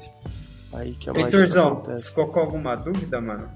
Aí 0.73 0.95
que 0.95 1.11
a 1.11 1.13
Heitorzão, 1.13 1.83
ficou 2.01 2.29
com 2.29 2.39
alguma 2.39 2.77
dúvida, 2.77 3.21
mano? 3.21 3.51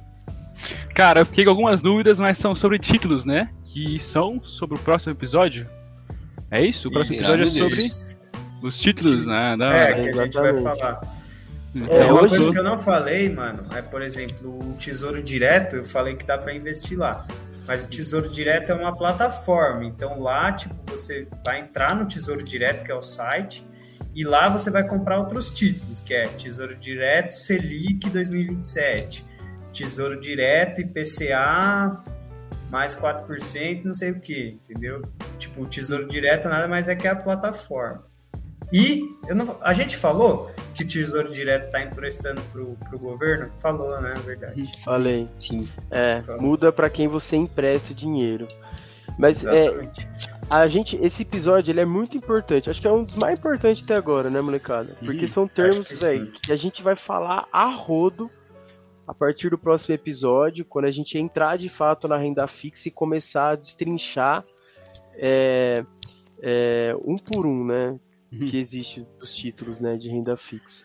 Cara, 0.93 1.21
eu 1.21 1.27
fiquei 1.27 1.45
com 1.45 1.51
algumas 1.51 1.81
dúvidas, 1.81 2.19
mas 2.19 2.37
são 2.37 2.57
sobre 2.57 2.81
títulos, 2.81 3.25
né? 3.25 3.49
Que 3.63 4.01
são 4.01 4.43
sobre 4.43 4.77
o 4.77 4.81
próximo 4.81 5.13
episódio. 5.13 5.69
É 6.51 6.61
isso? 6.61 6.89
O 6.89 6.91
próximo 6.91 7.17
episódio 7.17 7.45
é 7.45 7.49
sobre 7.49 7.87
os 8.61 8.79
títulos, 8.79 9.25
né? 9.25 9.57
Da... 9.57 9.73
É, 9.73 9.95
que 9.95 10.09
a 10.09 10.25
gente 10.25 10.37
vai 10.37 10.55
falar. 10.57 11.24
É, 11.75 11.99
É, 11.99 12.05
uma 12.05 12.23
hoje- 12.23 12.37
coisa 12.37 12.53
que 12.53 12.59
eu 12.59 12.63
não 12.65 12.79
falei, 12.79 13.29
mano, 13.29 13.65
é, 13.75 13.83
por 13.83 14.01
exemplo, 14.03 14.59
o 14.71 14.75
Tesouro 14.75 15.23
Direto, 15.23 15.77
eu 15.77 15.85
falei 15.85 16.15
que 16.15 16.25
dá 16.25 16.39
pra 16.39 16.55
investir 16.55 16.97
lá. 16.99 17.27
Mas 17.67 17.83
o 17.85 17.89
Tesouro 17.89 18.29
Direto 18.29 18.71
é 18.73 18.75
uma 18.75 18.97
plataforma, 18.97 19.85
então 19.85 20.21
lá, 20.21 20.53
tipo, 20.53 20.75
você 20.87 21.27
vai 21.45 21.61
entrar 21.61 21.97
no 21.97 22.07
Tesouro 22.07 22.43
Direto, 22.45 22.85
que 22.85 22.93
é 22.93 22.95
o 22.95 23.01
site, 23.03 23.67
e 24.15 24.23
lá 24.23 24.49
você 24.49 24.71
vai 24.71 24.87
comprar 24.87 25.19
outros 25.19 25.51
títulos, 25.51 25.99
que 26.01 26.13
é 26.15 26.29
Tesouro 26.29 26.75
Direto 26.77 27.33
Selic 27.41 28.09
2027, 28.11 29.25
Tesouro 29.73 30.21
Direto 30.21 30.81
IPCA 30.83 32.05
mais 32.71 32.95
4%, 32.95 33.85
não 33.85 33.95
sei 33.95 34.11
o 34.11 34.21
que, 34.21 34.59
entendeu? 34.69 35.03
Tipo, 35.39 35.63
o 35.63 35.67
Tesouro 35.67 36.07
Direto 36.07 36.49
nada 36.49 36.69
mais 36.69 36.89
é 36.89 36.95
que 36.95 37.07
a 37.09 37.17
plataforma. 37.17 38.05
E 38.73 39.09
eu 39.29 39.35
não, 39.37 39.57
a 39.61 39.73
gente 39.73 39.97
falou 39.97 40.51
que 40.75 40.83
o 40.83 40.87
Tesouro 40.87 41.33
Direto 41.33 41.67
está 41.67 41.83
emprestando 41.83 42.41
pro, 42.53 42.77
pro 42.89 42.99
governo? 42.99 43.51
Falou, 43.59 44.01
né? 44.01 44.15
Na 44.15 44.21
verdade. 44.21 44.71
Falei. 44.85 45.29
Sim. 45.39 45.65
É, 45.91 46.21
Falou. 46.23 46.43
muda 46.43 46.73
pra 46.73 46.91
quem 46.91 47.07
você 47.07 47.37
empresta 47.37 47.93
o 47.93 47.95
dinheiro. 47.95 48.49
Mas 49.19 49.45
é, 49.45 49.67
Exatamente. 49.67 50.09
a 50.51 50.67
gente, 50.67 50.97
esse 50.97 51.23
episódio 51.23 51.71
ele 51.71 51.81
é 51.81 51.85
muito 51.85 52.17
importante. 52.17 52.69
Acho 52.69 52.81
que 52.81 52.89
é 52.89 52.93
um 52.93 53.05
dos 53.05 53.15
mais 53.15 53.39
importantes 53.39 53.85
até 53.85 53.95
agora, 53.95 54.29
né, 54.29 54.41
molecada? 54.41 54.97
Porque 54.99 55.21
Uhum, 55.23 55.29
são 55.29 55.47
termos, 55.49 55.89
que 55.89 55.95
velho, 55.97 56.27
sim. 56.27 56.33
que 56.43 56.51
a 56.53 56.57
gente 56.57 56.83
vai 56.83 56.97
falar 56.97 57.47
a 57.53 57.67
rodo 57.67 58.29
a 59.07 59.13
partir 59.15 59.51
do 59.51 59.59
próximo 59.59 59.95
episódio, 59.95 60.65
quando 60.65 60.87
a 60.87 60.91
gente 60.91 61.19
entrar 61.19 61.59
de 61.59 61.69
fato 61.69 62.09
na 62.09 62.17
renda 62.17 62.47
fixa 62.47 62.89
e 62.89 62.91
começar 62.91 63.51
a 63.51 63.55
destrinchar 63.55 64.43
é, 65.17 65.85
é, 66.43 66.97
um 67.05 67.17
por 67.19 67.47
um, 67.47 67.65
né? 67.67 67.99
Uhum. 68.41 68.47
Que 68.47 68.59
existe 68.59 69.07
os 69.21 69.33
títulos, 69.33 69.81
né, 69.81 69.97
de 69.97 70.09
renda 70.09 70.37
fixa. 70.37 70.85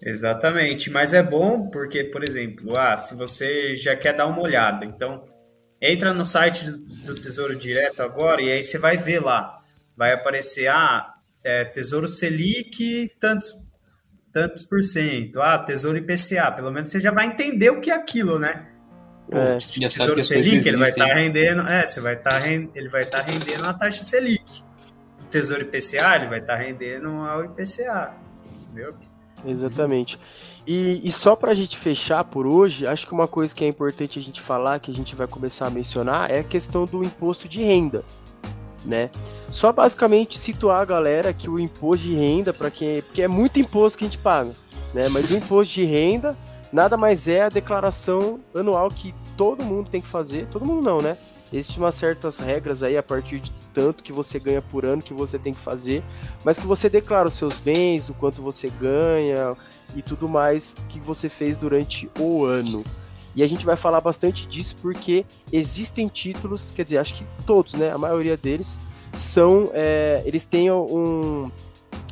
Exatamente. 0.00 0.90
Mas 0.90 1.14
é 1.14 1.22
bom 1.22 1.68
porque, 1.68 2.04
por 2.04 2.24
exemplo, 2.24 2.76
ah, 2.76 2.96
se 2.96 3.14
você 3.14 3.76
já 3.76 3.96
quer 3.96 4.16
dar 4.16 4.26
uma 4.26 4.40
olhada, 4.40 4.84
então 4.84 5.24
entra 5.80 6.12
no 6.14 6.24
site 6.24 6.64
do, 6.64 6.78
do 6.78 7.14
Tesouro 7.14 7.56
Direto 7.56 8.02
agora 8.02 8.40
e 8.42 8.50
aí 8.50 8.62
você 8.62 8.78
vai 8.78 8.96
ver 8.96 9.20
lá. 9.20 9.60
Vai 9.96 10.12
aparecer, 10.12 10.68
ah, 10.68 11.14
é, 11.44 11.64
Tesouro 11.64 12.08
Selic, 12.08 13.10
tantos, 13.20 13.54
tantos 14.32 14.62
por 14.62 14.82
cento. 14.82 15.40
Ah, 15.40 15.58
Tesouro 15.58 15.98
IPCA. 15.98 16.50
Pelo 16.52 16.70
menos 16.70 16.90
você 16.90 17.00
já 17.00 17.10
vai 17.10 17.26
entender 17.26 17.70
o 17.70 17.80
que 17.80 17.90
é 17.90 17.94
aquilo, 17.94 18.38
né? 18.38 18.68
Pô, 19.30 19.38
É. 19.38 19.58
Tesouro 19.58 20.22
Selic, 20.22 20.66
ele 20.66 20.76
vai 20.76 20.90
estar 20.90 21.06
rendendo, 21.14 21.66
é, 21.68 21.86
você 21.86 22.00
vai 22.00 22.14
estar 22.14 22.46
ele 22.46 22.88
vai 22.88 23.04
estar 23.04 23.22
rendendo 23.22 23.64
a 23.64 23.74
taxa 23.74 24.02
Selic. 24.02 24.62
Tesouro 25.32 25.62
IPCA, 25.62 26.16
ele 26.16 26.26
vai 26.26 26.40
estar 26.40 26.56
rendendo 26.56 27.08
ao 27.08 27.44
IPCA. 27.44 28.14
Entendeu? 28.68 28.94
Exatamente. 29.44 30.18
E, 30.66 31.00
e 31.02 31.10
só 31.10 31.34
pra 31.34 31.54
gente 31.54 31.76
fechar 31.76 32.22
por 32.22 32.46
hoje, 32.46 32.86
acho 32.86 33.06
que 33.06 33.12
uma 33.12 33.26
coisa 33.26 33.54
que 33.54 33.64
é 33.64 33.68
importante 33.68 34.18
a 34.18 34.22
gente 34.22 34.40
falar, 34.40 34.78
que 34.78 34.90
a 34.90 34.94
gente 34.94 35.16
vai 35.16 35.26
começar 35.26 35.66
a 35.66 35.70
mencionar, 35.70 36.30
é 36.30 36.40
a 36.40 36.44
questão 36.44 36.84
do 36.84 37.02
imposto 37.02 37.48
de 37.48 37.62
renda, 37.62 38.04
né? 38.84 39.10
Só 39.50 39.72
basicamente 39.72 40.38
situar 40.38 40.82
a 40.82 40.84
galera 40.84 41.32
que 41.32 41.48
o 41.48 41.58
imposto 41.58 42.06
de 42.06 42.14
renda, 42.14 42.52
para 42.52 42.70
quem, 42.70 43.02
porque 43.02 43.22
é 43.22 43.28
muito 43.28 43.58
imposto 43.58 43.98
que 43.98 44.04
a 44.04 44.08
gente 44.08 44.18
paga, 44.18 44.52
né? 44.94 45.08
Mas 45.08 45.30
o 45.30 45.34
imposto 45.34 45.74
de 45.74 45.84
renda 45.84 46.36
nada 46.72 46.96
mais 46.96 47.26
é 47.26 47.42
a 47.42 47.48
declaração 47.48 48.38
anual 48.54 48.88
que 48.88 49.12
todo 49.36 49.64
mundo 49.64 49.90
tem 49.90 50.00
que 50.00 50.08
fazer, 50.08 50.46
todo 50.46 50.64
mundo 50.64 50.82
não, 50.82 50.98
né? 50.98 51.16
Existem 51.52 51.82
umas 51.82 51.94
certas 51.94 52.38
regras 52.38 52.82
aí 52.82 52.96
a 52.96 53.02
partir 53.02 53.40
de 53.40 53.52
tanto 53.74 54.02
que 54.02 54.12
você 54.12 54.38
ganha 54.38 54.62
por 54.62 54.86
ano 54.86 55.02
que 55.02 55.12
você 55.12 55.38
tem 55.38 55.52
que 55.52 55.60
fazer, 55.60 56.02
mas 56.44 56.58
que 56.58 56.66
você 56.66 56.88
declara 56.88 57.28
os 57.28 57.34
seus 57.34 57.56
bens, 57.58 58.08
o 58.08 58.14
quanto 58.14 58.40
você 58.40 58.68
ganha 58.68 59.54
e 59.94 60.00
tudo 60.00 60.28
mais 60.28 60.74
que 60.88 60.98
você 61.00 61.28
fez 61.28 61.58
durante 61.58 62.10
o 62.18 62.44
ano. 62.44 62.82
E 63.34 63.42
a 63.42 63.46
gente 63.46 63.64
vai 63.64 63.76
falar 63.76 64.00
bastante 64.00 64.46
disso 64.46 64.76
porque 64.80 65.24
existem 65.50 66.08
títulos, 66.08 66.70
quer 66.74 66.84
dizer, 66.84 66.98
acho 66.98 67.14
que 67.14 67.24
todos, 67.46 67.74
né? 67.74 67.90
A 67.90 67.98
maioria 67.98 68.36
deles 68.36 68.78
são, 69.18 69.70
é, 69.72 70.22
eles 70.24 70.44
têm 70.44 70.70
um, 70.70 71.50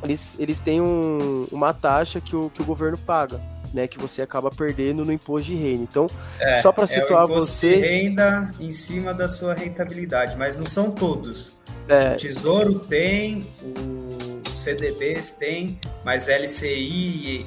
eles, 0.02 0.36
eles 0.38 0.58
têm 0.58 0.80
um, 0.80 1.46
uma 1.52 1.72
taxa 1.74 2.20
que 2.20 2.34
o, 2.34 2.50
que 2.50 2.62
o 2.62 2.64
governo 2.64 2.96
paga, 2.98 3.40
né? 3.72 3.86
Que 3.86 3.98
você 3.98 4.22
acaba 4.22 4.50
perdendo 4.50 5.04
no 5.04 5.12
imposto 5.12 5.48
de 5.48 5.56
renda. 5.56 5.82
Então, 5.82 6.06
É, 6.38 6.60
só 6.62 6.72
para 6.72 6.84
é 6.84 6.86
situar 6.86 7.26
vocês, 7.26 7.82
de 7.82 7.88
renda 7.88 8.50
em 8.58 8.72
cima 8.72 9.12
da 9.14 9.28
sua 9.28 9.54
rentabilidade, 9.54 10.36
mas 10.36 10.58
não 10.58 10.66
são 10.66 10.90
todos. 10.90 11.54
é, 11.88 12.14
O 12.14 12.16
Tesouro 12.16 12.80
tem, 12.80 13.46
o 13.62 14.54
CDBs 14.54 15.32
tem, 15.32 15.78
mas 16.04 16.28
LCI 16.28 17.46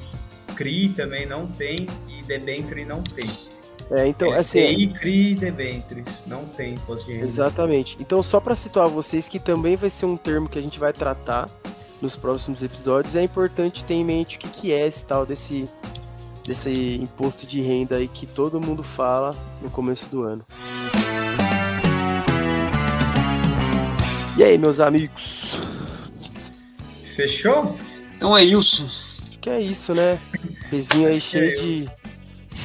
CRI 0.54 0.88
também 0.90 1.26
não 1.26 1.46
tem 1.46 1.86
e 2.08 2.22
debenture 2.22 2.84
não 2.84 3.02
tem. 3.02 3.28
é, 3.90 4.06
então, 4.06 4.32
assim, 4.32 4.60
LCI, 4.60 4.88
CRI 4.94 5.30
e 5.32 5.34
debentures 5.34 6.22
não 6.26 6.44
tem 6.46 6.74
imposto 6.74 7.08
de 7.10 7.16
renda. 7.16 7.26
Exatamente. 7.26 7.96
Então, 8.00 8.22
só 8.22 8.40
para 8.40 8.54
situar 8.54 8.88
vocês 8.88 9.28
que 9.28 9.38
também 9.38 9.76
vai 9.76 9.90
ser 9.90 10.06
um 10.06 10.16
termo 10.16 10.48
que 10.48 10.58
a 10.58 10.62
gente 10.62 10.78
vai 10.78 10.92
tratar 10.92 11.48
nos 12.00 12.16
próximos 12.16 12.62
episódios, 12.62 13.16
é 13.16 13.22
importante 13.22 13.84
ter 13.84 13.94
em 13.94 14.04
mente 14.04 14.36
o 14.36 14.38
que, 14.38 14.48
que 14.48 14.72
é 14.72 14.86
esse 14.86 15.04
tal 15.04 15.24
desse, 15.24 15.68
desse 16.46 16.98
imposto 17.02 17.46
de 17.46 17.60
renda 17.60 17.96
aí 17.96 18.08
que 18.08 18.26
todo 18.26 18.60
mundo 18.60 18.82
fala 18.82 19.34
no 19.62 19.70
começo 19.70 20.06
do 20.06 20.22
ano. 20.22 20.44
E 24.36 24.42
aí, 24.42 24.58
meus 24.58 24.80
amigos? 24.80 25.56
Fechou? 27.14 27.78
Então 28.16 28.36
é 28.36 28.42
isso. 28.44 28.84
Acho 29.28 29.38
que 29.38 29.48
é 29.50 29.60
isso, 29.60 29.94
né? 29.94 30.18
Pezinho 30.70 31.08
aí 31.08 31.20
cheio 31.22 31.50
é 31.50 31.54
de, 31.54 31.90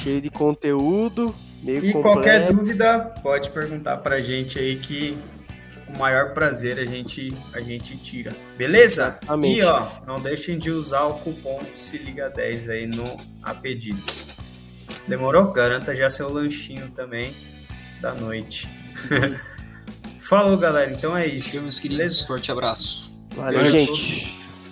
cheio 0.01 0.21
de 0.21 0.30
conteúdo, 0.32 1.34
meio 1.61 1.77
E 1.86 1.93
completo. 1.93 2.01
qualquer 2.01 2.51
dúvida, 2.51 2.99
pode 3.21 3.49
perguntar 3.51 3.97
pra 3.97 4.19
gente 4.19 4.57
aí 4.57 4.77
que 4.77 5.15
com 5.90 5.96
o 5.96 6.00
maior 6.00 6.34
prazer 6.34 6.80
a 6.80 6.86
gente, 6.86 7.36
a 7.54 7.60
gente 7.60 7.98
tira. 7.98 8.32
Beleza? 8.58 9.18
Exatamente. 9.22 9.60
E 9.60 9.64
ó, 9.64 9.88
não 10.06 10.20
deixem 10.20 10.58
de 10.58 10.70
usar 10.72 11.06
o 11.06 11.14
cupom 11.16 11.62
se 11.76 11.98
liga 11.98 12.30
10 12.30 12.70
aí 12.70 12.88
no 12.88 13.18
a 13.44 13.54
pedidos. 13.54 14.26
Demorou? 15.08 15.52
Garanta 15.52 15.96
já 15.96 16.10
seu 16.10 16.30
lanchinho 16.32 16.90
também 16.92 17.34
da 18.02 18.14
noite. 18.14 18.68
Falou, 20.20 20.58
galera. 20.58 20.92
Então 20.92 21.18
é 21.18 21.26
isso. 21.26 21.60
Meus 21.62 21.80
queridos, 21.80 21.98
Beleza? 21.98 22.28
forte 22.28 22.52
abraço. 22.52 23.12
Valeu, 23.36 23.64
Valeu. 23.64 23.72
gente. 23.72 24.32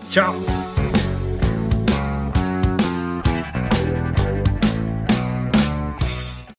Tchau. 0.09 0.35